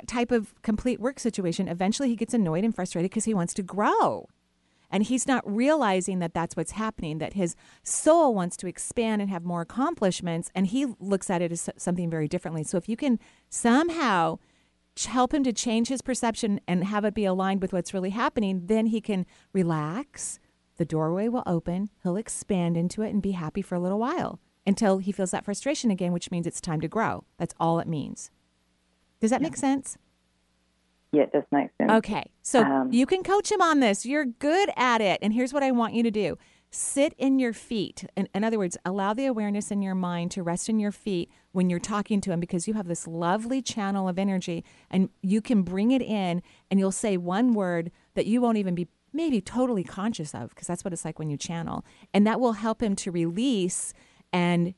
type 0.06 0.30
of 0.30 0.54
complete 0.62 1.00
work 1.00 1.18
situation. 1.18 1.68
Eventually, 1.68 2.08
he 2.08 2.16
gets 2.16 2.34
annoyed 2.34 2.64
and 2.64 2.74
frustrated 2.74 3.10
because 3.10 3.24
he 3.24 3.34
wants 3.34 3.54
to 3.54 3.62
grow. 3.62 4.28
And 4.90 5.02
he's 5.02 5.26
not 5.26 5.42
realizing 5.46 6.18
that 6.20 6.32
that's 6.32 6.56
what's 6.56 6.72
happening, 6.72 7.18
that 7.18 7.34
his 7.34 7.54
soul 7.82 8.34
wants 8.34 8.56
to 8.58 8.66
expand 8.66 9.20
and 9.20 9.30
have 9.30 9.44
more 9.44 9.60
accomplishments. 9.60 10.50
And 10.54 10.66
he 10.66 10.86
looks 10.98 11.28
at 11.28 11.42
it 11.42 11.52
as 11.52 11.68
something 11.76 12.08
very 12.08 12.26
differently. 12.26 12.64
So 12.64 12.78
if 12.78 12.88
you 12.88 12.96
can 12.96 13.18
somehow 13.50 14.38
help 15.06 15.32
him 15.32 15.44
to 15.44 15.52
change 15.52 15.88
his 15.88 16.02
perception 16.02 16.60
and 16.66 16.84
have 16.84 17.04
it 17.04 17.14
be 17.14 17.24
aligned 17.24 17.60
with 17.60 17.72
what's 17.72 17.94
really 17.94 18.10
happening, 18.10 18.62
then 18.64 18.86
he 18.86 19.00
can 19.00 19.26
relax. 19.52 20.40
The 20.78 20.84
doorway 20.84 21.28
will 21.28 21.44
open. 21.46 21.90
He'll 22.02 22.16
expand 22.16 22.76
into 22.76 23.02
it 23.02 23.10
and 23.10 23.20
be 23.20 23.32
happy 23.32 23.62
for 23.62 23.74
a 23.74 23.80
little 23.80 23.98
while 23.98 24.40
until 24.66 24.98
he 24.98 25.12
feels 25.12 25.30
that 25.32 25.44
frustration 25.44 25.90
again, 25.90 26.12
which 26.12 26.30
means 26.30 26.46
it's 26.46 26.60
time 26.60 26.80
to 26.80 26.88
grow. 26.88 27.24
That's 27.36 27.54
all 27.60 27.78
it 27.78 27.88
means. 27.88 28.30
Does 29.20 29.31
that 29.31 29.42
make 29.42 29.57
sense? 29.57 29.98
Yeah, 31.12 31.22
it 31.22 31.33
does 31.33 31.44
make 31.50 31.70
sense. 31.78 31.90
Okay. 31.90 32.31
So 32.42 32.62
Um, 32.62 32.92
you 32.92 33.07
can 33.07 33.22
coach 33.22 33.50
him 33.50 33.62
on 33.62 33.81
this. 33.81 34.04
You're 34.04 34.26
good 34.26 34.70
at 34.76 35.00
it. 35.00 35.18
And 35.22 35.33
here's 35.33 35.52
what 35.52 35.62
I 35.62 35.70
want 35.70 35.94
you 35.94 36.02
to 36.02 36.11
do 36.11 36.37
sit 36.70 37.14
in 37.16 37.38
your 37.38 37.54
feet. 37.54 38.04
In, 38.14 38.28
in 38.35 38.44
other 38.44 38.59
words, 38.59 38.76
allow 38.85 39.14
the 39.14 39.24
awareness 39.24 39.70
in 39.70 39.81
your 39.81 39.94
mind 39.94 40.31
to 40.33 40.42
rest 40.42 40.68
in 40.68 40.78
your 40.78 40.92
feet 40.92 41.31
when 41.52 41.70
you're 41.70 41.78
talking 41.78 42.20
to 42.20 42.31
him 42.31 42.40
because 42.40 42.68
you 42.68 42.74
have 42.74 42.87
this 42.88 43.07
lovely 43.07 43.62
channel 43.62 44.07
of 44.07 44.18
energy 44.18 44.62
and 44.90 45.09
you 45.22 45.40
can 45.40 45.62
bring 45.62 45.92
it 45.92 46.02
in 46.02 46.42
and 46.70 46.78
you'll 46.78 46.92
say 46.92 47.16
one 47.16 47.54
word 47.54 47.90
that 48.14 48.26
you 48.26 48.42
won't 48.42 48.59
even 48.59 48.74
be 48.74 48.87
maybe 49.14 49.40
totally 49.40 49.83
conscious 49.83 50.35
of 50.35 50.50
because 50.50 50.66
that's 50.66 50.85
what 50.85 50.92
it's 50.92 51.07
like 51.07 51.18
when 51.18 51.31
you 51.31 51.38
channel. 51.38 51.87
And 52.12 52.26
that 52.26 52.38
will 52.38 52.52
help 52.52 52.83
him 52.83 52.94
to 52.96 53.11
release 53.11 53.94
and 54.31 54.74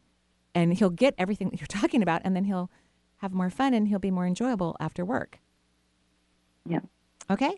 and 0.54 0.74
he'll 0.74 0.90
get 0.90 1.14
everything 1.18 1.50
that 1.50 1.60
you're 1.60 1.66
talking 1.80 2.02
about, 2.02 2.22
and 2.24 2.34
then 2.34 2.44
he'll 2.44 2.70
have 3.20 3.32
more 3.32 3.50
fun 3.50 3.74
and 3.74 3.88
he'll 3.88 3.98
be 3.98 4.10
more 4.10 4.26
enjoyable 4.26 4.76
after 4.80 5.04
work. 5.04 5.38
Yeah. 6.68 6.80
Okay. 7.30 7.52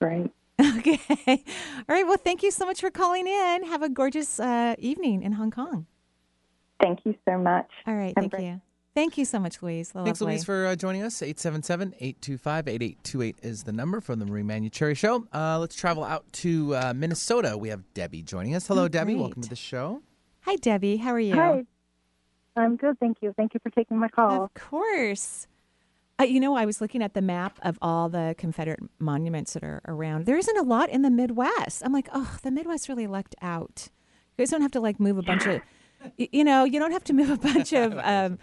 Great. 0.00 0.30
Okay. 0.78 0.98
All 1.26 1.94
right. 1.94 2.06
Well, 2.06 2.16
thank 2.16 2.42
you 2.42 2.50
so 2.50 2.64
much 2.64 2.80
for 2.80 2.90
calling 2.90 3.26
in. 3.26 3.64
Have 3.64 3.82
a 3.82 3.88
gorgeous 3.90 4.40
uh, 4.40 4.74
evening 4.78 5.22
in 5.22 5.32
Hong 5.32 5.50
Kong. 5.50 5.84
Thank 6.80 7.00
you 7.04 7.14
so 7.28 7.36
much. 7.38 7.68
All 7.86 7.94
right. 7.94 8.14
Thank 8.14 8.32
great- 8.32 8.44
you. 8.44 8.60
Thank 8.94 9.18
you 9.18 9.26
so 9.26 9.38
much, 9.38 9.62
Louise. 9.62 9.90
Thanks, 9.90 10.22
Lovely. 10.22 10.34
Louise, 10.36 10.44
for 10.44 10.66
uh, 10.68 10.76
joining 10.76 11.02
us. 11.02 11.20
877-825-8828 11.20 13.34
is 13.42 13.64
the 13.64 13.72
number 13.72 14.00
from 14.00 14.18
the 14.18 14.24
Marie 14.26 14.42
Manuchehri 14.42 14.96
Show. 14.96 15.26
Uh, 15.34 15.58
let's 15.58 15.76
travel 15.76 16.02
out 16.04 16.24
to 16.34 16.74
uh, 16.74 16.94
Minnesota. 16.96 17.58
We 17.58 17.68
have 17.68 17.82
Debbie 17.92 18.22
joining 18.22 18.54
us. 18.54 18.66
Hello, 18.66 18.84
Oh, 18.84 18.88
Debbie. 18.88 19.12
great. 19.12 19.20
Welcome 19.20 19.42
to 19.42 19.50
the 19.50 19.56
show. 19.56 20.00
Hi, 20.42 20.56
Debbie. 20.56 20.96
How 20.96 21.10
are 21.10 21.20
you? 21.20 21.34
Hi. 21.34 21.66
I'm 22.56 22.76
good, 22.76 22.98
thank 22.98 23.18
you. 23.20 23.34
Thank 23.36 23.54
you 23.54 23.60
for 23.62 23.70
taking 23.70 23.98
my 23.98 24.08
call. 24.08 24.44
Of 24.44 24.54
course. 24.54 25.46
Uh, 26.18 26.24
you 26.24 26.40
know, 26.40 26.56
I 26.56 26.64
was 26.64 26.80
looking 26.80 27.02
at 27.02 27.12
the 27.12 27.20
map 27.20 27.58
of 27.62 27.78
all 27.82 28.08
the 28.08 28.34
Confederate 28.38 28.80
monuments 28.98 29.52
that 29.52 29.62
are 29.62 29.82
around. 29.86 30.24
There 30.24 30.38
isn't 30.38 30.56
a 30.56 30.62
lot 30.62 30.88
in 30.88 31.02
the 31.02 31.10
Midwest. 31.10 31.82
I'm 31.84 31.92
like, 31.92 32.08
oh, 32.14 32.38
the 32.42 32.50
Midwest 32.50 32.88
really 32.88 33.06
lucked 33.06 33.34
out. 33.42 33.88
You 34.36 34.42
guys 34.42 34.50
don't 34.50 34.62
have 34.62 34.72
to 34.72 34.80
like 34.80 34.98
move 34.98 35.18
a 35.18 35.22
bunch 35.22 35.46
of, 35.46 35.60
you 36.16 36.44
know, 36.44 36.64
you 36.64 36.78
don't 36.78 36.92
have 36.92 37.04
to 37.04 37.12
move 37.12 37.30
a 37.30 37.36
bunch 37.36 37.74
of 37.74 37.98
um, 38.02 38.38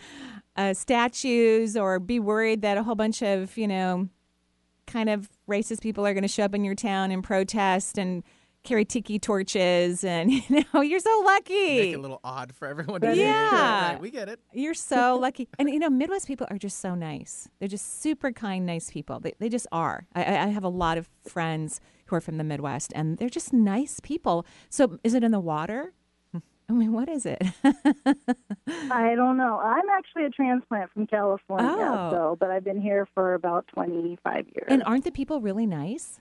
uh, 0.55 0.75
statues 0.75 1.75
or 1.75 1.99
be 1.99 2.19
worried 2.19 2.61
that 2.61 2.77
a 2.77 2.83
whole 2.83 2.95
bunch 2.95 3.23
of, 3.23 3.57
you 3.57 3.67
know, 3.67 4.07
kind 4.85 5.09
of 5.09 5.29
racist 5.49 5.81
people 5.81 6.05
are 6.05 6.13
going 6.13 6.23
to 6.23 6.27
show 6.27 6.43
up 6.43 6.53
in 6.53 6.63
your 6.63 6.75
town 6.75 7.09
and 7.09 7.23
protest 7.23 7.97
and 7.97 8.23
carry 8.63 8.85
tiki 8.85 9.19
torches. 9.19 10.03
And, 10.03 10.31
you 10.49 10.63
know, 10.73 10.81
you're 10.81 10.99
so 10.99 11.21
lucky. 11.25 11.77
Make 11.77 11.93
it 11.93 11.97
a 11.97 12.01
little 12.01 12.19
odd 12.23 12.53
for 12.55 12.67
everyone 12.67 13.01
to 13.01 13.13
see. 13.13 13.21
Yeah. 13.21 13.91
Right, 13.93 14.01
we 14.01 14.09
get 14.11 14.29
it. 14.29 14.39
You're 14.53 14.73
so 14.73 15.17
lucky. 15.21 15.47
And 15.59 15.69
you 15.69 15.79
know, 15.79 15.89
Midwest 15.89 16.27
people 16.27 16.47
are 16.49 16.57
just 16.57 16.79
so 16.79 16.95
nice. 16.95 17.47
They're 17.59 17.67
just 17.67 18.01
super 18.01 18.31
kind, 18.31 18.65
nice 18.65 18.89
people. 18.89 19.19
They, 19.19 19.33
they 19.39 19.49
just 19.49 19.67
are. 19.71 20.05
I, 20.15 20.23
I 20.23 20.43
I 20.43 20.47
have 20.47 20.63
a 20.63 20.69
lot 20.69 20.97
of 20.97 21.09
friends 21.27 21.79
who 22.07 22.15
are 22.15 22.21
from 22.21 22.37
the 22.37 22.43
Midwest, 22.43 22.91
and 22.95 23.17
they're 23.17 23.29
just 23.29 23.53
nice 23.53 23.99
people. 24.01 24.45
So, 24.69 24.97
is 25.03 25.13
it 25.13 25.23
in 25.23 25.31
the 25.31 25.39
water? 25.39 25.93
I 26.69 26.73
mean, 26.73 26.93
what 26.93 27.09
is 27.09 27.25
it? 27.25 27.41
I 28.89 29.15
don't 29.15 29.37
know. 29.37 29.59
I'm 29.59 29.89
actually 29.89 30.25
a 30.25 30.29
transplant 30.29 30.91
from 30.91 31.07
California, 31.07 31.67
Oh. 31.69 32.09
so 32.11 32.37
but 32.39 32.49
I've 32.51 32.63
been 32.63 32.81
here 32.81 33.05
for 33.13 33.33
about 33.33 33.67
25 33.67 34.45
years. 34.47 34.65
and 34.69 34.81
aren't 34.83 35.03
the 35.03 35.11
people 35.11 35.41
really 35.41 35.65
nice? 35.67 36.19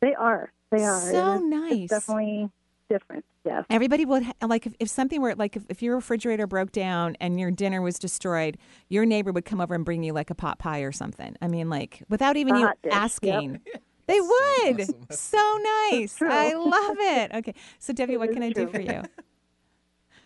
they 0.00 0.14
are. 0.14 0.52
They 0.70 0.84
are. 0.84 1.00
So 1.00 1.32
It 1.32 1.36
is- 1.36 1.42
nice. 1.42 1.72
It's 1.72 1.90
definitely 1.90 2.50
different. 2.90 3.24
Yes. 3.44 3.64
Everybody 3.70 4.04
would 4.04 4.22
ha- 4.24 4.32
like 4.46 4.66
if, 4.66 4.74
if 4.80 4.88
something 4.88 5.20
were 5.22 5.34
like 5.34 5.56
if, 5.56 5.64
if 5.68 5.82
your 5.82 5.96
refrigerator 5.96 6.46
broke 6.46 6.72
down 6.72 7.16
and 7.20 7.38
your 7.40 7.50
dinner 7.50 7.80
was 7.80 7.98
destroyed, 7.98 8.58
your 8.88 9.06
neighbor 9.06 9.32
would 9.32 9.44
come 9.44 9.60
over 9.60 9.74
and 9.74 9.84
bring 9.84 10.02
you 10.02 10.12
like 10.12 10.30
a 10.30 10.34
pot 10.34 10.58
pie 10.58 10.80
or 10.80 10.92
something. 10.92 11.36
I 11.40 11.48
mean, 11.48 11.68
like 11.70 12.02
without 12.08 12.36
even 12.36 12.56
A 12.56 12.58
you 12.60 12.66
hot 12.66 12.78
dish, 12.82 12.92
yep. 12.92 13.02
asking. 13.02 13.60
They 14.06 14.22
would. 14.22 14.80
awesome. 14.80 15.06
So 15.10 15.58
nice. 15.90 16.16
I 16.22 16.54
love 16.56 16.96
it. 16.98 17.30
Okay. 17.34 17.54
So 17.78 17.92
Debbie, 17.92 18.14
It 18.14 18.16
what 18.16 18.30
is 18.30 18.34
can 18.36 18.42
I 18.42 18.50
do 18.52 18.66
for 18.66 18.80
you? 18.80 19.02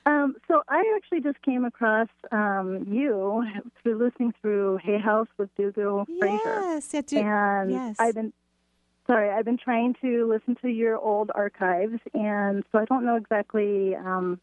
Um, 0.04 0.34
so 0.48 0.62
I 0.68 0.82
actually 0.96 1.20
just 1.20 1.40
came 1.42 1.64
across 1.64 2.08
um, 2.32 2.84
you 2.90 3.44
through 3.82 3.98
listening 4.04 4.34
through 4.40 4.78
Hay 4.82 4.98
House 4.98 5.28
with 5.38 5.48
Dougal 5.56 6.06
Fraser. 6.18 6.40
Yes, 6.44 6.90
yeah, 6.92 7.00
do, 7.06 7.18
and 7.18 7.70
yes. 7.70 7.96
I've 8.00 8.14
been 8.16 8.32
sorry, 9.12 9.30
I've 9.30 9.44
been 9.44 9.58
trying 9.58 9.94
to 10.00 10.26
listen 10.26 10.56
to 10.62 10.68
your 10.68 10.96
old 10.96 11.30
archives, 11.34 12.00
and 12.14 12.64
so 12.72 12.78
I 12.78 12.86
don't 12.86 13.04
know 13.04 13.16
exactly 13.16 13.94
um, 13.94 14.40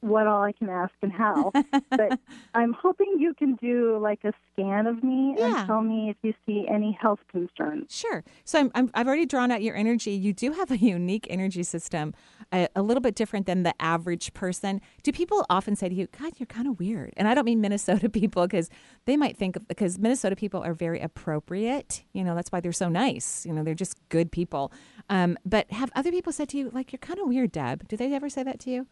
what 0.00 0.26
all 0.26 0.42
I 0.42 0.52
can 0.52 0.68
ask 0.68 0.92
and 1.02 1.12
how. 1.12 1.50
but 1.90 2.18
I'm 2.54 2.72
hoping 2.72 3.16
you 3.18 3.34
can 3.34 3.54
do 3.56 3.98
like 3.98 4.20
a 4.24 4.32
scan 4.52 4.86
of 4.86 5.02
me 5.02 5.34
Yeah. 5.38 5.58
and 5.58 5.66
tell 5.66 5.80
me 5.82 6.10
if 6.10 6.16
you 6.22 6.34
see 6.46 6.66
any 6.68 6.96
health 7.00 7.20
concerns. 7.30 7.86
Sure. 7.94 8.24
So 8.44 8.58
I'm, 8.60 8.70
I'm, 8.74 8.90
I've 8.94 9.06
already 9.06 9.26
drawn 9.26 9.50
out 9.50 9.62
your 9.62 9.76
energy. 9.76 10.12
You 10.12 10.32
do 10.32 10.52
have 10.52 10.70
a 10.70 10.76
unique 10.78 11.26
energy 11.30 11.62
system, 11.62 12.14
a, 12.52 12.68
a 12.76 12.82
little 12.82 13.00
bit 13.00 13.14
different 13.14 13.46
than 13.46 13.62
the 13.62 13.74
average 13.80 14.32
person. 14.34 14.80
Do 15.02 15.12
people 15.12 15.44
often 15.50 15.76
say 15.76 15.88
to 15.88 15.94
you, 15.94 16.08
God, 16.20 16.32
you're 16.38 16.46
kind 16.46 16.66
of 16.68 16.78
weird? 16.78 17.12
And 17.16 17.28
I 17.28 17.34
don't 17.34 17.44
mean 17.44 17.60
Minnesota 17.60 18.08
people 18.20 18.46
because 18.46 18.68
they 19.06 19.16
might 19.16 19.36
think, 19.36 19.56
because 19.68 19.98
Minnesota 19.98 20.36
people 20.36 20.62
are 20.62 20.74
very 20.74 21.00
appropriate. 21.00 22.04
You 22.12 22.24
know, 22.24 22.34
that's 22.34 22.52
why 22.52 22.60
they're 22.60 22.72
so 22.72 22.88
nice. 22.88 23.44
You 23.46 23.52
know, 23.52 23.62
they're 23.62 23.74
just 23.74 23.96
good 24.08 24.30
people. 24.30 24.72
Um, 25.08 25.36
but 25.44 25.70
have 25.72 25.90
other 25.94 26.10
people 26.10 26.32
said 26.32 26.48
to 26.50 26.58
you, 26.58 26.70
like, 26.70 26.92
you're 26.92 26.98
kind 26.98 27.18
of 27.20 27.26
weird, 27.26 27.52
Deb? 27.52 27.88
Do 27.88 27.96
they 27.96 28.12
ever 28.14 28.28
say 28.28 28.42
that 28.42 28.60
to 28.60 28.70
you? 28.70 28.86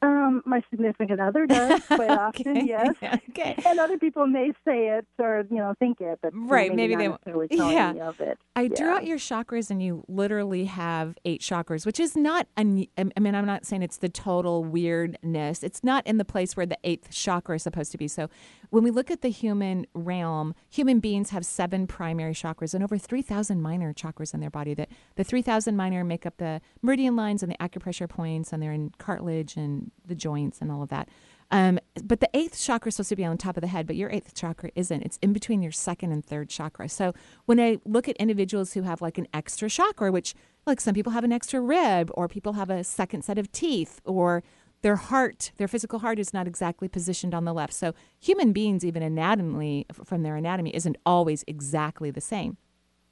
Um, 0.00 0.42
my 0.46 0.62
significant 0.70 1.20
other 1.20 1.44
does 1.46 1.82
quite 1.86 2.10
often, 2.26 2.66
yes. 2.66 2.94
Okay. 3.30 3.56
And 3.66 3.78
other 3.80 3.98
people 3.98 4.26
may 4.26 4.52
say 4.64 4.88
it 4.88 5.06
or 5.18 5.44
you 5.50 5.56
know 5.56 5.74
think 5.80 6.00
it, 6.00 6.18
but 6.22 6.30
Right, 6.34 6.72
maybe 6.74 6.94
not 6.96 7.20
they- 7.24 7.32
won't. 7.32 7.52
yeah. 7.52 7.92
of 8.08 8.20
it. 8.20 8.38
I 8.54 8.68
drew 8.68 8.88
out 8.88 9.06
your 9.06 9.18
chakras, 9.18 9.70
and 9.70 9.82
you 9.82 10.04
literally 10.08 10.64
have 10.66 11.16
eight 11.24 11.40
chakras, 11.40 11.84
which 11.86 11.98
is 12.00 12.16
not. 12.16 12.46
Un- 12.56 12.86
I 12.96 13.04
mean, 13.20 13.34
I'm 13.34 13.46
not 13.46 13.64
saying 13.66 13.82
it's 13.82 13.98
the 13.98 14.08
total 14.08 14.64
weirdness. 14.64 15.62
It's 15.62 15.82
not 15.84 16.06
in 16.06 16.18
the 16.18 16.24
place 16.24 16.56
where 16.56 16.66
the 16.66 16.78
eighth 16.84 17.10
chakra 17.10 17.56
is 17.56 17.62
supposed 17.62 17.92
to 17.92 17.98
be. 17.98 18.08
So, 18.08 18.28
when 18.70 18.82
we 18.84 18.90
look 18.90 19.10
at 19.10 19.22
the 19.22 19.28
human 19.30 19.86
realm, 19.94 20.54
human 20.68 20.98
beings 21.00 21.30
have 21.30 21.46
seven 21.46 21.86
primary 21.86 22.34
chakras 22.34 22.74
and 22.74 22.82
over 22.84 22.98
3,000 22.98 23.62
minor 23.62 23.92
chakras 23.94 24.34
in 24.34 24.40
their 24.40 24.50
body. 24.50 24.74
That 24.74 24.88
the 25.16 25.24
3,000 25.24 25.76
minor 25.76 26.02
make 26.04 26.26
up 26.26 26.36
the 26.38 26.60
meridian 26.82 27.14
lines 27.16 27.42
and 27.42 27.50
the 27.52 27.56
acupressure 27.58 28.08
points, 28.08 28.52
and 28.52 28.60
they're 28.62 28.72
in 28.72 28.90
cartilage 28.98 29.56
and 29.56 29.87
the 30.04 30.14
joints 30.14 30.60
and 30.60 30.70
all 30.70 30.82
of 30.82 30.88
that. 30.88 31.08
Um, 31.50 31.78
but 32.04 32.20
the 32.20 32.28
eighth 32.34 32.60
chakra 32.60 32.88
is 32.88 32.96
supposed 32.96 33.08
to 33.08 33.16
be 33.16 33.24
on 33.24 33.32
the 33.32 33.42
top 33.42 33.56
of 33.56 33.62
the 33.62 33.68
head, 33.68 33.86
but 33.86 33.96
your 33.96 34.10
eighth 34.10 34.34
chakra 34.34 34.70
isn't. 34.74 35.02
It's 35.02 35.18
in 35.22 35.32
between 35.32 35.62
your 35.62 35.72
second 35.72 36.12
and 36.12 36.24
third 36.24 36.50
chakra. 36.50 36.88
So 36.88 37.14
when 37.46 37.58
I 37.58 37.78
look 37.86 38.08
at 38.08 38.16
individuals 38.18 38.74
who 38.74 38.82
have 38.82 39.00
like 39.00 39.16
an 39.16 39.26
extra 39.32 39.70
chakra, 39.70 40.12
which 40.12 40.34
like 40.66 40.80
some 40.80 40.94
people 40.94 41.12
have 41.12 41.24
an 41.24 41.32
extra 41.32 41.60
rib, 41.60 42.10
or 42.14 42.28
people 42.28 42.52
have 42.54 42.68
a 42.68 42.84
second 42.84 43.24
set 43.24 43.38
of 43.38 43.50
teeth, 43.50 44.00
or 44.04 44.42
their 44.82 44.96
heart, 44.96 45.50
their 45.56 45.68
physical 45.68 46.00
heart 46.00 46.18
is 46.18 46.34
not 46.34 46.46
exactly 46.46 46.86
positioned 46.86 47.34
on 47.34 47.46
the 47.46 47.54
left. 47.54 47.72
So 47.72 47.94
human 48.20 48.52
beings, 48.52 48.84
even 48.84 49.02
anatomically, 49.02 49.86
from 50.04 50.22
their 50.22 50.36
anatomy, 50.36 50.74
isn't 50.74 50.96
always 51.06 51.44
exactly 51.46 52.10
the 52.10 52.20
same. 52.20 52.58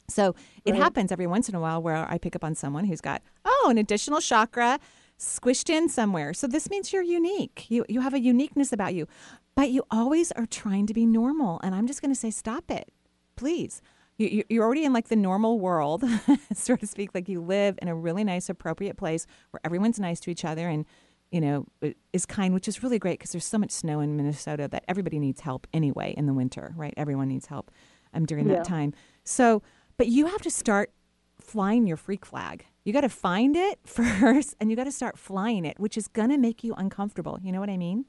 So 0.08 0.36
it 0.64 0.76
happens 0.76 1.10
every 1.10 1.26
once 1.26 1.48
in 1.48 1.56
a 1.56 1.60
while 1.60 1.82
where 1.82 2.08
I 2.08 2.18
pick 2.18 2.36
up 2.36 2.44
on 2.44 2.54
someone 2.54 2.84
who's 2.84 3.00
got, 3.00 3.22
oh, 3.44 3.68
an 3.70 3.78
additional 3.78 4.20
chakra 4.20 4.78
squished 5.18 5.70
in 5.70 5.88
somewhere. 5.88 6.35
So 6.35 6.46
this 6.46 6.68
means 6.70 6.92
you're 6.92 7.02
unique. 7.02 7.66
You 7.70 7.85
you 7.88 8.00
have 8.02 8.14
a 8.14 8.20
uniqueness 8.20 8.72
about 8.72 8.94
you. 8.94 9.07
But 9.55 9.70
you 9.70 9.85
always 9.90 10.33
are 10.33 10.44
trying 10.46 10.87
to 10.87 10.92
be 10.94 11.07
normal. 11.07 11.61
And 11.62 11.74
I'm 11.74 11.87
just 11.87 12.02
going 12.02 12.12
to 12.12 12.18
say, 12.20 12.31
stop 12.31 12.70
it, 12.70 12.92
please. 13.37 13.81
You, 14.18 14.29
you- 14.29 14.44
you're 14.50 14.64
already 14.64 14.85
in 14.85 14.92
like 14.92 15.09
the 15.09 15.16
normal 15.16 15.59
world, 15.59 16.05
so 16.55 16.76
to 16.76 16.87
speak. 16.87 17.14
Like 17.14 17.26
you 17.29 17.40
live 17.40 17.79
in 17.81 17.88
a 17.88 17.94
really 17.94 18.22
nice, 18.24 18.50
appropriate 18.50 18.98
place 18.98 19.26
where 19.50 19.61
everyone's 19.64 19.98
nice 19.98 20.20
to 20.20 20.31
each 20.31 20.44
other 20.44 20.68
and, 20.68 20.85
you 21.31 21.40
know, 21.40 21.66
is 22.12 22.26
kind, 22.26 22.52
which 22.52 22.68
is 22.68 22.83
really 22.83 22.98
great 22.98 23.18
because 23.18 23.33
there's 23.33 23.46
so 23.46 23.57
much 23.57 23.70
snow 23.70 24.00
in 24.00 24.14
Minnesota 24.14 24.68
that 24.68 24.85
everybody 24.88 25.18
needs 25.18 25.40
help 25.40 25.66
anyway 25.72 26.12
in 26.18 26.26
the 26.26 26.35
winter, 26.35 26.74
right? 26.76 26.92
Everyone 26.98 27.29
needs 27.29 27.46
help 27.46 27.70
um, 28.12 28.26
during 28.26 28.46
Yeah. 28.48 28.57
that 28.57 28.64
time. 28.66 28.92
So, 29.24 29.62
but 29.96 30.09
you 30.09 30.26
have 30.26 30.42
to 30.42 30.50
start 30.50 30.92
flying 31.40 31.87
your 31.87 31.96
freak 31.96 32.26
flag. 32.26 32.66
You 32.87 32.92
got 32.92 33.01
to 33.01 33.09
find 33.09 33.57
it 33.57 33.81
first 33.85 34.55
and 34.61 34.70
you 34.70 34.77
got 34.77 34.85
to 34.85 34.92
start 34.92 35.18
flying 35.18 35.64
it, 35.64 35.79
which 35.79 35.99
is 35.99 36.07
going 36.07 36.31
to 36.31 36.38
make 36.38 36.62
you 36.62 36.72
uncomfortable. 36.75 37.38
You 37.42 37.51
know 37.51 37.59
what 37.59 37.68
I 37.68 37.77
mean? 37.77 38.07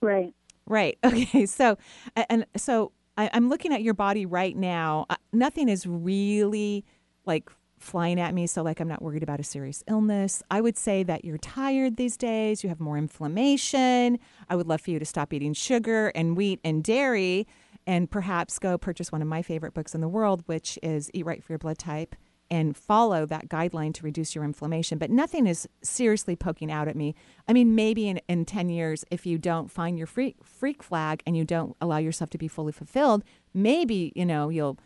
Right. 0.00 0.32
Right. 0.66 0.96
Okay. 1.04 1.44
So, 1.44 1.76
and 2.14 2.46
so 2.56 2.92
I, 3.18 3.28
I'm 3.32 3.48
looking 3.48 3.72
at 3.72 3.82
your 3.82 3.94
body 3.94 4.26
right 4.26 4.56
now. 4.56 5.06
Uh, 5.10 5.16
nothing 5.32 5.68
is 5.68 5.86
really 5.86 6.84
like 7.26 7.50
flying 7.80 8.20
at 8.20 8.32
me. 8.32 8.46
So, 8.46 8.62
like, 8.62 8.78
I'm 8.78 8.86
not 8.86 9.02
worried 9.02 9.24
about 9.24 9.40
a 9.40 9.44
serious 9.44 9.82
illness. 9.88 10.40
I 10.52 10.60
would 10.60 10.78
say 10.78 11.02
that 11.02 11.24
you're 11.24 11.38
tired 11.38 11.96
these 11.96 12.16
days. 12.16 12.62
You 12.62 12.68
have 12.68 12.80
more 12.80 12.96
inflammation. 12.96 14.20
I 14.48 14.54
would 14.54 14.68
love 14.68 14.82
for 14.82 14.92
you 14.92 15.00
to 15.00 15.04
stop 15.04 15.32
eating 15.32 15.52
sugar 15.52 16.12
and 16.14 16.36
wheat 16.36 16.60
and 16.62 16.84
dairy 16.84 17.48
and 17.88 18.08
perhaps 18.08 18.60
go 18.60 18.78
purchase 18.78 19.10
one 19.10 19.20
of 19.20 19.26
my 19.28 19.42
favorite 19.42 19.74
books 19.74 19.96
in 19.96 20.00
the 20.00 20.08
world, 20.08 20.44
which 20.46 20.78
is 20.80 21.10
Eat 21.12 21.26
Right 21.26 21.42
for 21.42 21.52
Your 21.52 21.58
Blood 21.58 21.78
Type 21.78 22.14
and 22.50 22.76
follow 22.76 23.26
that 23.26 23.48
guideline 23.48 23.92
to 23.94 24.02
reduce 24.04 24.34
your 24.34 24.44
inflammation. 24.44 24.98
But 24.98 25.10
nothing 25.10 25.46
is 25.46 25.68
seriously 25.82 26.36
poking 26.36 26.70
out 26.70 26.88
at 26.88 26.96
me. 26.96 27.14
I 27.48 27.52
mean, 27.52 27.74
maybe 27.74 28.08
in, 28.08 28.20
in 28.28 28.44
10 28.44 28.68
years, 28.68 29.04
if 29.10 29.26
you 29.26 29.38
don't 29.38 29.70
find 29.70 29.96
your 29.98 30.06
freak, 30.06 30.36
freak 30.42 30.82
flag 30.82 31.22
and 31.26 31.36
you 31.36 31.44
don't 31.44 31.76
allow 31.80 31.98
yourself 31.98 32.30
to 32.30 32.38
be 32.38 32.48
fully 32.48 32.72
fulfilled, 32.72 33.24
maybe, 33.52 34.12
you 34.14 34.26
know, 34.26 34.48
you'll 34.50 34.78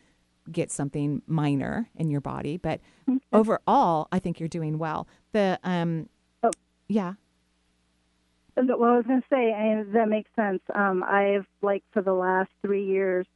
get 0.50 0.70
something 0.70 1.20
minor 1.26 1.90
in 1.96 2.10
your 2.10 2.20
body. 2.22 2.56
But 2.56 2.80
overall, 3.32 4.08
I 4.10 4.18
think 4.18 4.40
you're 4.40 4.48
doing 4.48 4.78
well. 4.78 5.06
The, 5.32 5.58
um, 5.62 6.08
Oh. 6.42 6.50
yeah. 6.88 7.14
Well, 8.56 8.66
I 8.92 8.96
was 8.96 9.06
going 9.06 9.20
to 9.20 9.26
say, 9.30 9.52
and 9.52 9.94
that 9.94 10.08
makes 10.08 10.30
sense. 10.34 10.60
Um, 10.74 11.04
I've 11.04 11.46
like 11.62 11.84
for 11.92 12.02
the 12.02 12.12
last 12.12 12.50
three 12.62 12.84
years 12.86 13.26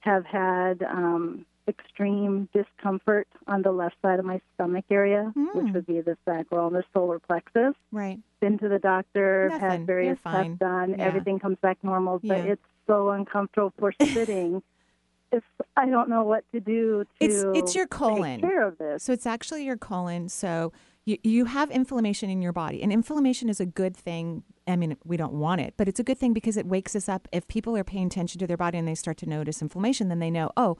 have 0.00 0.24
had 0.24 0.82
um, 0.84 1.44
extreme 1.68 2.48
discomfort 2.54 3.28
on 3.46 3.62
the 3.62 3.70
left 3.72 3.96
side 4.02 4.18
of 4.18 4.24
my 4.24 4.40
stomach 4.54 4.84
area, 4.90 5.30
hmm. 5.34 5.46
which 5.54 5.72
would 5.74 5.86
be 5.86 6.00
the 6.00 6.16
sacral 6.26 6.66
and 6.68 6.76
the 6.76 6.84
solar 6.92 7.18
plexus. 7.18 7.74
Right. 7.92 8.18
Been 8.40 8.58
to 8.58 8.68
the 8.68 8.78
doctor, 8.78 9.48
Nothing. 9.50 9.70
had 9.70 9.86
various 9.86 10.18
tests 10.24 10.58
done, 10.58 10.90
Yeah. 10.90 11.04
everything 11.04 11.38
comes 11.38 11.58
back 11.60 11.78
normal, 11.82 12.18
but 12.20 12.38
Yeah. 12.38 12.52
it's 12.52 12.62
so 12.86 13.10
uncomfortable 13.10 13.72
for 13.78 13.92
sitting. 14.02 14.62
It's 15.30 15.44
I 15.76 15.86
don't 15.86 16.08
know 16.08 16.24
what 16.24 16.44
to 16.52 16.60
do 16.60 17.04
to 17.04 17.10
It's 17.24 17.44
it's 17.54 17.74
your 17.74 17.86
colon. 17.86 18.40
take 18.40 18.50
care 18.50 18.66
of 18.66 18.78
this. 18.78 19.04
So 19.04 19.12
it's 19.12 19.26
actually 19.26 19.64
your 19.64 19.76
colon. 19.76 20.30
So 20.30 20.72
you 21.04 21.18
you 21.22 21.44
have 21.44 21.70
inflammation 21.70 22.30
in 22.30 22.40
your 22.40 22.52
body, 22.54 22.82
and 22.82 22.90
inflammation 22.90 23.50
is 23.50 23.60
a 23.60 23.66
good 23.66 23.94
thing. 23.94 24.42
I 24.66 24.76
mean, 24.76 24.96
we 25.04 25.18
don't 25.18 25.34
want 25.34 25.60
it, 25.60 25.74
but 25.76 25.86
it's 25.88 26.00
a 26.00 26.02
good 26.02 26.18
thing 26.18 26.32
because 26.32 26.56
it 26.56 26.66
wakes 26.66 26.96
us 26.96 27.08
up. 27.10 27.28
If 27.30 27.46
people 27.46 27.76
are 27.76 27.84
paying 27.84 28.06
attention 28.06 28.38
to 28.38 28.46
their 28.46 28.56
body 28.56 28.78
and 28.78 28.88
they 28.88 28.94
start 28.94 29.18
to 29.18 29.26
notice 29.26 29.60
inflammation, 29.62 30.08
then 30.08 30.18
they 30.18 30.30
know, 30.30 30.50
oh, 30.56 30.76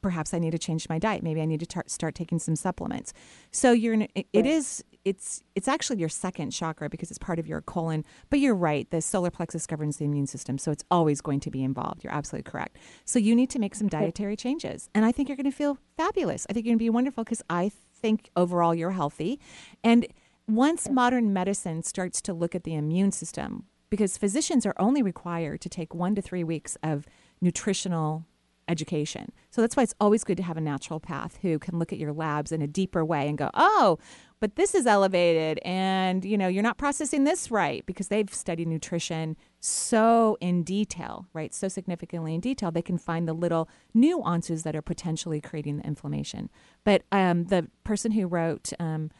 perhaps 0.00 0.34
I 0.34 0.38
need 0.38 0.52
to 0.52 0.58
change 0.58 0.88
my 0.88 0.98
diet. 0.98 1.22
Maybe 1.22 1.40
I 1.40 1.44
need 1.44 1.60
to 1.60 1.66
tar- 1.66 1.84
start 1.86 2.14
taking 2.14 2.38
some 2.38 2.56
supplements. 2.56 3.12
So 3.50 3.72
you're 3.72 3.94
in, 3.94 4.02
it, 4.14 4.26
it 4.32 4.46
is 4.46 4.84
it's 5.04 5.42
it's 5.54 5.68
actually 5.68 5.98
your 5.98 6.08
second 6.08 6.50
chakra 6.50 6.88
because 6.88 7.10
it's 7.10 7.18
part 7.18 7.38
of 7.38 7.46
your 7.46 7.60
colon. 7.60 8.04
But 8.30 8.38
you're 8.38 8.54
right, 8.54 8.88
the 8.90 9.00
solar 9.00 9.30
plexus 9.30 9.66
governs 9.66 9.96
the 9.96 10.04
immune 10.04 10.26
system, 10.26 10.58
so 10.58 10.70
it's 10.70 10.84
always 10.90 11.20
going 11.20 11.40
to 11.40 11.50
be 11.50 11.62
involved. 11.62 12.04
You're 12.04 12.12
absolutely 12.12 12.50
correct. 12.50 12.78
So 13.04 13.18
you 13.18 13.34
need 13.34 13.50
to 13.50 13.58
make 13.58 13.74
some 13.74 13.88
dietary 13.88 14.36
changes, 14.36 14.88
and 14.94 15.04
I 15.04 15.12
think 15.12 15.28
you're 15.28 15.36
going 15.36 15.50
to 15.50 15.56
feel 15.56 15.78
fabulous. 15.96 16.46
I 16.48 16.52
think 16.52 16.66
you're 16.66 16.72
going 16.72 16.78
to 16.78 16.84
be 16.84 16.90
wonderful 16.90 17.24
because 17.24 17.42
I 17.50 17.70
think 17.94 18.30
overall 18.36 18.74
you're 18.74 18.92
healthy, 18.92 19.40
and 19.82 20.06
once 20.48 20.88
modern 20.88 21.32
medicine 21.32 21.82
starts 21.82 22.20
to 22.22 22.34
look 22.34 22.54
at 22.54 22.64
the 22.64 22.74
immune 22.74 23.12
system, 23.12 23.66
because 23.90 24.16
physicians 24.16 24.64
are 24.64 24.74
only 24.78 25.02
required 25.02 25.60
to 25.60 25.68
take 25.68 25.94
one 25.94 26.14
to 26.14 26.22
three 26.22 26.44
weeks 26.44 26.76
of 26.82 27.06
nutritional 27.40 28.24
education. 28.68 29.32
So 29.50 29.60
that's 29.60 29.76
why 29.76 29.82
it's 29.82 29.94
always 30.00 30.24
good 30.24 30.36
to 30.36 30.42
have 30.42 30.56
a 30.56 30.60
naturopath 30.60 31.38
who 31.42 31.58
can 31.58 31.78
look 31.78 31.92
at 31.92 31.98
your 31.98 32.12
labs 32.12 32.52
in 32.52 32.62
a 32.62 32.66
deeper 32.66 33.04
way 33.04 33.28
and 33.28 33.36
go, 33.36 33.50
"Oh, 33.54 33.98
but 34.40 34.56
this 34.56 34.74
is 34.74 34.86
elevated 34.86 35.60
and 35.64 36.24
you 36.24 36.38
know, 36.38 36.48
you're 36.48 36.62
not 36.62 36.78
processing 36.78 37.24
this 37.24 37.50
right" 37.50 37.84
because 37.86 38.08
they've 38.08 38.32
studied 38.32 38.68
nutrition 38.68 39.36
so 39.60 40.36
in 40.40 40.62
detail, 40.62 41.26
right? 41.32 41.54
So 41.54 41.68
significantly 41.68 42.34
in 42.34 42.40
detail, 42.40 42.70
they 42.70 42.82
can 42.82 42.98
find 42.98 43.28
the 43.28 43.32
little 43.32 43.68
nuances 43.94 44.62
that 44.64 44.74
are 44.74 44.82
potentially 44.82 45.40
creating 45.40 45.76
the 45.78 45.86
inflammation. 45.86 46.50
But 46.84 47.02
um, 47.12 47.44
the 47.44 47.68
person 47.84 48.12
who 48.12 48.26
wrote 48.26 48.72
um, 48.80 49.10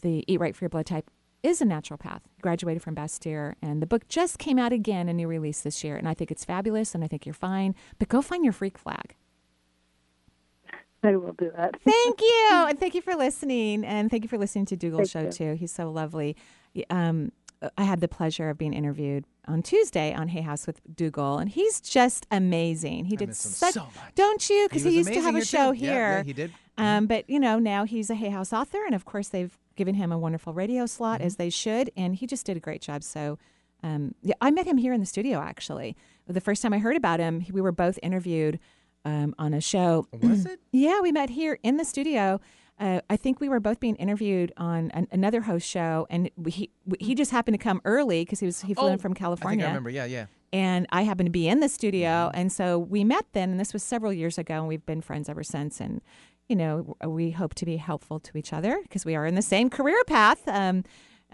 the 0.00 0.24
Eat 0.26 0.40
Right 0.40 0.54
for 0.54 0.64
Your 0.64 0.70
Blood 0.70 0.86
Type 0.86 1.10
is 1.42 1.60
a 1.60 1.64
naturopath, 1.64 2.20
graduated 2.40 2.82
from 2.82 2.94
Bastyr, 2.94 3.54
and 3.60 3.82
the 3.82 3.86
book 3.86 4.08
just 4.08 4.38
came 4.38 4.58
out 4.58 4.72
again, 4.72 5.08
a 5.08 5.12
new 5.12 5.26
release 5.28 5.60
this 5.60 5.82
year. 5.82 5.96
And 5.96 6.08
I 6.08 6.14
think 6.14 6.30
it's 6.30 6.44
fabulous, 6.44 6.94
and 6.94 7.02
I 7.02 7.08
think 7.08 7.26
you're 7.26 7.32
fine. 7.34 7.74
But 7.98 8.08
go 8.08 8.22
find 8.22 8.44
your 8.44 8.52
freak 8.52 8.78
flag. 8.78 9.16
I 11.04 11.16
will 11.16 11.32
do 11.32 11.50
that. 11.56 11.74
Thank 11.84 12.20
you, 12.20 12.48
and 12.68 12.78
thank 12.78 12.94
you 12.94 13.02
for 13.02 13.16
listening, 13.16 13.84
and 13.84 14.08
thank 14.08 14.22
you 14.22 14.28
for 14.28 14.38
listening 14.38 14.66
to 14.66 14.76
Dougal's 14.76 15.10
Thank 15.10 15.32
show 15.34 15.44
you. 15.44 15.52
too. 15.54 15.58
He's 15.58 15.72
so 15.72 15.90
lovely. 15.90 16.36
Um, 16.90 17.32
I 17.76 17.82
had 17.82 18.00
the 18.00 18.06
pleasure 18.08 18.48
of 18.50 18.56
being 18.58 18.72
interviewed 18.72 19.24
on 19.48 19.62
Tuesday 19.62 20.14
on 20.14 20.28
Hay 20.28 20.42
House 20.42 20.64
with 20.64 20.80
Dougal, 20.94 21.38
and 21.38 21.50
he's 21.50 21.80
just 21.80 22.26
amazing. 22.30 23.06
He 23.06 23.16
did 23.16 23.28
miss 23.30 23.44
him 23.44 23.50
such, 23.50 23.74
so 23.74 23.80
much. 23.80 24.14
don't 24.14 24.48
you? 24.48 24.68
Because 24.68 24.84
He 24.84 24.90
he, 24.90 24.96
used 24.98 25.12
to 25.12 25.20
have 25.20 25.34
a 25.34 25.44
show 25.44 25.72
here, 25.72 25.74
too. 25.74 25.86
here. 25.86 25.92
Yeah, 26.10 26.16
yeah, 26.18 26.22
he 26.22 26.32
did. 26.32 26.52
Mm-hmm. 26.78 26.84
Um, 26.84 27.06
but 27.06 27.28
you 27.28 27.38
know, 27.38 27.58
now 27.58 27.84
he's 27.84 28.08
a 28.10 28.14
Hay 28.14 28.30
House 28.30 28.52
author, 28.52 28.84
and 28.86 28.94
of 28.94 29.04
course 29.04 29.28
they've 29.28 29.56
given 29.76 29.94
him 29.94 30.12
a 30.12 30.18
wonderful 30.18 30.52
radio 30.52 30.86
slot 30.86 31.18
Mm-hmm. 31.18 31.26
as 31.26 31.36
they 31.36 31.50
should, 31.50 31.90
and 31.96 32.14
he 32.16 32.26
just 32.26 32.46
did 32.46 32.56
a 32.56 32.60
great 32.60 32.80
job. 32.82 33.02
So, 33.02 33.38
um, 33.82 34.14
yeah, 34.22 34.34
I 34.40 34.50
met 34.50 34.66
him 34.66 34.78
here 34.78 34.92
in 34.92 35.00
the 35.00 35.06
studio 35.06 35.38
actually. 35.40 35.96
The 36.26 36.40
first 36.40 36.62
time 36.62 36.72
I 36.72 36.78
heard 36.78 36.96
about 36.96 37.20
him, 37.20 37.44
we 37.50 37.60
were 37.60 37.72
both 37.72 37.98
interviewed 38.02 38.58
um, 39.04 39.34
on 39.38 39.52
a 39.54 39.60
show. 39.60 40.06
Was 40.22 40.46
it? 40.46 40.60
Yeah, 40.72 41.00
we 41.00 41.12
met 41.12 41.30
here 41.30 41.58
in 41.62 41.76
the 41.76 41.84
studio. 41.84 42.40
Uh, 42.80 43.00
I 43.10 43.16
think 43.16 43.38
we 43.40 43.48
were 43.48 43.60
both 43.60 43.78
being 43.80 43.96
interviewed 43.96 44.52
on 44.56 44.90
an, 44.92 45.06
another 45.12 45.42
host 45.42 45.68
show, 45.68 46.06
and 46.10 46.30
we, 46.36 46.50
he 46.50 46.70
he 46.98 47.14
just 47.14 47.30
happened 47.30 47.54
to 47.58 47.62
come 47.62 47.80
early 47.84 48.24
because 48.24 48.40
he 48.40 48.46
was 48.46 48.62
he 48.62 48.72
flew 48.74 48.86
in 48.88 48.94
Oh, 48.94 48.96
from 48.98 49.10
I 49.12 49.14
think 49.14 49.18
California 49.18 49.64
I 49.66 49.68
remember. 49.68 49.90
Yeah, 49.90 50.06
yeah. 50.06 50.26
and 50.52 50.86
I 50.90 51.02
happened 51.02 51.26
to 51.26 51.30
be 51.30 51.46
in 51.48 51.60
the 51.60 51.68
studio, 51.68 52.08
Mm-hmm. 52.08 52.40
and 52.40 52.52
so 52.52 52.78
we 52.78 53.04
met 53.04 53.26
then, 53.34 53.50
and 53.50 53.60
this 53.60 53.72
was 53.74 53.82
several 53.82 54.12
years 54.12 54.38
ago, 54.38 54.54
and 54.54 54.68
we've 54.68 54.86
been 54.86 55.00
friends 55.02 55.28
ever 55.28 55.42
since. 55.44 55.80
And 55.80 56.00
you 56.48 56.56
know, 56.56 56.96
we 57.06 57.30
hope 57.30 57.54
to 57.54 57.64
be 57.66 57.76
helpful 57.76 58.20
to 58.20 58.36
each 58.38 58.52
other 58.52 58.78
because 58.82 59.04
we 59.04 59.14
are 59.14 59.26
in 59.26 59.34
the 59.34 59.42
same 59.42 59.70
career 59.70 60.02
path, 60.06 60.46
um, 60.48 60.84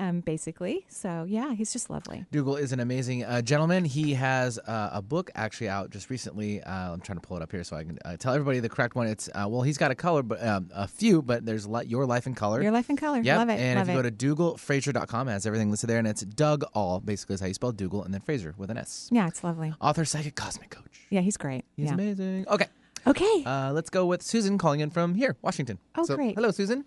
um, 0.00 0.20
basically. 0.20 0.86
So 0.88 1.24
yeah, 1.28 1.54
he's 1.54 1.72
just 1.72 1.90
lovely. 1.90 2.24
Dougal 2.30 2.54
is 2.54 2.70
an 2.70 2.78
amazing 2.78 3.24
uh, 3.24 3.42
gentleman. 3.42 3.84
He 3.84 4.14
has 4.14 4.56
uh, 4.60 4.90
a 4.92 5.02
book 5.02 5.28
actually 5.34 5.68
out 5.70 5.90
just 5.90 6.08
recently. 6.08 6.62
Uh, 6.62 6.92
I'm 6.92 7.00
trying 7.00 7.18
to 7.18 7.26
pull 7.26 7.36
it 7.36 7.42
up 7.42 7.50
here 7.50 7.64
so 7.64 7.74
I 7.76 7.82
can 7.82 7.98
uh, 8.04 8.16
tell 8.16 8.32
everybody 8.32 8.60
the 8.60 8.68
correct 8.68 8.94
one. 8.94 9.08
It's 9.08 9.28
uh, 9.34 9.46
well, 9.48 9.62
he's 9.62 9.76
got 9.76 9.90
a 9.90 9.96
color, 9.96 10.22
but 10.22 10.40
um, 10.46 10.70
a 10.72 10.86
few, 10.86 11.20
but 11.20 11.44
there's 11.44 11.66
li- 11.66 11.86
your 11.86 12.06
life 12.06 12.28
in 12.28 12.34
color. 12.36 12.62
Your 12.62 12.70
life 12.70 12.88
in 12.90 12.96
color, 12.96 13.20
Yep. 13.20 13.38
love 13.38 13.48
it, 13.48 13.58
And 13.58 13.76
love 13.78 13.88
if 13.88 13.94
you 13.94 13.98
it. 14.00 14.02
go 14.18 14.34
to 14.34 14.36
DougalFraser.com, 14.36 15.28
it 15.28 15.32
has 15.32 15.46
everything 15.46 15.70
listed 15.70 15.90
there, 15.90 15.98
and 15.98 16.06
it's 16.06 16.22
Doug 16.22 16.62
All 16.74 17.00
basically 17.00 17.34
is 17.34 17.40
how 17.40 17.48
you 17.48 17.54
spell 17.54 17.72
Dougal, 17.72 18.04
and 18.04 18.14
then 18.14 18.20
Fraser 18.20 18.54
with 18.56 18.70
an 18.70 18.78
S. 18.78 19.08
yeah, 19.10 19.26
it's 19.26 19.42
lovely. 19.42 19.74
Author, 19.80 20.04
psychic, 20.04 20.36
cosmic 20.36 20.70
coach. 20.70 21.06
Yeah, 21.10 21.22
he's 21.22 21.36
great. 21.36 21.64
He's 21.76 21.86
yeah. 21.86 21.94
amazing. 21.94 22.46
Okay. 22.48 22.66
Okay. 23.06 23.42
Uh, 23.44 23.72
let's 23.72 23.90
go 23.90 24.06
with 24.06 24.22
Susan 24.22 24.58
calling 24.58 24.80
in 24.80 24.90
from 24.90 25.14
here, 25.14 25.36
Washington. 25.42 25.78
Oh, 25.96 26.04
So, 26.04 26.16
great. 26.16 26.34
Hello, 26.34 26.50
Susan. 26.50 26.84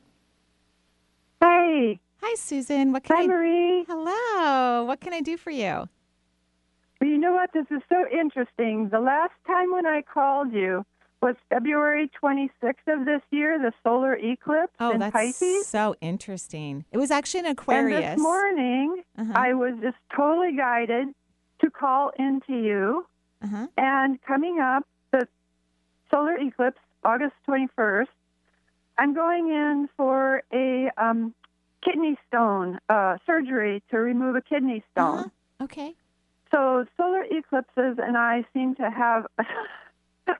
Hey, 1.39 1.99
Hi, 2.21 2.35
Susan. 2.35 2.91
What 2.91 3.03
can 3.03 3.17
hi, 3.17 3.23
I? 3.23 3.27
Marie. 3.27 3.85
Hello. 3.87 4.83
What 4.85 5.01
can 5.01 5.11
I 5.13 5.21
do 5.21 5.37
for 5.37 5.49
you? 5.49 5.89
Well, 6.99 7.09
you 7.09 7.17
know 7.17 7.33
what? 7.33 7.49
This 7.51 7.65
is 7.71 7.81
so 7.89 8.05
interesting. 8.11 8.89
The 8.89 8.99
last 8.99 9.33
time 9.47 9.71
when 9.71 9.87
I 9.87 10.03
called 10.03 10.53
you 10.53 10.85
was 11.23 11.35
February 11.49 12.11
26th 12.23 12.87
of 12.87 13.05
this 13.05 13.21
year, 13.31 13.57
the 13.59 13.71
solar 13.83 14.15
eclipse 14.15 14.73
Oh, 14.79 14.91
in 14.91 14.99
that's 14.99 15.11
Pisces. 15.13 15.65
so 15.65 15.95
interesting. 16.01 16.85
It 16.91 16.99
was 16.99 17.09
actually 17.09 17.41
an 17.41 17.45
Aquarius. 17.47 18.01
And 18.03 18.17
this 18.19 18.21
morning, 18.21 19.03
Uh-huh. 19.17 19.33
I 19.35 19.53
was 19.53 19.73
just 19.81 19.97
totally 20.15 20.55
guided 20.55 21.07
to 21.61 21.69
call 21.71 22.11
into 22.19 22.53
you. 22.53 23.05
Uh-huh. 23.43 23.65
And 23.77 24.21
coming 24.21 24.59
up, 24.59 24.83
the 24.83 24.90
solar 26.11 26.35
eclipse, 26.37 26.79
August 27.03 27.33
21st, 27.47 28.07
I'm 28.97 29.13
going 29.13 29.47
in 29.47 29.89
for 29.97 30.43
a 30.53 30.91
um, 30.97 31.33
kidney 31.83 32.17
stone 32.27 32.79
uh, 32.89 33.17
surgery 33.25 33.81
to 33.89 33.97
remove 33.97 34.35
a 34.35 34.41
kidney 34.41 34.83
stone. 34.91 35.19
Uh-huh. 35.19 35.63
Okay. 35.63 35.95
So 36.51 36.85
solar 36.97 37.23
eclipses 37.23 37.97
and 37.97 38.17
I 38.17 38.45
seem 38.53 38.75
to 38.75 38.89
have 38.89 39.25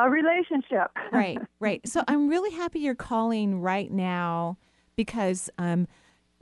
a 0.00 0.10
relationship. 0.10 0.90
right, 1.12 1.38
right. 1.60 1.86
So 1.86 2.02
I'm 2.08 2.28
really 2.28 2.50
happy 2.50 2.80
you're 2.80 2.94
calling 2.94 3.60
right 3.60 3.90
now 3.90 4.56
because 4.96 5.50
um, 5.58 5.86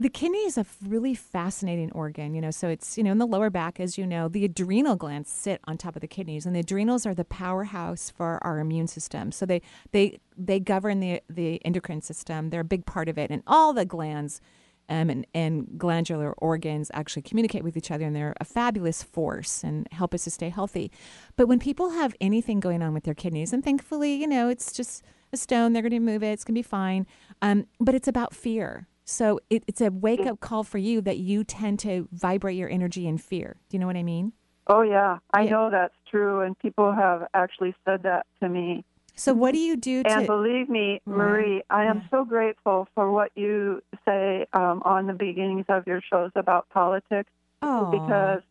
the 0.01 0.09
kidney 0.09 0.39
is 0.39 0.57
a 0.57 0.65
really 0.83 1.13
fascinating 1.13 1.91
organ. 1.91 2.33
You 2.33 2.41
know, 2.41 2.49
so 2.49 2.67
it's 2.67 2.97
you 2.97 3.03
know 3.03 3.11
in 3.11 3.19
the 3.19 3.27
lower 3.27 3.51
back, 3.51 3.79
as 3.79 3.99
you 3.99 4.07
know, 4.07 4.27
the 4.27 4.43
adrenal 4.43 4.95
glands 4.95 5.29
sit 5.29 5.61
on 5.65 5.77
top 5.77 5.95
of 5.95 6.01
the 6.01 6.07
kidneys, 6.07 6.45
and 6.45 6.55
the 6.55 6.61
adrenals 6.61 7.05
are 7.05 7.13
the 7.13 7.23
powerhouse 7.23 8.09
for 8.09 8.39
our 8.43 8.59
immune 8.59 8.87
system. 8.87 9.31
So 9.31 9.45
they 9.45 9.61
they 9.91 10.19
they 10.35 10.59
govern 10.59 11.01
the 11.01 11.21
the 11.29 11.63
endocrine 11.63 12.01
system. 12.01 12.49
They're 12.49 12.61
a 12.61 12.65
big 12.65 12.87
part 12.87 13.09
of 13.09 13.17
it, 13.19 13.29
and 13.29 13.43
all 13.45 13.73
the 13.73 13.85
glands. 13.85 14.41
Um, 14.89 15.09
and, 15.09 15.25
and 15.33 15.77
glandular 15.77 16.33
organs 16.39 16.91
actually 16.93 17.21
communicate 17.21 17.63
with 17.63 17.77
each 17.77 17.91
other, 17.91 18.03
and 18.03 18.13
they're 18.13 18.33
a 18.41 18.43
fabulous 18.43 19.01
force 19.01 19.63
and 19.63 19.87
help 19.93 20.13
us 20.13 20.25
to 20.25 20.31
stay 20.31 20.49
healthy. 20.49 20.91
But 21.37 21.47
when 21.47 21.59
people 21.59 21.91
have 21.91 22.13
anything 22.19 22.59
going 22.59 22.81
on 22.81 22.93
with 22.93 23.05
their 23.05 23.13
kidneys, 23.13 23.53
and 23.53 23.63
thankfully, 23.63 24.15
you 24.15 24.27
know, 24.27 24.49
it's 24.49 24.73
just 24.73 25.05
a 25.31 25.37
stone, 25.37 25.71
they're 25.71 25.81
going 25.81 25.91
to 25.91 25.99
move 25.99 26.23
it, 26.23 26.33
it's 26.33 26.43
going 26.43 26.55
to 26.55 26.59
be 26.59 26.63
fine. 26.63 27.07
Um, 27.41 27.67
but 27.79 27.95
it's 27.95 28.09
about 28.09 28.35
fear. 28.35 28.89
So 29.03 29.39
it, 29.49 29.63
it's 29.67 29.81
a 29.81 29.89
wake 29.91 30.25
up 30.25 30.39
call 30.39 30.63
for 30.63 30.77
you 30.77 31.01
that 31.01 31.17
you 31.17 31.43
tend 31.43 31.79
to 31.79 32.07
vibrate 32.11 32.55
your 32.55 32.69
energy 32.69 33.07
in 33.07 33.17
fear. 33.17 33.57
Do 33.69 33.75
you 33.75 33.79
know 33.79 33.87
what 33.87 33.97
I 33.97 34.03
mean? 34.03 34.33
Oh, 34.67 34.81
yeah. 34.83 35.17
I 35.33 35.41
Yeah. 35.41 35.51
know 35.51 35.69
that's 35.71 35.95
true, 36.09 36.41
and 36.41 36.57
people 36.57 36.91
have 36.93 37.27
actually 37.33 37.75
said 37.83 38.03
that 38.03 38.25
to 38.41 38.47
me. 38.47 38.85
So 39.15 39.33
what 39.33 39.53
do 39.53 39.59
you 39.59 39.75
do 39.75 40.03
to? 40.03 40.09
And 40.09 40.27
believe 40.27 40.69
me. 40.69 41.01
Marie, 41.05 41.61
I 41.69 41.85
am 41.85 41.97
Yeah. 41.97 42.09
so 42.09 42.25
grateful 42.25 42.87
for 42.95 43.11
what 43.11 43.31
you 43.35 43.81
say 44.05 44.45
um, 44.53 44.81
on 44.85 45.07
the 45.07 45.13
beginnings 45.13 45.65
of 45.67 45.85
your 45.85 46.01
shows 46.01 46.31
about 46.35 46.69
politics 46.69 47.29
oh, 47.61 47.91
because. 47.91 48.41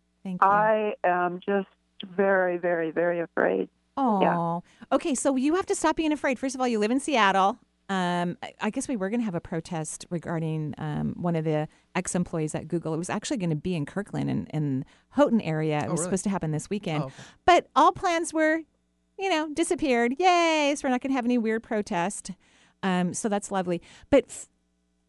I 0.42 0.92
am 1.02 1.40
just 1.40 1.66
very, 2.04 2.58
very, 2.58 2.90
very 2.90 3.20
afraid. 3.20 3.70
Oh, 3.96 4.20
yeah. 4.20 4.94
okay. 4.94 5.14
So 5.14 5.36
you 5.36 5.54
have 5.54 5.64
to 5.66 5.74
stop 5.74 5.96
being 5.96 6.12
afraid. 6.12 6.38
First 6.38 6.54
of 6.54 6.60
all, 6.60 6.68
you 6.68 6.78
live 6.78 6.90
in 6.90 7.00
Seattle. 7.00 7.58
Um, 7.90 8.38
I, 8.62 8.70
guess 8.70 8.86
we 8.86 8.94
were 8.96 9.10
going 9.10 9.18
to 9.20 9.24
have 9.24 9.34
a 9.34 9.40
protest 9.40 10.06
regarding 10.10 10.74
um, 10.78 11.14
one 11.16 11.34
of 11.34 11.44
the 11.44 11.66
ex-employees 11.96 12.54
at 12.54 12.68
Google. 12.68 12.94
It 12.94 12.98
was 12.98 13.10
actually 13.10 13.38
going 13.38 13.50
to 13.50 13.56
be 13.56 13.74
in 13.74 13.84
Kirkland 13.84 14.30
and 14.30 14.48
in 14.54 14.84
Houghton 15.10 15.40
area. 15.40 15.78
It 15.80 15.88
Oh, 15.88 15.90
was 15.90 15.98
really? 16.00 16.04
supposed 16.04 16.22
to 16.24 16.30
happen 16.30 16.52
this 16.52 16.70
weekend, 16.70 17.02
Oh, 17.02 17.06
okay. 17.06 17.14
but 17.44 17.66
all 17.74 17.90
plans 17.90 18.32
were, 18.32 18.60
you 19.18 19.28
know, 19.28 19.48
disappeared. 19.52 20.14
Yay! 20.20 20.72
So 20.76 20.86
we're 20.86 20.92
not 20.92 21.00
going 21.00 21.10
to 21.10 21.16
have 21.16 21.24
any 21.24 21.36
weird 21.36 21.64
protest. 21.64 22.30
Um, 22.84 23.12
so 23.12 23.28
that's 23.28 23.50
lovely. 23.50 23.82
But 24.08 24.26
f- 24.28 24.48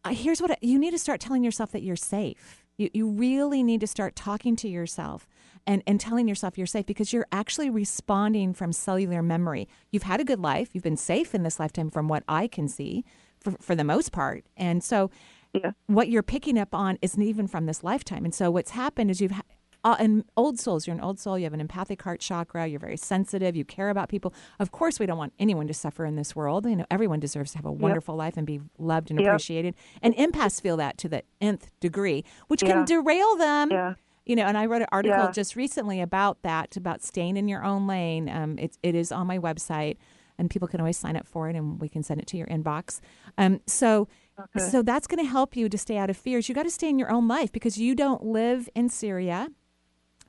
uh, 0.04 0.10
here's 0.12 0.42
what 0.42 0.50
I, 0.50 0.56
you 0.60 0.76
need 0.76 0.90
to 0.90 0.98
start 0.98 1.20
telling 1.20 1.44
yourself 1.44 1.70
that 1.70 1.82
you're 1.84 1.94
safe. 1.94 2.64
You, 2.78 2.90
you 2.92 3.08
really 3.08 3.62
need 3.62 3.80
to 3.82 3.86
start 3.86 4.16
talking 4.16 4.56
to 4.56 4.68
yourself 4.68 5.28
and, 5.66 5.82
and 5.86 6.00
telling 6.00 6.28
yourself 6.28 6.56
you're 6.58 6.66
safe 6.66 6.86
because 6.86 7.12
you're 7.12 7.26
actually 7.32 7.70
responding 7.70 8.52
from 8.54 8.72
cellular 8.72 9.22
memory. 9.22 9.68
You've 9.90 10.02
had 10.04 10.20
a 10.20 10.24
good 10.24 10.40
life, 10.40 10.70
you've 10.72 10.84
been 10.84 10.96
safe 10.96 11.34
in 11.34 11.42
this 11.42 11.60
lifetime 11.60 11.90
from 11.90 12.08
what 12.08 12.24
I 12.28 12.46
can 12.48 12.68
see 12.68 13.04
for, 13.40 13.52
for 13.60 13.74
the 13.74 13.84
most 13.84 14.12
part. 14.12 14.44
And 14.56 14.82
so 14.82 15.10
Yeah. 15.54 15.72
what 15.86 16.08
you're 16.08 16.22
picking 16.22 16.58
up 16.58 16.74
on 16.74 16.98
isn't 17.02 17.22
even 17.22 17.46
from 17.46 17.66
this 17.66 17.84
lifetime. 17.84 18.24
And 18.24 18.34
so 18.34 18.50
what's 18.50 18.70
happened 18.72 19.10
is 19.10 19.20
you've 19.20 19.32
ha- 19.32 19.42
uh, 19.84 19.96
in 19.98 20.24
old 20.36 20.60
souls, 20.60 20.86
you're 20.86 20.94
an 20.94 21.02
old 21.02 21.18
soul. 21.18 21.36
You 21.36 21.42
have 21.44 21.52
an 21.54 21.60
empathic 21.60 22.00
heart 22.02 22.20
chakra. 22.20 22.68
You're 22.68 22.78
very 22.78 22.96
sensitive. 22.96 23.56
You 23.56 23.64
care 23.64 23.90
about 23.90 24.08
people. 24.08 24.32
Of 24.60 24.70
course, 24.70 25.00
we 25.00 25.06
don't 25.06 25.18
want 25.18 25.32
anyone 25.40 25.66
to 25.66 25.74
suffer 25.74 26.04
in 26.04 26.14
this 26.14 26.36
world. 26.36 26.66
You 26.66 26.76
know, 26.76 26.86
everyone 26.88 27.18
deserves 27.18 27.50
to 27.52 27.58
have 27.58 27.66
a 27.66 27.72
wonderful 27.72 28.14
life 28.14 28.36
and 28.36 28.46
be 28.46 28.60
loved 28.78 29.10
and 29.10 29.18
Yep. 29.18 29.26
appreciated. 29.28 29.74
And 30.00 30.14
empaths 30.14 30.60
feel 30.62 30.76
that 30.76 30.98
to 30.98 31.08
the 31.08 31.24
nth 31.40 31.68
degree, 31.80 32.24
which 32.46 32.62
Yeah. 32.62 32.68
can 32.74 32.84
derail 32.84 33.34
them. 33.36 33.72
Yeah. 33.72 33.94
You 34.24 34.36
know, 34.36 34.44
and 34.44 34.56
I 34.56 34.66
wrote 34.66 34.82
an 34.82 34.88
article 34.92 35.24
Yeah. 35.24 35.30
just 35.32 35.56
recently 35.56 36.00
about 36.00 36.42
that, 36.42 36.76
about 36.76 37.02
staying 37.02 37.36
in 37.36 37.48
your 37.48 37.64
own 37.64 37.86
lane. 37.86 38.28
Um, 38.28 38.58
it, 38.58 38.78
it 38.82 38.94
is 38.94 39.10
on 39.10 39.26
my 39.26 39.38
website, 39.38 39.96
and 40.38 40.48
people 40.48 40.68
can 40.68 40.80
always 40.80 40.96
sign 40.96 41.16
up 41.16 41.26
for 41.26 41.48
it, 41.48 41.56
and 41.56 41.80
we 41.80 41.88
can 41.88 42.02
send 42.02 42.20
it 42.20 42.26
to 42.28 42.36
your 42.36 42.46
inbox. 42.46 43.00
Um, 43.38 43.60
so, 43.66 44.08
Okay. 44.38 44.60
so 44.60 44.80
that's 44.82 45.06
going 45.06 45.22
to 45.22 45.30
help 45.30 45.56
you 45.56 45.68
to 45.68 45.76
stay 45.76 45.98
out 45.98 46.08
of 46.08 46.16
fears. 46.16 46.48
You 46.48 46.54
got 46.54 46.62
to 46.62 46.70
stay 46.70 46.88
in 46.88 46.98
your 46.98 47.10
own 47.12 47.28
life 47.28 47.52
because 47.52 47.76
you 47.76 47.94
don't 47.94 48.24
live 48.24 48.68
in 48.74 48.88
Syria. 48.88 49.48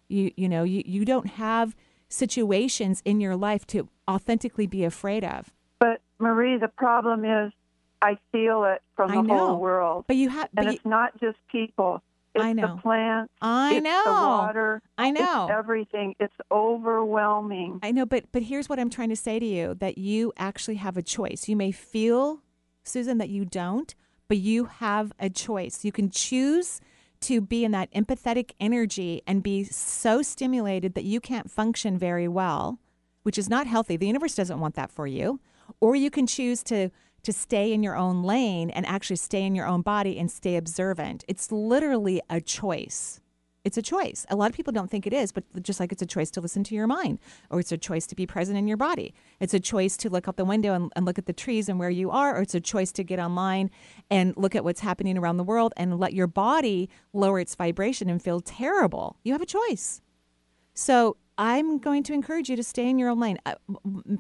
You 0.10 0.32
you 0.36 0.50
know 0.50 0.64
you, 0.64 0.84
you 0.86 1.06
don't 1.06 1.28
have 1.28 1.74
situations 2.10 3.02
in 3.06 3.22
your 3.22 3.36
life 3.36 3.66
to 3.68 3.88
authentically 4.10 4.68
be 4.68 4.84
afraid 4.84 5.24
of. 5.24 5.54
But 5.80 6.02
Marie, 6.20 6.58
the 6.58 6.68
problem 6.68 7.24
is 7.26 7.54
I 8.02 8.18
feel 8.32 8.66
it 8.66 8.82
from 8.96 9.12
the 9.16 9.34
whole 9.34 9.58
world. 9.58 10.04
But 10.08 10.18
you 10.18 10.30
have, 10.30 10.50
and 10.58 10.68
it's 10.68 10.86
not 10.86 11.20
just 11.20 11.38
people. 11.50 12.02
It's 12.36 12.44
I 12.44 12.54
know. 12.54 12.76
the 12.76 12.82
plants. 12.82 13.34
I 13.42 13.76
it's 13.76 13.84
know. 13.84 14.04
the 14.06 14.12
water. 14.12 14.82
I 14.98 15.12
know. 15.12 15.46
It's 15.46 15.54
everything. 15.58 16.16
It's 16.20 16.34
overwhelming. 16.52 17.80
I 17.84 17.92
know, 17.92 18.06
but 18.06 18.26
but 18.32 18.44
here's 18.44 18.68
what 18.68 18.80
I'm 18.80 18.90
trying 18.90 19.10
to 19.10 19.16
say 19.16 19.40
to 19.40 19.46
you: 19.46 19.76
that 19.76 19.98
you 19.98 20.34
actually 20.38 20.76
have 20.76 20.98
a 20.98 21.04
choice. 21.04 21.48
You 21.48 21.56
may 21.56 21.72
feel, 21.72 22.42
Susan, 22.84 23.18
that 23.20 23.30
you 23.30 23.46
don't, 23.46 23.94
but 24.28 24.38
you 24.38 24.66
have 24.66 25.12
a 25.20 25.30
choice. 25.30 25.86
You 25.86 25.92
can 25.92 26.10
choose 26.10 26.82
to 27.22 27.40
be 27.40 27.64
in 27.64 27.72
that 27.72 27.92
empathetic 27.94 28.52
energy 28.60 29.22
and 29.26 29.42
be 29.42 29.64
so 29.64 30.22
stimulated 30.22 30.94
that 30.96 31.06
you 31.06 31.22
can't 31.22 31.50
function 31.50 31.98
very 31.98 32.28
well, 32.28 32.80
which 33.24 33.38
is 33.38 33.50
not 33.50 33.68
healthy. 33.68 33.96
The 33.96 34.08
universe 34.08 34.36
doesn't 34.36 34.60
want 34.60 34.76
that 34.76 34.92
for 34.92 35.08
you. 35.08 35.40
Or 35.80 35.96
you 35.96 36.12
can 36.12 36.28
choose 36.28 36.62
to 36.64 36.90
to 37.24 37.34
stay 37.34 37.74
in 37.74 37.84
your 37.84 37.96
own 37.96 38.24
lane 38.24 38.70
and 38.70 38.86
actually 38.86 39.16
stay 39.16 39.44
in 39.44 39.56
your 39.56 39.66
own 39.66 39.82
body 39.82 40.18
and 40.20 40.30
stay 40.30 40.56
observant. 40.56 41.24
It's 41.28 41.52
literally 41.52 42.22
a 42.30 42.40
choice. 42.40 43.20
It's 43.64 43.78
a 43.78 43.82
choice. 43.82 44.26
A 44.30 44.36
lot 44.36 44.50
of 44.50 44.56
people 44.56 44.74
don't 44.74 44.92
think 44.92 45.08
it 45.08 45.14
is, 45.14 45.32
but 45.32 45.46
just 45.64 45.80
like 45.80 45.94
it's 45.94 46.02
a 46.02 46.06
choice 46.06 46.30
to 46.32 46.42
listen 46.42 46.66
to 46.66 46.76
your 46.76 46.86
mind, 46.86 47.20
or 47.50 47.62
it's 47.62 47.72
a 47.72 47.78
choice 47.78 48.06
to 48.08 48.16
be 48.16 48.26
present 48.26 48.58
in 48.58 48.68
your 48.68 48.76
body. 48.76 49.14
It's 49.40 49.54
a 49.54 49.60
choice 49.60 49.96
to 49.98 50.10
look 50.10 50.28
out 50.28 50.36
the 50.36 50.44
window 50.44 50.74
and, 50.74 50.92
and 50.98 51.06
look 51.06 51.18
at 51.18 51.28
the 51.28 51.34
trees 51.34 51.70
and 51.70 51.80
where 51.80 51.90
you 51.90 52.12
are, 52.12 52.38
or 52.38 52.42
it's 52.42 52.56
a 52.56 52.60
choice 52.60 52.92
to 52.92 53.06
get 53.06 53.20
online 53.20 53.72
and 54.10 54.36
look 54.36 54.54
at 54.54 54.66
what's 54.66 54.82
happening 54.82 55.18
around 55.18 55.38
the 55.38 55.46
world 55.46 55.74
and 55.78 55.98
let 55.98 56.14
your 56.14 56.28
body 56.28 56.90
lower 57.14 57.40
its 57.40 57.56
vibration 57.56 58.10
and 58.10 58.22
feel 58.22 58.42
terrible. 58.42 59.16
You 59.24 59.32
have 59.32 59.42
a 59.42 59.46
choice. 59.46 60.02
So 60.74 61.16
I'm 61.38 61.80
going 61.80 62.04
to 62.04 62.14
encourage 62.14 62.50
you 62.50 62.56
to 62.56 62.64
stay 62.64 62.90
in 62.90 63.00
your 63.00 63.10
own 63.10 63.20
lane. 63.20 63.40
Uh, 63.46 63.56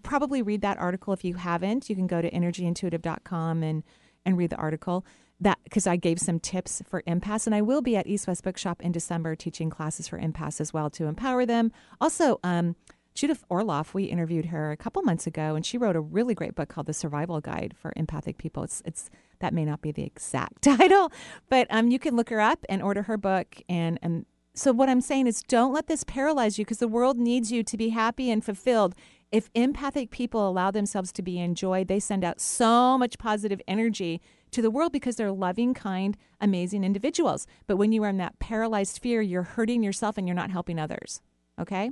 probably 0.01 0.41
read 0.41 0.61
that 0.61 0.78
article 0.78 1.14
if 1.14 1.24
you 1.24 1.36
haven't. 1.36 1.89
You 1.89 1.95
can 1.95 2.07
go 2.07 2.22
to 2.22 2.30
energyintuitive.com 2.30 3.64
and 3.64 3.84
and 4.26 4.38
read 4.38 4.51
the 4.51 4.55
article 4.55 5.05
that 5.41 5.59
because 5.64 5.86
I 5.86 5.95
gave 5.95 6.20
some 6.20 6.39
tips 6.39 6.82
for 6.88 7.01
empaths, 7.03 7.45
and 7.45 7.55
I 7.55 7.61
will 7.61 7.82
be 7.82 7.95
at 7.95 8.07
East 8.07 8.28
West 8.28 8.43
Bookshop 8.43 8.82
in 8.82 8.91
December 8.91 9.36
teaching 9.36 9.70
classes 9.70 10.07
for 10.07 10.20
empaths 10.20 10.59
as 10.59 10.74
well 10.74 10.89
to 10.91 11.05
empower 11.05 11.45
them. 11.45 11.72
Also, 12.01 12.39
um, 12.43 12.76
Judith 13.14 13.43
Orloff, 13.49 13.93
we 13.93 14.05
interviewed 14.05 14.45
her 14.45 14.72
a 14.72 14.78
couple 14.78 15.01
months 15.03 15.28
ago, 15.28 15.55
and 15.55 15.66
she 15.66 15.78
wrote 15.78 15.95
a 15.95 16.01
really 16.01 16.34
great 16.34 16.55
book 16.55 16.70
called 16.70 16.88
The 16.88 16.93
Survival 16.93 17.39
Guide 17.41 17.76
for 17.78 17.93
Empathic 17.95 18.38
People. 18.38 18.64
It's 18.64 18.82
it's 18.86 19.09
that 19.39 19.53
may 19.53 19.66
not 19.66 19.82
be 19.82 19.91
the 19.91 20.03
exact 20.03 20.61
title, 20.61 21.11
but 21.49 21.68
um, 21.70 21.91
you 21.91 21.99
can 21.99 22.16
look 22.16 22.30
her 22.30 22.41
up 22.41 22.66
and 22.70 22.82
order 22.82 23.03
her 23.03 23.18
book. 23.18 23.61
And 23.70 23.99
and 24.01 24.26
so 24.56 24.72
what 24.72 24.89
I'm 24.89 25.01
saying 25.01 25.28
is, 25.28 25.41
don't 25.43 25.74
let 25.74 25.88
this 25.88 26.04
paralyze 26.04 26.60
you 26.60 26.66
because 26.66 26.78
the 26.80 26.88
world 26.88 27.18
needs 27.18 27.51
you 27.51 27.64
to 27.64 27.78
be 27.78 27.89
happy 27.89 28.30
and 28.30 28.43
fulfilled. 28.43 28.93
If 29.32 29.49
empathic 29.56 30.12
people 30.12 30.47
allow 30.47 30.70
themselves 30.70 31.12
to 31.14 31.24
be 31.24 31.39
enjoyed, 31.39 31.88
they 31.88 31.99
send 31.99 32.24
out 32.24 32.39
so 32.39 32.97
much 32.99 33.18
positive 33.18 33.60
energy 33.68 34.22
to 34.51 34.62
the 34.62 34.70
world 34.70 34.91
because 34.91 35.16
they're 35.16 35.32
loving, 35.32 35.74
kind, 35.74 36.16
amazing 36.39 36.84
individuals. 36.84 37.47
But 37.66 37.78
when 37.78 37.91
you 37.91 38.04
are 38.04 38.10
in 38.10 38.18
that 38.18 38.38
paralyzed 38.38 38.99
fear, 39.01 39.22
you're 39.22 39.41
hurting 39.41 39.82
yourself 39.82 40.20
and 40.20 40.28
you're 40.28 40.36
not 40.36 40.51
helping 40.51 40.78
others. 40.78 41.20
Okay? 41.60 41.89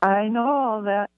I 0.00 0.28
know 0.28 0.46
all 0.46 0.82
that. 0.82 1.10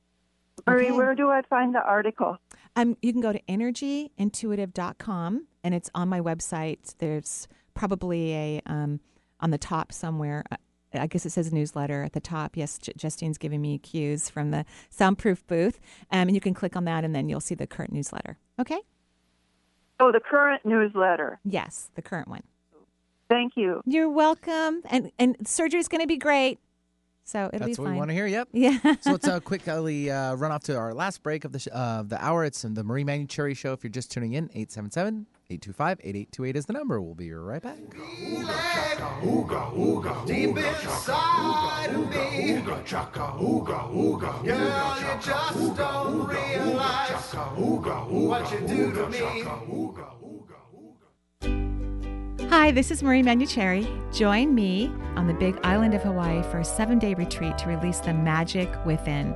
Marie, 0.67 0.87
Okay. 0.87 0.97
where 0.97 1.15
do 1.15 1.31
I 1.31 1.43
find 1.43 1.75
the 1.75 1.83
article? 1.83 2.39
Um, 2.77 2.97
you 3.03 3.13
can 3.13 3.21
go 3.21 3.33
to 3.33 3.41
energyintuitive.com 3.49 5.47
and 5.65 5.75
it's 5.75 5.91
on 5.95 6.09
my 6.09 6.21
website. 6.21 6.95
There's 6.99 7.47
probably 7.75 8.33
a 8.35 8.63
um, 8.67 9.01
on 9.43 9.51
the 9.51 9.59
top 9.59 9.93
somewhere. 9.93 10.45
uh, 10.51 10.57
I 10.95 11.07
guess 11.07 11.25
it 11.27 11.31
says 11.31 11.53
newsletter 11.53 12.03
at 12.03 12.13
the 12.13 12.21
top. 12.21 12.57
Yes, 12.57 12.79
J- 12.79 12.93
Justine's 12.97 13.39
giving 13.39 13.61
me 13.61 13.79
cues 13.79 14.29
from 14.29 14.51
the 14.51 14.65
soundproof 14.91 15.47
booth. 15.47 15.81
Um, 16.11 16.29
and 16.29 16.35
you 16.35 16.41
can 16.41 16.55
click 16.55 16.77
on 16.77 16.85
that 16.85 17.05
and 17.05 17.15
then 17.15 17.29
you'll 17.29 17.41
see 17.41 17.55
the 17.55 17.67
current 17.67 17.93
newsletter. 17.93 18.37
Okay? 18.61 18.79
Oh, 20.01 20.13
the 20.13 20.21
current 20.21 20.65
newsletter. 20.65 21.41
Yes, 21.45 21.91
the 21.95 22.03
current 22.03 22.29
one. 22.29 22.43
Thank 23.29 23.53
you. 23.57 23.81
You're 23.87 24.11
welcome. 24.11 24.83
And 24.91 25.11
and 25.19 25.37
surgery's 25.47 25.89
going 25.89 26.03
to 26.03 26.07
be 26.07 26.19
great. 26.19 26.59
So 27.25 27.49
it'll 27.53 27.61
That's 27.61 27.61
be 27.61 27.63
fine. 27.63 27.69
That's 27.69 27.79
what 27.79 27.91
we 27.93 27.99
want 27.99 28.11
to 28.11 28.15
hear. 28.15 28.27
Yep. 28.27 28.49
Yeah. 28.53 28.79
so 29.01 29.13
let's 29.13 29.29
uh, 29.29 29.41
quickly 29.45 30.11
uh, 30.11 30.35
run 30.35 30.51
off 30.51 30.65
to 30.65 30.77
our 30.77 30.93
last 30.93 31.23
break 31.23 31.45
of 31.45 31.53
the 31.53 31.61
sh- 31.61 31.69
uh, 31.73 32.03
the 32.03 32.23
hour. 32.23 32.45
It's 32.45 32.65
in 32.65 32.75
the 32.75 32.85
Marie 32.85 33.05
Manuchehri 33.05 33.57
Show. 33.57 33.73
If 33.73 33.85
you're 33.85 33.91
just 33.91 34.11
tuning 34.11 34.33
in, 34.35 34.51
877-825-8828 35.59 36.57
is 36.57 36.67
the 36.67 36.73
number. 36.73 37.01
We'll 37.01 37.15
be 37.15 37.33
right 37.33 37.63
back. 37.63 37.79
Deep 40.27 40.57
inside 40.57 41.91
me, 42.11 42.61
girl, 42.63 42.83
you 44.45 45.21
just 45.21 45.77
don't 45.77 46.27
realize 46.29 47.35
what 47.35 48.53
you 48.53 48.67
do 48.67 48.93
to 48.93 49.09
me. 49.09 49.21
Hi, 52.49 52.71
this 52.71 52.91
is 52.91 53.03
Marie 53.03 53.23
Manuchehri. 53.23 54.15
Join 54.15 54.55
me 54.55 54.93
on 55.17 55.27
the 55.27 55.33
big 55.35 55.59
island 55.65 55.95
of 55.95 56.03
Hawaii 56.03 56.43
for 56.45 56.59
a 56.61 56.65
seven 56.65 56.99
day 56.99 57.15
retreat 57.15 57.57
to 57.59 57.69
release 57.69 58.01
the 58.01 58.13
magic 58.13 58.69
within, 58.85 59.35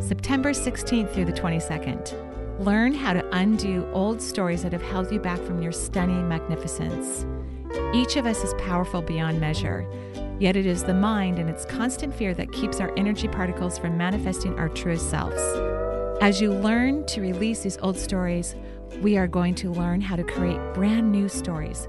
September 0.00 0.50
16th 0.50 1.12
through 1.12 1.26
the 1.26 1.32
22nd. 1.32 2.33
Learn 2.60 2.94
how 2.94 3.12
to 3.12 3.28
undo 3.36 3.88
old 3.92 4.22
stories 4.22 4.62
that 4.62 4.72
have 4.72 4.82
held 4.82 5.10
you 5.10 5.18
back 5.18 5.40
from 5.40 5.60
your 5.60 5.72
stunning 5.72 6.28
magnificence. 6.28 7.26
Each 7.92 8.14
of 8.14 8.26
us 8.26 8.44
is 8.44 8.54
powerful 8.54 9.02
beyond 9.02 9.40
measure, 9.40 9.84
yet 10.38 10.54
it 10.54 10.64
is 10.64 10.84
the 10.84 10.94
mind 10.94 11.40
and 11.40 11.50
its 11.50 11.64
constant 11.64 12.14
fear 12.14 12.32
that 12.34 12.52
keeps 12.52 12.78
our 12.78 12.96
energy 12.96 13.26
particles 13.26 13.76
from 13.76 13.98
manifesting 13.98 14.56
our 14.56 14.68
truest 14.68 15.10
selves. 15.10 15.42
As 16.22 16.40
you 16.40 16.52
learn 16.52 17.04
to 17.06 17.20
release 17.20 17.64
these 17.64 17.78
old 17.78 17.98
stories, 17.98 18.54
we 19.02 19.16
are 19.16 19.26
going 19.26 19.56
to 19.56 19.72
learn 19.72 20.00
how 20.00 20.14
to 20.14 20.22
create 20.22 20.60
brand 20.74 21.10
new 21.10 21.28
stories. 21.28 21.88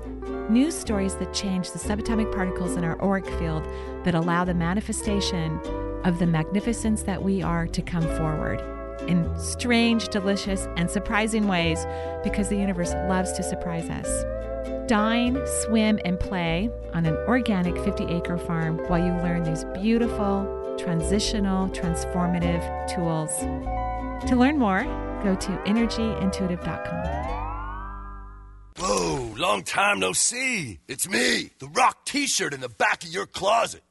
New 0.49 0.72
stories 0.72 1.13
that 1.18 1.32
change 1.32 1.72
the 1.72 1.80
subatomic 1.80 2.34
particles 2.34 2.76
in 2.76 2.84
our 2.84 2.99
auric 3.03 3.28
field 3.38 3.63
that 4.03 4.16
allow 4.16 4.43
the 4.43 4.55
manifestation 4.55 5.59
of 6.03 6.18
the 6.18 6.26
magnificence 6.26 7.03
that 7.03 7.22
we 7.22 7.43
are 7.43 7.68
to 7.68 7.84
come 7.84 8.01
forward 8.18 8.63
in 9.04 9.38
strange, 9.39 10.10
delicious, 10.10 10.68
and 10.78 10.89
surprising 10.89 11.48
ways 11.48 11.86
because 12.24 12.50
the 12.50 12.58
universe 12.58 12.93
loves 13.08 13.32
to 13.34 13.43
surprise 13.43 13.89
us. 13.89 14.26
Dine, 14.88 15.39
swim, 15.64 16.00
and 16.06 16.20
play 16.20 16.70
on 16.93 17.06
an 17.06 17.16
organic 17.28 17.76
50 17.84 18.06
acre 18.06 18.38
farm 18.38 18.78
while 18.88 19.00
you 19.00 19.12
learn 19.22 19.43
these 19.43 19.64
beautiful, 19.74 20.76
transitional, 20.78 21.70
transformative 21.70 22.62
tools. 22.93 23.32
To 24.30 24.36
learn 24.36 24.58
more, 24.58 24.84
go 25.24 25.36
to 25.36 25.52
energyintuitive.com. 25.66 27.36
Whoa, 28.78 29.34
long 29.38 29.64
time 29.64 30.00
no 30.00 30.12
see. 30.14 30.80
It's 30.88 31.08
me, 31.08 31.52
the 31.60 31.68
rock 31.70 32.06
t 32.06 32.28
shirt 32.28 32.54
in 32.54 32.60
the 32.60 32.70
back 32.70 33.04
of 33.04 33.10
your 33.10 33.26
closet. 33.26 33.82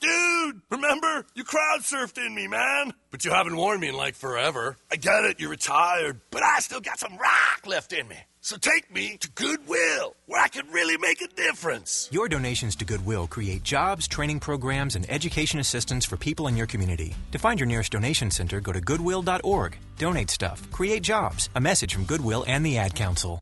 Dude, 0.00 0.60
remember? 0.70 1.26
You 1.34 1.44
crowd 1.44 1.80
surfed 1.80 2.24
in 2.24 2.34
me, 2.34 2.46
man. 2.46 2.92
But 3.10 3.24
you 3.24 3.30
haven't 3.30 3.56
worn 3.56 3.80
me 3.80 3.88
in 3.88 3.96
like 3.96 4.14
forever. 4.14 4.76
I 4.92 4.96
get 4.96 5.24
it, 5.24 5.40
you're 5.40 5.50
retired, 5.50 6.20
but 6.30 6.42
I 6.42 6.60
still 6.60 6.80
got 6.80 6.98
some 6.98 7.16
rock 7.16 7.66
left 7.66 7.92
in 7.92 8.06
me. 8.06 8.16
So 8.40 8.56
take 8.56 8.92
me 8.94 9.16
to 9.18 9.30
Goodwill, 9.32 10.14
where 10.26 10.42
I 10.42 10.48
can 10.48 10.70
really 10.70 10.96
make 10.96 11.20
a 11.20 11.28
difference. 11.28 12.08
Your 12.12 12.28
donations 12.28 12.76
to 12.76 12.84
Goodwill 12.84 13.26
create 13.26 13.62
jobs, 13.62 14.06
training 14.06 14.40
programs, 14.40 14.94
and 14.94 15.10
education 15.10 15.58
assistance 15.58 16.04
for 16.04 16.16
people 16.16 16.46
in 16.46 16.56
your 16.56 16.66
community. 16.66 17.14
To 17.32 17.38
find 17.38 17.58
your 17.58 17.66
nearest 17.66 17.92
donation 17.92 18.30
center, 18.30 18.60
go 18.60 18.72
to 18.72 18.80
goodwill.org. 18.80 19.76
Donate 19.98 20.30
stuff, 20.30 20.70
create 20.70 21.02
jobs. 21.02 21.50
A 21.56 21.60
message 21.60 21.92
from 21.92 22.04
Goodwill 22.04 22.44
and 22.46 22.64
the 22.64 22.78
Ad 22.78 22.94
Council. 22.94 23.40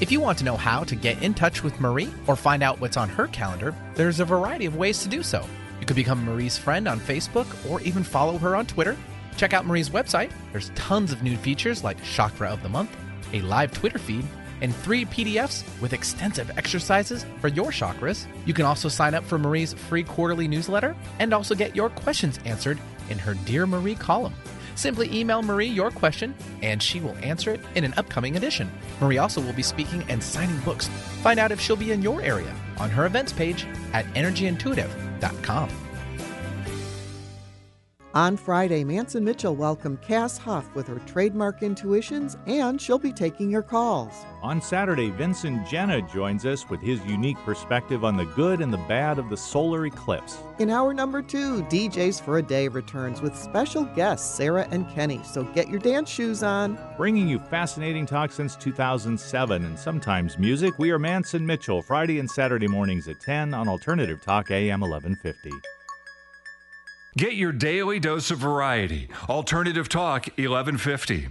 If 0.00 0.12
you 0.12 0.20
want 0.20 0.38
to 0.38 0.44
know 0.44 0.56
how 0.56 0.84
to 0.84 0.94
get 0.94 1.22
in 1.22 1.34
touch 1.34 1.64
with 1.64 1.80
Marie 1.80 2.10
or 2.26 2.36
find 2.36 2.62
out 2.62 2.80
what's 2.80 2.96
on 2.96 3.08
her 3.08 3.26
calendar, 3.28 3.74
there's 3.94 4.20
a 4.20 4.24
variety 4.24 4.66
of 4.66 4.76
ways 4.76 5.02
to 5.02 5.08
do 5.08 5.22
so. 5.22 5.44
You 5.80 5.86
could 5.86 5.96
become 5.96 6.24
Marie's 6.24 6.58
friend 6.58 6.88
on 6.88 7.00
Facebook 7.00 7.46
or 7.70 7.80
even 7.82 8.02
follow 8.02 8.38
her 8.38 8.56
on 8.56 8.66
Twitter. 8.66 8.96
Check 9.36 9.52
out 9.52 9.66
Marie's 9.66 9.90
website. 9.90 10.30
There's 10.52 10.70
tons 10.74 11.12
of 11.12 11.22
new 11.22 11.36
features 11.36 11.84
like 11.84 12.02
Chakra 12.02 12.48
of 12.48 12.62
the 12.62 12.68
Month, 12.68 12.96
a 13.32 13.40
live 13.42 13.72
Twitter 13.72 13.98
feed, 13.98 14.24
and 14.60 14.74
three 14.74 15.04
PDFs 15.04 15.62
with 15.80 15.92
extensive 15.92 16.50
exercises 16.56 17.24
for 17.40 17.48
your 17.48 17.70
chakras. 17.70 18.26
You 18.46 18.54
can 18.54 18.64
also 18.64 18.88
sign 18.88 19.14
up 19.14 19.24
for 19.24 19.38
Marie's 19.38 19.74
free 19.74 20.02
quarterly 20.02 20.48
newsletter 20.48 20.96
and 21.18 21.32
also 21.32 21.54
get 21.54 21.76
your 21.76 21.90
questions 21.90 22.38
answered 22.44 22.78
in 23.10 23.18
her 23.18 23.34
Dear 23.34 23.66
Marie 23.66 23.94
column. 23.94 24.34
Simply 24.74 25.12
email 25.12 25.42
Marie 25.42 25.66
your 25.66 25.90
question 25.90 26.34
and 26.62 26.82
she 26.82 27.00
will 27.00 27.16
answer 27.18 27.52
it 27.52 27.60
in 27.74 27.84
an 27.84 27.94
upcoming 27.96 28.36
edition. 28.36 28.70
Marie 29.00 29.18
also 29.18 29.40
will 29.40 29.52
be 29.52 29.62
speaking 29.62 30.04
and 30.08 30.22
signing 30.22 30.58
books. 30.60 30.88
Find 31.22 31.40
out 31.40 31.52
if 31.52 31.60
she'll 31.60 31.76
be 31.76 31.92
in 31.92 32.02
your 32.02 32.22
area 32.22 32.54
on 32.78 32.90
her 32.90 33.06
events 33.06 33.32
page 33.32 33.66
at 33.92 34.06
energyintuitive.com. 35.20 35.87
On 38.18 38.36
Friday, 38.36 38.82
Manson 38.82 39.22
Mitchell 39.22 39.54
welcomed 39.54 40.02
Cass 40.02 40.38
Huff 40.38 40.74
with 40.74 40.88
her 40.88 40.98
trademark 41.06 41.62
intuitions, 41.62 42.36
and 42.48 42.82
she'll 42.82 42.98
be 42.98 43.12
taking 43.12 43.48
your 43.48 43.62
calls. 43.62 44.12
On 44.42 44.60
Saturday, 44.60 45.10
Vincent 45.10 45.64
Jenna 45.68 46.02
joins 46.02 46.44
us 46.44 46.68
with 46.68 46.80
his 46.80 47.00
unique 47.04 47.36
perspective 47.44 48.02
on 48.02 48.16
the 48.16 48.24
good 48.24 48.60
and 48.60 48.72
the 48.72 48.84
bad 48.88 49.20
of 49.20 49.30
the 49.30 49.36
solar 49.36 49.86
eclipse. 49.86 50.38
In 50.58 50.68
hour 50.68 50.92
number 50.92 51.22
two, 51.22 51.62
DJs 51.66 52.20
for 52.20 52.38
a 52.38 52.42
Day 52.42 52.66
returns 52.66 53.22
with 53.22 53.38
special 53.38 53.84
guests 53.84 54.28
Sarah 54.28 54.66
and 54.72 54.90
Kenny, 54.90 55.20
so 55.22 55.44
get 55.44 55.68
your 55.68 55.78
dance 55.78 56.10
shoes 56.10 56.42
on. 56.42 56.76
Bringing 56.96 57.28
you 57.28 57.38
fascinating 57.38 58.04
talk 58.04 58.32
since 58.32 58.56
2007 58.56 59.64
and 59.64 59.78
sometimes 59.78 60.40
music, 60.40 60.76
we 60.80 60.90
are 60.90 60.98
Manson 60.98 61.46
Mitchell, 61.46 61.82
Friday 61.82 62.18
and 62.18 62.28
Saturday 62.28 62.66
mornings 62.66 63.06
at 63.06 63.20
10 63.20 63.54
on 63.54 63.68
Alternative 63.68 64.20
Talk 64.20 64.50
AM 64.50 64.80
1150. 64.80 65.77
Get 67.16 67.34
your 67.34 67.52
daily 67.52 67.98
dose 67.98 68.30
of 68.30 68.38
variety. 68.38 69.08
Alternative 69.28 69.88
Talk 69.88 70.26
1150. 70.36 71.28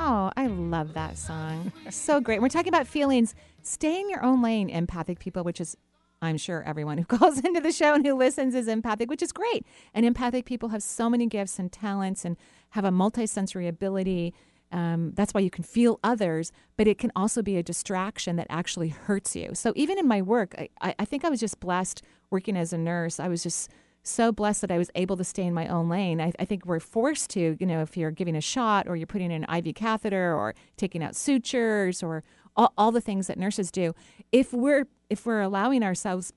Oh, 0.00 0.32
I 0.36 0.46
love 0.46 0.94
that 0.94 1.18
song. 1.18 1.70
so 1.90 2.20
great. 2.20 2.40
We're 2.40 2.48
talking 2.48 2.68
about 2.68 2.86
feelings. 2.86 3.34
Stay 3.62 4.00
in 4.00 4.08
your 4.08 4.24
own 4.24 4.40
lane, 4.40 4.70
empathic 4.70 5.18
people, 5.18 5.42
which 5.44 5.60
is, 5.60 5.76
I'm 6.20 6.36
sure 6.36 6.62
everyone 6.64 6.98
who 6.98 7.04
calls 7.16 7.38
into 7.38 7.60
the 7.60 7.72
show 7.72 7.94
and 7.94 8.06
who 8.06 8.14
listens 8.14 8.54
is 8.54 8.68
empathic, 8.68 9.08
which 9.08 9.22
is 9.22 9.32
great. 9.32 9.66
And 9.94 10.04
empathic 10.04 10.44
people 10.44 10.70
have 10.70 10.82
so 10.82 11.08
many 11.08 11.26
gifts 11.26 11.58
and 11.58 11.70
talents 11.70 12.24
and 12.24 12.36
have 12.70 12.84
a 12.84 12.90
multisensory 12.90 13.68
ability. 13.68 14.34
Um, 14.70 15.12
that's 15.14 15.32
why 15.32 15.40
you 15.40 15.50
can 15.50 15.64
feel 15.64 15.98
others, 16.04 16.52
but 16.76 16.86
it 16.86 16.98
can 16.98 17.10
also 17.16 17.42
be 17.42 17.56
a 17.56 17.62
distraction 17.62 18.36
that 18.36 18.46
actually 18.50 18.88
hurts 18.88 19.34
you. 19.34 19.50
So 19.54 19.72
even 19.76 19.98
in 19.98 20.06
my 20.06 20.20
work, 20.20 20.54
I, 20.80 20.94
I 20.98 21.04
think 21.04 21.24
I 21.24 21.30
was 21.30 21.40
just 21.40 21.60
blessed 21.60 22.02
working 22.30 22.56
as 22.56 22.72
a 22.72 22.78
nurse. 22.78 23.18
I 23.18 23.28
was 23.28 23.42
just 23.42 23.70
so 24.02 24.32
blessed 24.32 24.62
that 24.62 24.70
I 24.70 24.78
was 24.78 24.90
able 24.94 25.16
to 25.16 25.24
stay 25.24 25.44
in 25.44 25.54
my 25.54 25.68
own 25.68 25.88
lane. 25.88 26.20
I, 26.20 26.32
I 26.38 26.44
think 26.44 26.64
we're 26.66 26.80
forced 26.80 27.30
to, 27.30 27.56
you 27.58 27.66
know, 27.66 27.82
if 27.82 27.96
you're 27.96 28.10
giving 28.10 28.36
a 28.36 28.40
shot 28.40 28.88
or 28.88 28.96
you're 28.96 29.06
putting 29.06 29.30
in 29.30 29.44
an 29.44 29.56
IV 29.56 29.74
catheter 29.74 30.34
or 30.34 30.54
taking 30.76 31.02
out 31.02 31.14
sutures 31.14 32.02
or 32.02 32.24
all, 32.56 32.72
all 32.76 32.92
the 32.92 33.00
things 33.00 33.26
that 33.28 33.38
nurses 33.38 33.70
do, 33.70 33.94
if 34.32 34.52
we're 34.52 34.86
if 35.10 35.24
we're 35.24 35.40
allowing 35.40 35.82
ourselves 35.82 36.32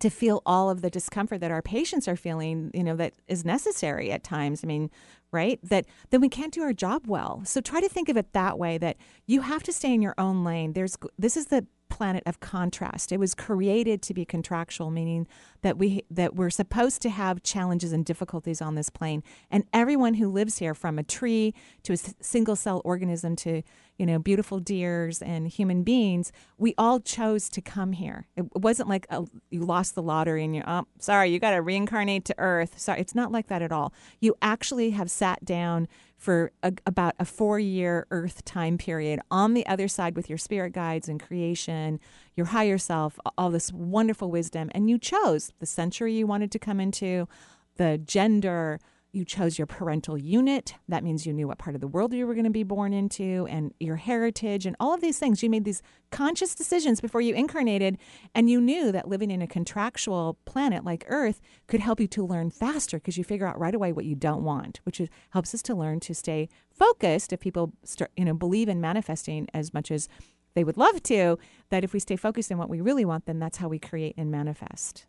to 0.00 0.10
feel 0.10 0.42
all 0.44 0.70
of 0.70 0.82
the 0.82 0.90
discomfort 0.90 1.40
that 1.40 1.50
our 1.50 1.62
patients 1.62 2.08
are 2.08 2.16
feeling, 2.16 2.70
you 2.74 2.82
know, 2.82 2.96
that 2.96 3.14
is 3.28 3.44
necessary 3.44 4.10
at 4.10 4.24
times. 4.24 4.62
I 4.64 4.66
mean, 4.66 4.90
right? 5.30 5.60
That 5.62 5.86
then 6.10 6.20
we 6.20 6.28
can't 6.28 6.52
do 6.52 6.62
our 6.62 6.72
job 6.72 7.06
well. 7.06 7.42
So 7.44 7.60
try 7.60 7.80
to 7.80 7.88
think 7.88 8.08
of 8.08 8.16
it 8.16 8.32
that 8.32 8.58
way 8.58 8.78
that 8.78 8.96
you 9.26 9.42
have 9.42 9.62
to 9.64 9.72
stay 9.72 9.94
in 9.94 10.02
your 10.02 10.14
own 10.18 10.44
lane. 10.44 10.72
There's 10.72 10.96
this 11.18 11.36
is 11.36 11.46
the 11.46 11.66
planet 11.94 12.24
of 12.26 12.40
contrast. 12.40 13.12
It 13.12 13.20
was 13.20 13.36
created 13.36 14.02
to 14.02 14.14
be 14.14 14.24
contractual, 14.24 14.90
meaning 14.90 15.28
that 15.62 15.78
we 15.78 16.02
that 16.10 16.34
we're 16.34 16.50
supposed 16.50 17.00
to 17.02 17.10
have 17.10 17.44
challenges 17.44 17.92
and 17.92 18.04
difficulties 18.04 18.60
on 18.60 18.74
this 18.74 18.90
plane. 18.90 19.22
And 19.48 19.64
everyone 19.72 20.14
who 20.14 20.28
lives 20.28 20.58
here, 20.58 20.74
from 20.74 20.98
a 20.98 21.04
tree 21.04 21.54
to 21.84 21.92
a 21.92 21.96
single 21.96 22.56
cell 22.56 22.82
organism 22.84 23.36
to 23.36 23.62
you 23.98 24.06
know 24.06 24.18
beautiful 24.18 24.58
deers 24.58 25.22
and 25.22 25.48
human 25.48 25.82
beings, 25.82 26.32
we 26.58 26.74
all 26.76 27.00
chose 27.00 27.48
to 27.50 27.60
come 27.60 27.92
here. 27.92 28.26
It 28.36 28.44
wasn't 28.54 28.88
like 28.88 29.06
a, 29.10 29.24
you 29.50 29.60
lost 29.64 29.94
the 29.94 30.02
lottery 30.02 30.44
and 30.44 30.54
you're 30.54 30.68
oh, 30.68 30.86
sorry, 30.98 31.30
you 31.30 31.38
got 31.38 31.52
to 31.52 31.62
reincarnate 31.62 32.24
to 32.26 32.34
Earth. 32.38 32.78
Sorry, 32.78 33.00
it's 33.00 33.14
not 33.14 33.32
like 33.32 33.48
that 33.48 33.62
at 33.62 33.72
all. 33.72 33.92
You 34.20 34.34
actually 34.42 34.90
have 34.90 35.10
sat 35.10 35.44
down 35.44 35.88
for 36.16 36.52
a, 36.62 36.72
about 36.86 37.14
a 37.18 37.24
four 37.24 37.58
year 37.58 38.06
Earth 38.10 38.44
time 38.44 38.78
period 38.78 39.20
on 39.30 39.54
the 39.54 39.66
other 39.66 39.88
side 39.88 40.16
with 40.16 40.28
your 40.28 40.38
spirit 40.38 40.72
guides 40.72 41.08
and 41.08 41.22
creation, 41.22 42.00
your 42.34 42.46
higher 42.46 42.78
self, 42.78 43.18
all 43.36 43.50
this 43.50 43.72
wonderful 43.72 44.30
wisdom. 44.30 44.70
And 44.74 44.88
you 44.88 44.98
chose 44.98 45.52
the 45.60 45.66
century 45.66 46.14
you 46.14 46.26
wanted 46.26 46.50
to 46.52 46.58
come 46.58 46.80
into, 46.80 47.28
the 47.76 47.98
gender. 47.98 48.80
You 49.14 49.24
chose 49.24 49.58
your 49.58 49.66
parental 49.68 50.18
unit. 50.18 50.74
That 50.88 51.04
means 51.04 51.24
you 51.24 51.32
knew 51.32 51.46
what 51.46 51.58
part 51.58 51.76
of 51.76 51.80
the 51.80 51.86
world 51.86 52.12
you 52.12 52.26
were 52.26 52.34
going 52.34 52.44
to 52.46 52.50
be 52.50 52.64
born 52.64 52.92
into 52.92 53.46
and 53.48 53.72
your 53.78 53.94
heritage 53.94 54.66
and 54.66 54.74
all 54.80 54.92
of 54.92 55.00
these 55.00 55.20
things. 55.20 55.40
You 55.40 55.48
made 55.48 55.64
these 55.64 55.82
conscious 56.10 56.52
decisions 56.52 57.00
before 57.00 57.20
you 57.20 57.32
incarnated, 57.32 57.96
and 58.34 58.50
you 58.50 58.60
knew 58.60 58.90
that 58.90 59.06
living 59.06 59.30
in 59.30 59.40
a 59.40 59.46
contractual 59.46 60.36
planet 60.46 60.84
like 60.84 61.04
Earth 61.06 61.40
could 61.68 61.78
help 61.78 62.00
you 62.00 62.08
to 62.08 62.26
learn 62.26 62.50
faster 62.50 62.98
because 62.98 63.16
you 63.16 63.22
figure 63.22 63.46
out 63.46 63.56
right 63.56 63.74
away 63.74 63.92
what 63.92 64.04
you 64.04 64.16
don't 64.16 64.42
want, 64.42 64.80
which 64.82 65.00
is, 65.00 65.08
helps 65.30 65.54
us 65.54 65.62
to 65.62 65.76
learn 65.76 66.00
to 66.00 66.12
stay 66.12 66.48
focused. 66.72 67.32
If 67.32 67.38
people 67.38 67.72
start, 67.84 68.10
you 68.16 68.24
know, 68.24 68.34
believe 68.34 68.68
in 68.68 68.80
manifesting 68.80 69.46
as 69.54 69.72
much 69.72 69.92
as 69.92 70.08
they 70.54 70.64
would 70.64 70.76
love 70.76 71.04
to, 71.04 71.38
that 71.70 71.84
if 71.84 71.92
we 71.92 72.00
stay 72.00 72.16
focused 72.16 72.50
on 72.50 72.58
what 72.58 72.68
we 72.68 72.80
really 72.80 73.04
want, 73.04 73.26
then 73.26 73.38
that's 73.38 73.58
how 73.58 73.68
we 73.68 73.78
create 73.78 74.14
and 74.16 74.32
manifest. 74.32 75.06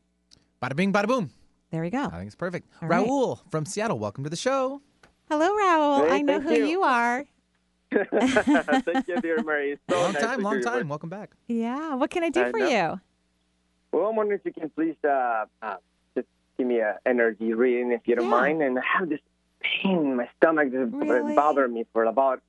Bada 0.62 0.76
bing, 0.76 0.94
bada 0.94 1.08
boom. 1.08 1.32
There 1.72 1.82
we 1.82 1.90
go. 1.90 2.04
I 2.06 2.10
think 2.12 2.28
it's 2.28 2.36
perfect. 2.36 2.68
All 2.82 2.88
right. 2.88 3.06
Raul 3.06 3.40
from 3.50 3.66
Seattle, 3.66 4.00
welcome 4.00 4.24
to 4.24 4.30
the 4.30 4.36
show. 4.36 4.82
Hello, 5.30 5.50
Raul. 5.50 6.08
Hey, 6.08 6.16
I 6.18 6.22
know 6.22 6.40
who 6.40 6.54
you. 6.54 6.66
you 6.66 6.84
are. 6.84 7.26
Thank 7.92 9.08
you, 9.08 9.20
dear 9.22 9.42
Mary. 9.44 9.78
So 9.90 10.00
long 10.00 10.14
nice 10.14 10.22
time, 10.22 10.42
long 10.42 10.62
time. 10.62 10.74
voice. 10.84 10.90
Welcome 10.90 11.10
back. 11.10 11.32
Yeah. 11.48 11.96
What 11.96 12.10
can 12.10 12.24
I 12.24 12.30
do 12.30 12.44
I 12.44 12.52
for 12.52 12.60
know. 12.60 12.68
you? 12.70 13.02
Well, 13.92 14.08
I'm 14.10 14.16
wondering 14.16 14.40
if 14.40 14.46
you 14.46 14.54
can 14.54 14.70
please 14.70 14.96
uh, 15.04 15.46
uh, 15.62 15.76
just 16.16 16.28
give 16.58 16.68
me 16.68 16.80
an 16.82 16.96
energy 17.06 17.54
reading, 17.54 17.92
if 17.92 18.02
you 18.06 18.16
don't 18.16 18.26
Yeah. 18.26 18.32
mind. 18.32 18.62
And 18.62 18.78
I 18.78 18.82
have 19.00 19.10
this 19.10 19.20
pain 19.62 19.98
in 20.00 20.16
my 20.18 20.30
stomach 20.38 20.70
that's 20.72 20.92
Really? 20.92 21.36
bothering 21.36 21.74
me 21.74 21.86
for 21.94 22.04
about 22.06 22.42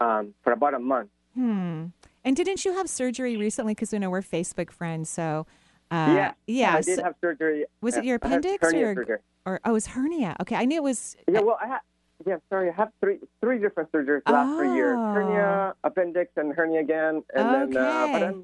um, 0.00 0.34
for 0.44 0.52
about 0.52 0.74
a 0.74 0.78
month. 0.78 1.10
Hmm. 1.34 1.86
And 2.24 2.36
didn't 2.36 2.64
you 2.64 2.74
have 2.74 2.88
surgery 2.88 3.36
recently? 3.36 3.72
Because 3.74 3.92
we 3.92 3.98
know 3.98 4.10
we're 4.10 4.22
Facebook 4.22 4.70
friends. 4.70 5.08
So, 5.08 5.46
uh, 5.90 6.12
yeah, 6.14 6.32
yeah. 6.46 6.74
I 6.76 6.80
did 6.82 6.98
have 7.00 7.14
surgery. 7.20 7.66
was 7.80 7.96
it 7.96 8.00
Uh, 8.00 8.02
your 8.02 8.16
appendix 8.16 8.62
or, 8.62 8.70
surgery. 8.70 9.16
or 9.46 9.60
oh, 9.64 9.70
it 9.70 9.72
was 9.72 9.86
hernia? 9.88 10.36
Okay, 10.40 10.56
I 10.56 10.64
knew 10.64 10.76
it 10.76 10.82
was. 10.82 11.16
Yeah, 11.28 11.40
well, 11.40 11.58
I 11.62 11.66
had. 11.66 11.78
Yeah, 12.26 12.36
sorry. 12.50 12.68
I 12.68 12.72
have 12.74 12.90
three 13.00 13.18
three 13.40 13.58
different 13.58 13.90
surgeries 13.92 14.22
the 14.26 14.32
last 14.32 14.58
three 14.58 14.74
years: 14.74 14.96
Oh. 14.98 15.12
hernia, 15.14 15.74
appendix, 15.84 16.30
and 16.36 16.52
hernia 16.54 16.80
again. 16.80 17.22
And 17.34 17.72
then, 17.74 17.76
uh, 17.76 18.04
Okay. 18.14 18.38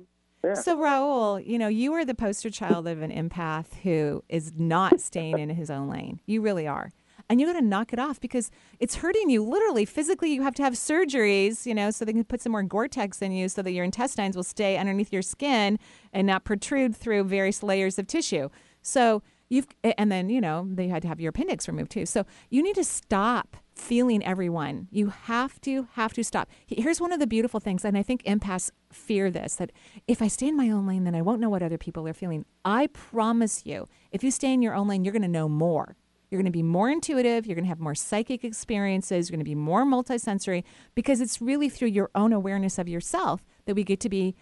Yeah. 0.44 0.54
So 0.54 0.76
Raul, 0.78 1.44
you 1.44 1.58
know, 1.58 1.66
you 1.68 1.92
are 1.94 2.04
the 2.04 2.14
poster 2.14 2.50
child 2.50 2.86
of 2.86 3.02
an 3.02 3.10
empath 3.10 3.74
who 3.82 4.22
is 4.28 4.52
not 4.56 5.00
staying 5.00 5.38
in 5.38 5.48
his 5.50 5.70
own 5.70 5.88
lane. 5.88 6.20
You 6.26 6.40
really 6.40 6.66
are. 6.68 6.90
And 7.28 7.40
you 7.40 7.46
got 7.46 7.54
to 7.54 7.62
knock 7.62 7.92
it 7.92 7.98
off 7.98 8.20
because 8.20 8.50
it's 8.78 8.96
hurting 8.96 9.30
you 9.30 9.42
literally 9.42 9.84
physically. 9.84 10.32
You 10.32 10.42
have 10.42 10.54
to 10.54 10.62
have 10.62 10.74
surgeries, 10.74 11.66
you 11.66 11.74
know, 11.74 11.90
so 11.90 12.04
they 12.04 12.12
can 12.12 12.24
put 12.24 12.40
some 12.40 12.52
more 12.52 12.62
Gore-Tex 12.62 13.20
in 13.20 13.32
you 13.32 13.48
so 13.48 13.62
that 13.62 13.72
your 13.72 13.84
intestines 13.84 14.36
will 14.36 14.44
stay 14.44 14.76
underneath 14.76 15.12
your 15.12 15.22
skin 15.22 15.78
and 16.12 16.26
not 16.26 16.44
protrude 16.44 16.94
through 16.94 17.24
various 17.24 17.62
layers 17.62 17.98
of 17.98 18.06
tissue. 18.06 18.48
So 18.82 19.22
you've, 19.48 19.66
and 19.82 20.12
then, 20.12 20.28
you 20.28 20.40
know, 20.40 20.68
they 20.70 20.86
had 20.86 21.02
to 21.02 21.08
have 21.08 21.20
your 21.20 21.30
appendix 21.30 21.66
removed 21.66 21.90
too. 21.90 22.06
So 22.06 22.24
you 22.48 22.62
need 22.62 22.76
to 22.76 22.84
stop 22.84 23.56
feeling 23.74 24.24
everyone. 24.24 24.88
You 24.90 25.08
have 25.08 25.60
to, 25.62 25.88
have 25.92 26.12
to 26.14 26.24
stop. 26.24 26.48
Here's 26.66 27.00
one 27.00 27.12
of 27.12 27.18
the 27.18 27.26
beautiful 27.26 27.60
things, 27.60 27.84
and 27.84 27.98
I 27.98 28.02
think 28.02 28.22
empaths 28.22 28.70
fear 28.90 29.30
this 29.30 29.56
that 29.56 29.70
if 30.06 30.22
I 30.22 30.28
stay 30.28 30.48
in 30.48 30.56
my 30.56 30.70
own 30.70 30.86
lane, 30.86 31.04
then 31.04 31.14
I 31.14 31.22
won't 31.22 31.40
know 31.40 31.50
what 31.50 31.62
other 31.62 31.76
people 31.76 32.06
are 32.08 32.14
feeling. 32.14 32.44
I 32.64 32.86
promise 32.86 33.66
you, 33.66 33.86
if 34.12 34.24
you 34.24 34.30
stay 34.30 34.52
in 34.52 34.62
your 34.62 34.74
own 34.74 34.88
lane, 34.88 35.04
you're 35.04 35.12
going 35.12 35.22
to 35.22 35.28
know 35.28 35.48
more. 35.48 35.96
You're 36.30 36.40
going 36.40 36.50
to 36.50 36.56
be 36.56 36.62
more 36.62 36.90
intuitive. 36.90 37.46
You're 37.46 37.54
going 37.54 37.64
to 37.64 37.68
have 37.68 37.80
more 37.80 37.94
psychic 37.94 38.44
experiences. 38.44 39.28
You're 39.28 39.36
going 39.36 39.44
to 39.44 39.48
be 39.48 39.54
more 39.54 39.84
multisensory 39.84 40.64
because 40.94 41.20
it's 41.20 41.40
really 41.40 41.68
through 41.68 41.88
your 41.88 42.10
own 42.14 42.32
awareness 42.32 42.78
of 42.78 42.88
yourself 42.88 43.44
that 43.66 43.74
we 43.74 43.84
get 43.84 44.00
to 44.00 44.08
be 44.08 44.34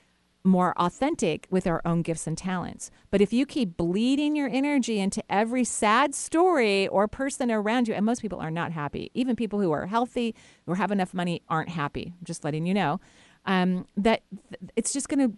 more 0.46 0.74
authentic 0.76 1.46
with 1.50 1.66
our 1.66 1.80
own 1.86 2.02
gifts 2.02 2.26
and 2.26 2.36
talents. 2.36 2.90
But 3.10 3.22
if 3.22 3.32
you 3.32 3.46
keep 3.46 3.78
bleeding 3.78 4.36
your 4.36 4.48
energy 4.48 5.00
into 5.00 5.22
every 5.30 5.64
sad 5.64 6.14
story 6.14 6.86
or 6.88 7.08
person 7.08 7.50
around 7.50 7.88
you, 7.88 7.94
and 7.94 8.04
most 8.04 8.20
people 8.20 8.40
are 8.40 8.50
not 8.50 8.72
happy, 8.72 9.10
even 9.14 9.36
people 9.36 9.60
who 9.60 9.72
are 9.72 9.86
healthy, 9.86 10.34
or 10.66 10.76
have 10.76 10.92
enough 10.92 11.14
money, 11.14 11.42
aren't 11.48 11.70
happy. 11.70 12.12
I'm 12.18 12.24
just 12.24 12.44
letting 12.44 12.66
you 12.66 12.74
know 12.74 13.00
um, 13.46 13.86
that 13.96 14.22
th- 14.50 14.70
it's 14.76 14.92
just 14.92 15.08
going 15.08 15.30
to 15.30 15.36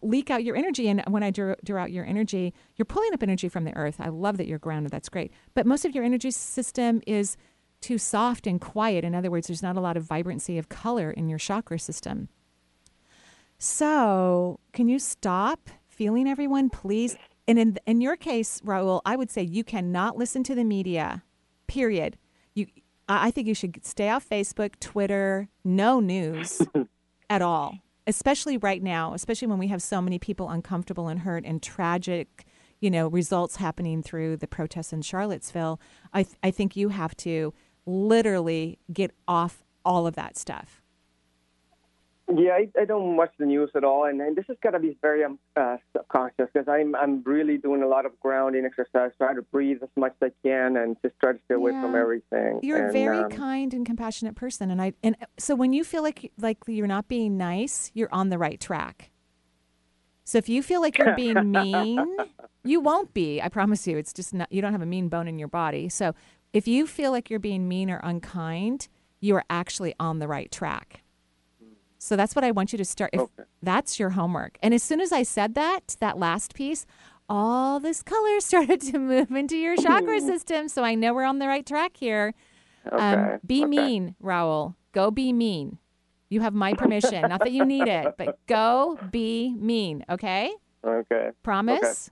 leak 0.00 0.30
out 0.30 0.44
your 0.44 0.56
energy. 0.56 0.88
And 0.88 1.02
when 1.08 1.22
I 1.22 1.30
draw, 1.30 1.54
draw 1.64 1.82
out 1.82 1.92
your 1.92 2.04
energy, 2.04 2.54
you're 2.76 2.86
pulling 2.86 3.12
up 3.14 3.22
energy 3.22 3.48
from 3.48 3.64
the 3.64 3.76
earth. 3.76 3.96
I 3.98 4.08
love 4.08 4.36
that 4.36 4.46
you're 4.46 4.58
grounded. 4.58 4.92
That's 4.92 5.08
great. 5.08 5.32
But 5.54 5.66
most 5.66 5.84
of 5.84 5.94
your 5.94 6.04
energy 6.04 6.30
system 6.30 7.00
is 7.06 7.36
too 7.80 7.98
soft 7.98 8.46
and 8.46 8.60
quiet. 8.60 9.04
In 9.04 9.14
other 9.14 9.30
words, 9.30 9.48
there's 9.48 9.62
not 9.62 9.76
a 9.76 9.80
lot 9.80 9.96
of 9.96 10.04
vibrancy 10.04 10.56
of 10.56 10.68
color 10.68 11.10
in 11.10 11.28
your 11.28 11.38
chakra 11.38 11.78
system. 11.78 12.28
So, 13.58 14.58
can 14.72 14.88
you 14.88 14.98
stop 14.98 15.70
feeling 15.88 16.28
everyone, 16.28 16.70
please? 16.70 17.16
And 17.46 17.58
in 17.58 17.78
in 17.86 18.00
your 18.00 18.16
case, 18.16 18.60
Raul, 18.64 19.00
I 19.04 19.16
would 19.16 19.30
say 19.30 19.42
you 19.42 19.62
cannot 19.62 20.16
listen 20.16 20.42
to 20.44 20.54
the 20.54 20.64
media. 20.64 21.22
Period. 21.66 22.16
You, 22.54 22.66
I 23.08 23.28
I 23.28 23.30
think 23.30 23.46
you 23.46 23.54
should 23.54 23.84
stay 23.84 24.08
off 24.08 24.28
Facebook, 24.28 24.78
Twitter, 24.80 25.48
no 25.64 26.00
news 26.00 26.62
at 27.30 27.42
all. 27.42 27.78
Especially 28.06 28.56
right 28.56 28.82
now, 28.82 29.14
especially 29.14 29.48
when 29.48 29.58
we 29.58 29.68
have 29.68 29.80
so 29.80 30.02
many 30.02 30.18
people 30.18 30.50
uncomfortable 30.50 31.08
and 31.08 31.20
hurt 31.20 31.44
and 31.44 31.62
tragic, 31.62 32.44
you 32.80 32.90
know, 32.90 33.06
results 33.08 33.56
happening 33.56 34.02
through 34.02 34.36
the 34.36 34.48
protests 34.48 34.92
in 34.92 35.02
Charlottesville. 35.02 35.80
I 36.12 36.24
th- 36.24 36.36
I 36.42 36.50
think 36.50 36.74
you 36.74 36.88
have 36.88 37.16
to 37.18 37.54
literally 37.86 38.78
get 38.92 39.12
off 39.28 39.64
all 39.84 40.06
of 40.06 40.14
that 40.16 40.36
stuff. 40.36 40.81
Yeah, 42.34 42.52
I, 42.52 42.68
I 42.80 42.84
don't 42.84 43.16
watch 43.16 43.32
the 43.38 43.46
news 43.46 43.70
at 43.74 43.84
all, 43.84 44.04
and, 44.04 44.20
and 44.20 44.36
this 44.36 44.44
has 44.48 44.56
got 44.62 44.70
to 44.70 44.78
be 44.78 44.96
very 45.02 45.24
um, 45.24 45.38
uh, 45.56 45.76
subconscious 45.96 46.48
because 46.52 46.68
I'm 46.68 46.94
I'm 46.94 47.22
really 47.24 47.58
doing 47.58 47.82
a 47.82 47.88
lot 47.88 48.06
of 48.06 48.18
grounding 48.20 48.64
exercise, 48.64 49.10
trying 49.18 49.36
to 49.36 49.42
breathe 49.42 49.78
as 49.82 49.88
much 49.96 50.14
as 50.22 50.30
I 50.30 50.48
can, 50.48 50.76
and 50.76 50.96
just 51.02 51.14
try 51.20 51.32
to 51.32 51.38
stay 51.44 51.54
away 51.54 51.72
from 51.72 51.94
everything. 51.94 52.60
You're 52.62 52.88
a 52.88 52.92
very 52.92 53.18
um, 53.18 53.30
kind 53.30 53.74
and 53.74 53.84
compassionate 53.84 54.34
person, 54.34 54.70
and 54.70 54.80
I 54.80 54.94
and 55.02 55.16
so 55.38 55.54
when 55.54 55.72
you 55.72 55.84
feel 55.84 56.02
like 56.02 56.32
like 56.38 56.58
you're 56.66 56.86
not 56.86 57.08
being 57.08 57.36
nice, 57.36 57.90
you're 57.94 58.12
on 58.12 58.30
the 58.30 58.38
right 58.38 58.60
track. 58.60 59.10
So 60.24 60.38
if 60.38 60.48
you 60.48 60.62
feel 60.62 60.80
like 60.80 60.98
you're 60.98 61.16
being 61.16 61.50
mean, 61.50 62.16
you 62.64 62.80
won't 62.80 63.12
be. 63.12 63.42
I 63.42 63.48
promise 63.48 63.86
you. 63.86 63.98
It's 63.98 64.12
just 64.12 64.32
not. 64.32 64.50
You 64.52 64.62
don't 64.62 64.72
have 64.72 64.82
a 64.82 64.86
mean 64.86 65.08
bone 65.08 65.28
in 65.28 65.38
your 65.38 65.48
body. 65.48 65.88
So 65.88 66.14
if 66.52 66.68
you 66.68 66.86
feel 66.86 67.10
like 67.10 67.30
you're 67.30 67.40
being 67.40 67.68
mean 67.68 67.90
or 67.90 68.00
unkind, 68.02 68.88
you 69.20 69.34
are 69.36 69.44
actually 69.50 69.94
on 69.98 70.18
the 70.18 70.28
right 70.28 70.50
track. 70.50 71.02
So 72.02 72.16
that's 72.16 72.34
what 72.34 72.44
I 72.44 72.50
want 72.50 72.72
you 72.72 72.78
to 72.78 72.84
start. 72.84 73.10
If 73.12 73.28
that's 73.62 74.00
your 74.00 74.10
homework, 74.10 74.58
and 74.60 74.74
as 74.74 74.82
soon 74.82 75.00
as 75.00 75.12
I 75.12 75.22
said 75.22 75.54
that, 75.54 75.96
that 76.00 76.18
last 76.18 76.52
piece, 76.52 76.84
all 77.28 77.78
this 77.78 78.02
color 78.02 78.40
started 78.40 78.80
to 78.80 78.98
move 78.98 79.30
into 79.30 79.56
your 79.56 79.76
chakra 79.76 80.20
system. 80.20 80.68
So 80.68 80.82
I 80.82 80.96
know 80.96 81.14
we're 81.14 81.22
on 81.24 81.38
the 81.38 81.46
right 81.46 81.64
track 81.64 81.96
here. 81.96 82.34
Um, 82.90 83.00
Okay, 83.00 83.38
be 83.46 83.60
okay. 83.60 83.66
mean, 83.66 84.16
Raul. 84.20 84.74
Go 84.90 85.12
be 85.12 85.32
mean. 85.32 85.78
You 86.28 86.40
have 86.40 86.54
my 86.54 86.74
permission. 86.74 87.28
Not 87.28 87.38
that 87.40 87.52
you 87.52 87.64
need 87.64 87.86
it, 87.86 88.14
but 88.18 88.36
go 88.48 88.98
be 89.12 89.54
mean. 89.56 90.04
Okay? 90.10 90.52
Okay. 90.84 91.30
Promise? 91.44 92.10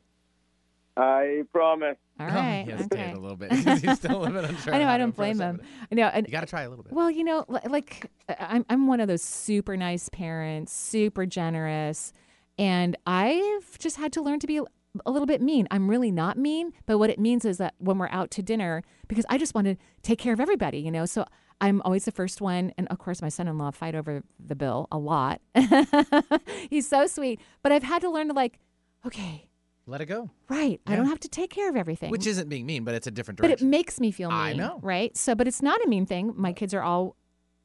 Okay. 0.99 1.41
I 1.41 1.43
promise. 1.53 1.97
All 2.19 2.27
oh, 2.29 2.35
right. 2.35 2.63
He 2.65 2.71
hesitated 2.73 3.07
okay. 3.07 3.13
a 3.13 3.19
little 3.19 3.37
bit. 3.37 3.53
He's 3.81 3.99
still 3.99 4.17
a 4.17 4.21
little 4.21 4.41
bit 4.41 4.51
unsure 4.51 4.75
I 4.75 4.79
know. 4.79 4.89
I 4.89 4.99
don't 4.99 5.15
blame 5.15 5.41
him. 5.41 5.57
but 5.59 5.67
I 5.91 5.95
know. 5.95 6.07
And, 6.09 6.27
You 6.27 6.33
got 6.33 6.41
to 6.41 6.47
try 6.47 6.63
a 6.63 6.69
little 6.69 6.85
bit. 6.85 6.93
Well, 6.93 7.11
you 7.11 7.25
know, 7.25 7.45
like 7.49 8.11
I'm, 8.39 8.67
I'm 8.69 8.87
one 8.87 9.01
of 9.01 9.09
those 9.09 9.23
super 9.23 9.77
nice 9.77 10.09
parents, 10.09 10.73
super 10.73 11.27
generous, 11.27 12.13
and 12.59 12.97
I've 13.07 13.79
just 13.79 13.97
had 13.97 14.13
to 14.15 14.23
learn 14.23 14.41
to 14.41 14.47
be 14.47 14.59
a- 14.59 14.65
a 15.07 15.11
little 15.11 15.27
bit 15.27 15.41
mean. 15.41 15.69
I'm 15.71 15.89
really 15.89 16.11
not 16.11 16.37
mean, 16.37 16.73
but 16.87 16.99
what 16.99 17.11
it 17.11 17.19
means 17.19 17.45
is 17.45 17.59
that 17.59 17.75
when 17.79 17.99
we're 17.99 18.09
out 18.09 18.31
to 18.33 18.43
dinner, 18.43 18.83
because 19.09 19.25
I 19.31 19.39
just 19.39 19.55
want 19.55 19.67
to 19.67 19.77
take 20.03 20.19
care 20.19 20.33
of 20.33 20.41
everybody, 20.41 20.79
you 20.79 20.91
know, 20.91 21.07
so 21.07 21.25
I'm 21.61 21.83
always 21.83 22.05
the 22.07 22.13
first 22.13 22.41
one, 22.41 22.73
and 22.79 22.89
of 22.89 22.99
course, 22.99 23.21
my 23.21 23.29
son-in-law 23.29 23.73
fight 23.73 23.95
over 23.95 24.23
the 24.45 24.57
bill 24.57 24.89
a 24.91 24.99
lot. 24.99 25.41
He's 26.71 26.89
so 26.89 27.07
sweet, 27.07 27.41
but 27.63 27.71
I've 27.71 27.83
had 27.83 28.01
to 28.03 28.11
learn 28.11 28.29
to 28.29 28.33
like, 28.35 28.59
okay, 29.07 29.47
Let 29.91 30.01
it 30.01 30.07
go. 30.07 30.31
right, 30.49 30.81
I 30.87 30.97
don't 30.97 31.07
have 31.07 31.21
to 31.21 31.29
take 31.29 31.51
care 31.51 31.69
of 31.69 31.77
everything, 31.77 32.11
Which 32.11 32.27
isn't 32.27 32.49
being 32.49 32.65
mean, 32.65 32.85
but 32.85 32.95
it's 32.95 33.07
a 33.07 33.11
different 33.11 33.41
but 33.41 33.49
direction. 33.49 33.67
it 33.67 33.71
makes 33.71 33.99
me 34.01 34.11
feel 34.11 34.31
mean. 34.31 34.39
I 34.39 34.53
know. 34.53 34.79
right? 34.83 35.17
So, 35.17 35.35
but 35.35 35.49
it's 35.49 35.61
not 35.63 35.85
a 35.85 35.89
mean 35.89 36.07
thing. 36.07 36.33
My 36.37 36.53
kids 36.53 36.73
are 36.73 36.83
all 36.83 37.17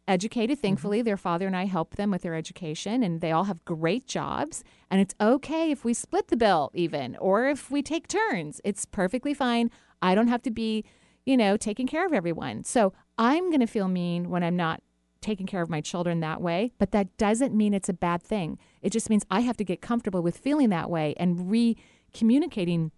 educated. 0.07 0.57
Mm-hmm. 0.57 0.61
Thankfully, 0.67 1.01
their 1.01 1.17
father 1.17 1.47
and 1.47 1.55
I 1.55 1.65
help 1.65 1.95
them 1.95 2.11
with 2.11 2.23
their 2.23 2.35
education, 2.35 3.03
and 3.03 3.21
they 3.21 3.31
all 3.31 3.45
have 3.45 3.63
great 3.65 4.07
jobs. 4.07 4.63
And 4.89 5.01
it's 5.01 5.15
okay 5.21 5.71
if 5.71 5.85
we 5.85 5.93
split 5.93 6.27
the 6.27 6.37
bill, 6.37 6.71
even, 6.73 7.15
or 7.17 7.47
if 7.47 7.69
we 7.71 7.81
take 7.81 8.07
turns. 8.07 8.59
It's 8.63 8.85
perfectly 8.85 9.33
fine. 9.33 9.69
I 10.01 10.15
don't 10.15 10.27
have 10.27 10.41
to 10.43 10.51
be, 10.51 10.83
you 11.25 11.37
know, 11.37 11.57
taking 11.57 11.87
care 11.87 12.05
of 12.05 12.13
everyone. 12.13 12.63
So 12.63 12.93
I'm 13.17 13.49
going 13.49 13.61
to 13.61 13.67
feel 13.67 13.87
mean 13.87 14.29
when 14.29 14.43
I'm 14.43 14.55
not 14.55 14.81
taking 15.21 15.47
care 15.47 15.63
of 15.63 15.69
my 15.71 15.81
children 15.81 16.19
that 16.19 16.39
way, 16.39 16.71
but 16.77 16.91
that 16.91 17.17
doesn't 17.17 17.55
mean 17.55 17.73
it's 17.73 17.89
a 17.89 17.93
bad 17.93 18.21
thing. 18.21 18.59
It 18.83 18.91
just 18.91 19.09
means 19.09 19.25
I 19.31 19.39
have 19.39 19.57
to 19.57 19.63
get 19.63 19.81
comfortable 19.81 20.21
with 20.21 20.37
feeling 20.37 20.69
that 20.69 20.87
way 20.89 21.15
and 21.17 21.49
re 21.49 21.75
communicating 22.15 22.91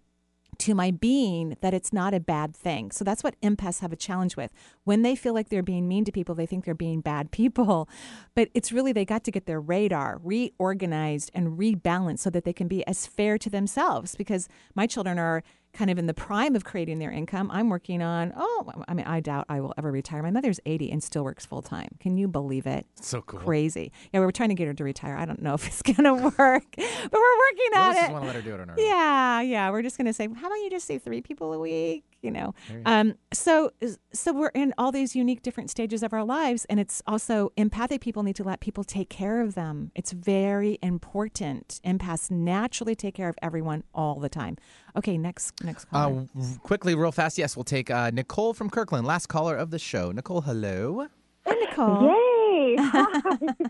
to 0.58 0.74
my 0.74 0.90
being 0.90 1.56
that 1.60 1.72
it's 1.72 1.92
not 1.92 2.14
a 2.14 2.20
bad 2.20 2.54
thing. 2.54 2.90
So 2.90 3.04
that's 3.04 3.22
what 3.22 3.40
empaths 3.40 3.80
have 3.80 3.92
a 3.92 3.96
challenge 3.96 4.36
with. 4.36 4.52
When 4.84 5.02
they 5.02 5.14
feel 5.14 5.32
like 5.32 5.48
they're 5.50 5.62
being 5.62 5.86
mean 5.86 6.04
to 6.04 6.12
people, 6.12 6.34
they 6.34 6.46
think 6.46 6.64
they're 6.64 6.74
being 6.74 7.00
bad 7.00 7.30
people. 7.30 7.88
But 8.34 8.48
it's 8.54 8.72
really 8.72 8.92
they 8.92 9.04
got 9.04 9.24
to 9.24 9.30
get 9.30 9.46
their 9.46 9.60
radar 9.60 10.20
reorganized 10.22 11.30
and 11.34 11.58
rebalanced 11.58 12.20
so 12.20 12.30
that 12.30 12.44
they 12.44 12.52
can 12.52 12.68
be 12.68 12.86
as 12.86 13.06
fair 13.06 13.38
to 13.38 13.50
themselves 13.50 14.14
because 14.14 14.48
my 14.74 14.86
children 14.86 15.18
are 15.18 15.42
kind 15.78 15.90
of 15.90 15.98
in 15.98 16.06
the 16.06 16.14
prime 16.14 16.56
of 16.56 16.64
creating 16.64 16.98
their 16.98 17.12
income. 17.12 17.48
I'm 17.52 17.68
working 17.68 18.02
on, 18.02 18.32
oh, 18.36 18.68
I 18.88 18.94
mean, 18.94 19.06
I 19.06 19.20
doubt 19.20 19.46
I 19.48 19.60
will 19.60 19.72
ever 19.78 19.92
retire. 19.92 20.24
My 20.24 20.32
mother's 20.32 20.58
80 20.66 20.90
and 20.90 21.00
still 21.00 21.22
works 21.22 21.46
full 21.46 21.62
time. 21.62 21.90
Can 22.00 22.18
you 22.18 22.26
believe 22.26 22.66
it? 22.66 22.84
So 23.00 23.22
cool. 23.22 23.38
Crazy. 23.38 23.92
Yeah, 24.12 24.18
we 24.18 24.26
were 24.26 24.32
trying 24.32 24.48
to 24.48 24.56
get 24.56 24.66
her 24.66 24.74
to 24.74 24.82
retire. 24.82 25.16
I 25.16 25.24
don't 25.24 25.40
know 25.40 25.54
if 25.58 25.66
it's 25.68 25.82
going 25.82 26.02
to 26.02 26.14
work, 26.14 26.64
but 26.76 27.12
we're 27.12 27.38
working 27.38 27.76
on 27.76 27.92
it. 27.92 28.00
just 28.00 28.12
want 28.12 28.24
to 28.24 28.26
let 28.26 28.36
her 28.36 28.42
do 28.42 28.54
it 28.54 28.60
on 28.60 28.68
her 28.68 28.74
own. 28.76 28.84
Yeah, 28.84 29.40
yeah. 29.40 29.70
We're 29.70 29.82
just 29.82 29.96
gonna 29.96 30.12
say, 30.12 30.26
how 30.26 30.48
about 30.48 30.56
you 30.56 30.70
just 30.70 30.86
see 30.86 30.98
three 30.98 31.20
people 31.20 31.52
a 31.52 31.58
week? 31.60 32.04
You 32.22 32.30
know. 32.32 32.54
Um. 32.84 33.14
So, 33.32 33.70
so 34.12 34.32
we're 34.32 34.48
in 34.48 34.74
all 34.76 34.90
these 34.90 35.14
unique, 35.14 35.42
different 35.42 35.70
stages 35.70 36.02
of 36.02 36.12
our 36.12 36.24
lives, 36.24 36.64
and 36.68 36.80
it's 36.80 37.00
also 37.06 37.52
empathic 37.56 38.00
people 38.00 38.22
need 38.24 38.34
to 38.36 38.42
let 38.44 38.58
people 38.60 38.82
take 38.82 39.08
care 39.08 39.40
of 39.40 39.54
them. 39.54 39.92
It's 39.94 40.10
very 40.12 40.78
important. 40.82 41.80
Empaths 41.86 42.30
naturally 42.30 42.94
take 42.96 43.14
care 43.14 43.28
of 43.28 43.36
everyone 43.40 43.84
all 43.94 44.18
the 44.18 44.28
time. 44.28 44.56
Okay, 44.96 45.16
next, 45.16 45.62
next 45.62 45.84
Uh, 45.92 46.08
caller. 46.08 46.26
w- 46.34 46.58
quickly, 46.64 46.94
real 46.96 47.12
fast. 47.12 47.38
Yes, 47.38 47.56
we'll 47.56 47.62
take 47.64 47.88
uh, 47.90 48.10
Nicole 48.10 48.52
from 48.52 48.68
Kirkland, 48.68 49.06
last 49.06 49.28
caller 49.28 49.54
of 49.56 49.70
the 49.70 49.78
show. 49.78 50.10
Nicole, 50.10 50.40
hello. 50.40 51.06
Hi, 51.46 51.54
Nicole. 51.54 52.08
Yay! 52.08 52.76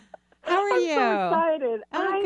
How 0.50 0.62
are 0.62 0.70
I'm 0.72 0.82
you? 0.82 0.94
so 0.94 1.14
excited. 1.14 1.80
Oh, 1.92 1.98
I'm 2.12 2.22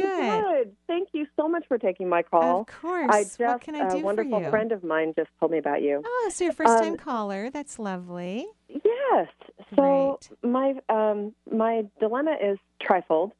good. 0.64 0.76
Thank 0.86 1.08
you 1.12 1.26
so 1.36 1.48
much 1.48 1.64
for 1.68 1.78
taking 1.78 2.08
my 2.08 2.22
call. 2.22 2.62
Of 2.62 2.66
course. 2.66 3.10
I 3.38 3.44
What 3.46 3.60
can 3.60 3.74
I 3.74 3.80
do 3.88 3.96
a 3.96 3.98
for 4.00 4.04
wonderful 4.04 4.42
you? 4.42 4.50
friend 4.50 4.72
of 4.72 4.82
mine 4.84 5.12
just 5.16 5.30
told 5.38 5.52
me 5.52 5.58
about 5.58 5.82
you. 5.82 6.02
Oh, 6.04 6.30
so 6.32 6.44
your 6.44 6.52
first 6.52 6.78
time 6.78 6.92
Um, 6.92 6.96
caller. 6.98 7.50
That's 7.50 7.78
lovely. 7.78 8.46
Yes. 8.68 9.28
So 9.76 10.18
my 10.42 10.74
um, 10.88 11.34
my 11.50 11.84
dilemma 12.00 12.36
is 12.42 12.58
trifold. 12.82 13.32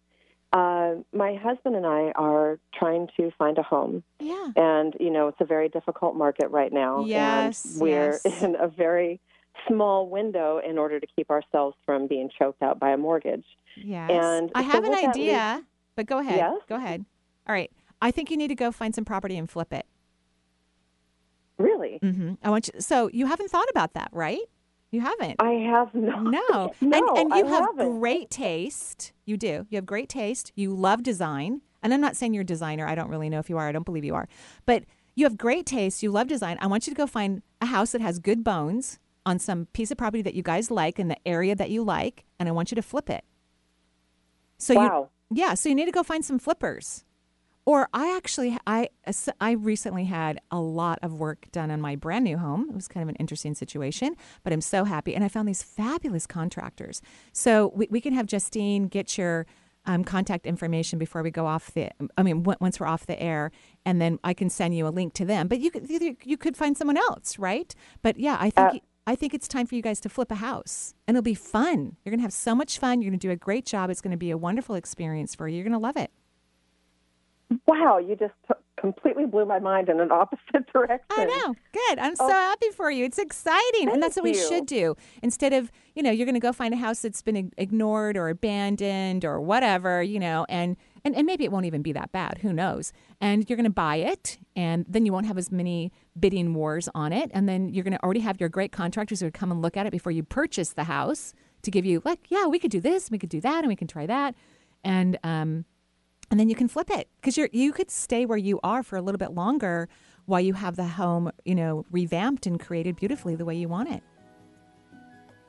Uh, 0.52 1.02
my 1.12 1.34
husband 1.34 1.74
and 1.74 1.84
I 1.84 2.12
are 2.14 2.60
trying 2.72 3.08
to 3.16 3.32
find 3.36 3.58
a 3.58 3.62
home. 3.62 4.04
Yeah. 4.20 4.50
And 4.56 4.94
you 5.00 5.10
know 5.10 5.28
it's 5.28 5.40
a 5.40 5.44
very 5.44 5.68
difficult 5.68 6.14
market 6.16 6.48
right 6.50 6.72
now. 6.72 7.04
Yes, 7.04 7.64
And 7.64 7.80
we're 7.80 8.20
yes. 8.24 8.42
in 8.42 8.54
a 8.56 8.68
very 8.68 9.20
small 9.68 10.08
window 10.08 10.60
in 10.66 10.78
order 10.78 11.00
to 11.00 11.06
keep 11.16 11.30
ourselves 11.30 11.76
from 11.84 12.06
being 12.06 12.30
choked 12.38 12.62
out 12.62 12.78
by 12.78 12.90
a 12.90 12.96
mortgage. 12.96 13.44
Yes. 13.76 14.10
And 14.10 14.50
I 14.54 14.62
so 14.62 14.68
have 14.68 14.84
an 14.84 14.94
idea, 14.94 15.64
but 15.96 16.06
go 16.06 16.18
ahead. 16.18 16.36
Yes? 16.36 16.60
Go 16.68 16.76
ahead. 16.76 17.04
All 17.48 17.54
right. 17.54 17.70
I 18.00 18.10
think 18.10 18.30
you 18.30 18.36
need 18.36 18.48
to 18.48 18.54
go 18.54 18.70
find 18.70 18.94
some 18.94 19.04
property 19.04 19.36
and 19.36 19.48
flip 19.48 19.72
it. 19.72 19.86
Really? 21.58 21.98
Mm-hmm. 22.02 22.34
I 22.42 22.50
want 22.50 22.68
you. 22.72 22.80
So 22.80 23.08
you 23.12 23.26
haven't 23.26 23.50
thought 23.50 23.68
about 23.70 23.94
that, 23.94 24.08
right? 24.12 24.40
You 24.90 25.00
haven't. 25.00 25.36
I 25.40 25.52
have 25.52 25.94
not. 25.94 26.22
No. 26.22 26.72
No, 26.80 26.98
and, 26.98 27.18
and 27.18 27.34
I 27.34 27.38
you 27.38 27.46
have 27.46 27.64
haven't. 27.64 27.98
great 27.98 28.30
taste. 28.30 29.12
You 29.24 29.36
do. 29.36 29.66
You 29.70 29.76
have 29.76 29.86
great 29.86 30.08
taste. 30.08 30.52
You 30.54 30.74
love 30.74 31.02
design. 31.02 31.62
And 31.82 31.92
I'm 31.92 32.00
not 32.00 32.16
saying 32.16 32.34
you're 32.34 32.42
a 32.42 32.46
designer. 32.46 32.86
I 32.86 32.94
don't 32.94 33.08
really 33.08 33.28
know 33.28 33.38
if 33.38 33.50
you 33.50 33.58
are. 33.58 33.68
I 33.68 33.72
don't 33.72 33.84
believe 33.84 34.04
you 34.04 34.14
are. 34.14 34.28
But 34.66 34.84
you 35.14 35.24
have 35.24 35.36
great 35.36 35.66
taste. 35.66 36.02
You 36.02 36.10
love 36.10 36.28
design. 36.28 36.58
I 36.60 36.66
want 36.66 36.86
you 36.86 36.92
to 36.92 36.96
go 36.96 37.06
find 37.06 37.42
a 37.60 37.66
house 37.66 37.92
that 37.92 38.00
has 38.00 38.18
good 38.18 38.42
bones 38.42 38.98
on 39.26 39.38
some 39.38 39.66
piece 39.72 39.90
of 39.90 39.98
property 39.98 40.22
that 40.22 40.34
you 40.34 40.42
guys 40.42 40.70
like 40.70 40.98
in 40.98 41.08
the 41.08 41.16
area 41.26 41.54
that 41.54 41.70
you 41.70 41.82
like, 41.82 42.24
and 42.38 42.48
I 42.48 42.52
want 42.52 42.70
you 42.70 42.74
to 42.76 42.82
flip 42.82 43.08
it. 43.10 43.24
So 44.58 44.74
Wow. 44.74 45.10
you, 45.30 45.38
yeah. 45.40 45.54
So 45.54 45.68
you 45.68 45.74
need 45.74 45.86
to 45.86 45.92
go 45.92 46.02
find 46.02 46.24
some 46.24 46.38
flippers. 46.38 47.04
Or 47.66 47.88
I 47.94 48.14
actually, 48.14 48.58
I 48.66 48.90
I 49.40 49.52
recently 49.52 50.04
had 50.04 50.38
a 50.50 50.60
lot 50.60 50.98
of 51.02 51.14
work 51.14 51.50
done 51.50 51.70
on 51.70 51.80
my 51.80 51.96
brand 51.96 52.24
new 52.24 52.36
home. 52.36 52.66
It 52.68 52.74
was 52.74 52.88
kind 52.88 53.02
of 53.02 53.08
an 53.08 53.16
interesting 53.16 53.54
situation, 53.54 54.16
but 54.42 54.52
I'm 54.52 54.60
so 54.60 54.84
happy, 54.84 55.14
and 55.14 55.24
I 55.24 55.28
found 55.28 55.48
these 55.48 55.62
fabulous 55.62 56.26
contractors. 56.26 57.00
So 57.32 57.72
we, 57.74 57.88
we 57.90 58.02
can 58.02 58.12
have 58.12 58.26
Justine 58.26 58.88
get 58.88 59.16
your 59.16 59.46
um, 59.86 60.04
contact 60.04 60.46
information 60.46 60.98
before 60.98 61.22
we 61.22 61.30
go 61.30 61.46
off 61.46 61.72
the. 61.72 61.88
I 62.18 62.22
mean, 62.22 62.42
w- 62.42 62.58
once 62.60 62.78
we're 62.78 62.86
off 62.86 63.06
the 63.06 63.18
air, 63.18 63.50
and 63.86 63.98
then 63.98 64.18
I 64.22 64.34
can 64.34 64.50
send 64.50 64.76
you 64.76 64.86
a 64.86 64.90
link 64.92 65.14
to 65.14 65.24
them. 65.24 65.48
But 65.48 65.60
you 65.60 65.70
could 65.70 65.88
you, 65.88 66.18
you 66.22 66.36
could 66.36 66.58
find 66.58 66.76
someone 66.76 66.98
else, 66.98 67.38
right? 67.38 67.74
But 68.02 68.18
yeah, 68.20 68.36
I 68.38 68.50
think. 68.50 68.74
Uh, 68.74 68.78
I 69.06 69.14
think 69.14 69.34
it's 69.34 69.46
time 69.46 69.66
for 69.66 69.74
you 69.74 69.82
guys 69.82 70.00
to 70.00 70.08
flip 70.08 70.30
a 70.30 70.36
house 70.36 70.94
and 71.06 71.14
it'll 71.16 71.22
be 71.22 71.34
fun. 71.34 71.96
You're 72.04 72.10
going 72.10 72.20
to 72.20 72.22
have 72.22 72.32
so 72.32 72.54
much 72.54 72.78
fun. 72.78 73.02
You're 73.02 73.10
going 73.10 73.18
to 73.18 73.26
do 73.26 73.30
a 73.30 73.36
great 73.36 73.66
job. 73.66 73.90
It's 73.90 74.00
going 74.00 74.12
to 74.12 74.16
be 74.16 74.30
a 74.30 74.38
wonderful 74.38 74.74
experience 74.74 75.34
for 75.34 75.46
you. 75.46 75.56
You're 75.56 75.64
going 75.64 75.72
to 75.72 75.78
love 75.78 75.96
it. 75.96 76.10
Wow, 77.66 77.98
you 77.98 78.16
just 78.16 78.32
t- 78.48 78.54
completely 78.80 79.26
blew 79.26 79.44
my 79.44 79.58
mind 79.58 79.88
in 79.90 80.00
an 80.00 80.10
opposite 80.20 80.66
direction. 80.72 81.04
I 81.10 81.24
know. 81.26 81.54
Good. 81.72 81.98
I'm 81.98 82.16
so 82.16 82.24
Oh. 82.24 82.28
happy 82.30 82.70
for 82.74 82.90
you. 82.90 83.04
It's 83.04 83.18
exciting. 83.18 83.90
and 83.90 84.02
that's 84.02 84.16
what 84.16 84.24
we 84.24 84.30
you. 84.34 84.48
should 84.48 84.66
do. 84.66 84.96
Instead 85.22 85.52
of, 85.52 85.70
you 85.94 86.02
know, 86.02 86.10
you're 86.10 86.26
going 86.26 86.34
to 86.34 86.40
go 86.40 86.52
find 86.52 86.72
a 86.72 86.78
house 86.78 87.02
that's 87.02 87.20
been 87.22 87.52
ignored 87.58 88.16
or 88.16 88.28
abandoned 88.30 89.24
or 89.24 89.40
whatever, 89.40 90.02
you 90.02 90.18
know, 90.18 90.46
and, 90.48 90.76
and, 91.04 91.14
and 91.14 91.26
maybe 91.26 91.44
it 91.44 91.52
won't 91.52 91.66
even 91.66 91.82
be 91.82 91.92
that 91.92 92.12
bad. 92.12 92.38
Who 92.42 92.52
knows? 92.52 92.92
And 93.20 93.48
you're 93.48 93.56
going 93.56 93.64
to 93.64 93.70
buy 93.70 93.96
it, 93.96 94.38
and 94.56 94.86
then 94.88 95.04
you 95.04 95.12
won't 95.12 95.26
have 95.26 95.36
as 95.36 95.52
many 95.52 95.92
bidding 96.18 96.54
wars 96.54 96.88
on 96.94 97.12
it. 97.12 97.30
And 97.34 97.48
then 97.48 97.68
you're 97.68 97.84
going 97.84 97.96
to 97.96 98.02
already 98.02 98.20
have 98.20 98.40
your 98.40 98.48
great 98.48 98.72
contractors 98.72 99.20
who 99.20 99.26
would 99.26 99.34
come 99.34 99.50
and 99.50 99.60
look 99.60 99.76
at 99.76 99.86
it 99.86 99.90
before 99.90 100.12
you 100.12 100.22
purchase 100.22 100.72
the 100.72 100.84
house 100.84 101.34
to 101.62 101.70
give 101.70 101.84
you, 101.84 102.00
like, 102.04 102.20
yeah, 102.28 102.46
we 102.46 102.58
could 102.58 102.70
do 102.70 102.80
this, 102.80 103.10
we 103.10 103.18
could 103.18 103.28
do 103.30 103.40
that, 103.42 103.58
and 103.58 103.68
we 103.68 103.76
can 103.76 103.86
try 103.86 104.06
that. 104.06 104.34
And, 104.82 105.18
um, 105.22 105.64
and 106.30 106.40
then 106.40 106.48
you 106.48 106.54
can 106.54 106.68
flip 106.68 106.90
it 106.90 107.08
because 107.20 107.36
you're 107.36 107.50
you 107.52 107.70
could 107.70 107.90
stay 107.90 108.24
where 108.24 108.38
you 108.38 108.58
are 108.64 108.82
for 108.82 108.96
a 108.96 109.02
little 109.02 109.18
bit 109.18 109.32
longer 109.32 109.88
while 110.24 110.40
you 110.40 110.54
have 110.54 110.74
the 110.74 110.84
home 110.86 111.30
you 111.44 111.54
know 111.54 111.84
revamped 111.90 112.46
and 112.46 112.58
created 112.58 112.96
beautifully 112.96 113.36
the 113.36 113.44
way 113.44 113.54
you 113.54 113.68
want 113.68 113.90
it 113.90 114.02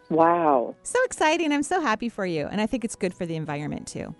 Wow. 0.09 0.75
so 0.83 1.01
exciting 1.05 1.51
i'm 1.53 1.63
so 1.63 1.81
happy 1.81 2.09
for 2.09 2.25
you 2.25 2.45
and 2.47 2.59
i 2.61 2.67
think 2.67 2.83
it's 2.83 2.95
good 2.95 3.13
for 3.13 3.25
the 3.25 3.35
environment 3.35 3.87
too 3.87 4.13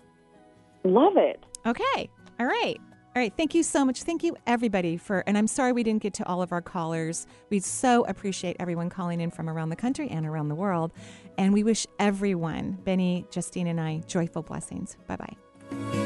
Love 0.86 1.18
it. 1.18 1.44
okay. 1.66 2.10
All 2.40 2.46
right. 2.46 2.78
All 3.16 3.22
right. 3.22 3.34
Thank 3.36 3.56
you 3.56 3.64
so 3.64 3.86
much. 3.86 4.04
Thank 4.04 4.24
you 4.24 4.36
everybody 4.46 4.98
for 4.98 5.24
and 5.26 5.38
i'm 5.38 5.48
sorry 5.48 5.72
we 5.72 5.84
didn't 5.84 6.02
get 6.04 6.14
to 6.16 6.26
all 6.28 6.42
of 6.42 6.52
our 6.52 6.62
callers. 6.62 7.28
We 7.50 7.60
so 7.60 8.04
appreciate 8.06 8.58
everyone 8.60 8.90
calling 8.90 9.22
in 9.22 9.32
from 9.32 9.50
around 9.50 9.70
the 9.70 9.76
country 9.78 10.10
and 10.10 10.26
around 10.26 10.50
the 10.50 10.56
world. 10.56 10.92
And 11.38 11.54
we 11.54 11.64
wish 11.64 11.88
everyone 11.98 12.74
benny 12.84 13.26
justine 13.32 13.68
and 13.68 13.80
i 13.80 14.02
joyful 14.08 14.44
blessings. 14.44 14.98
Bye 15.08 15.16
bye 15.16 16.05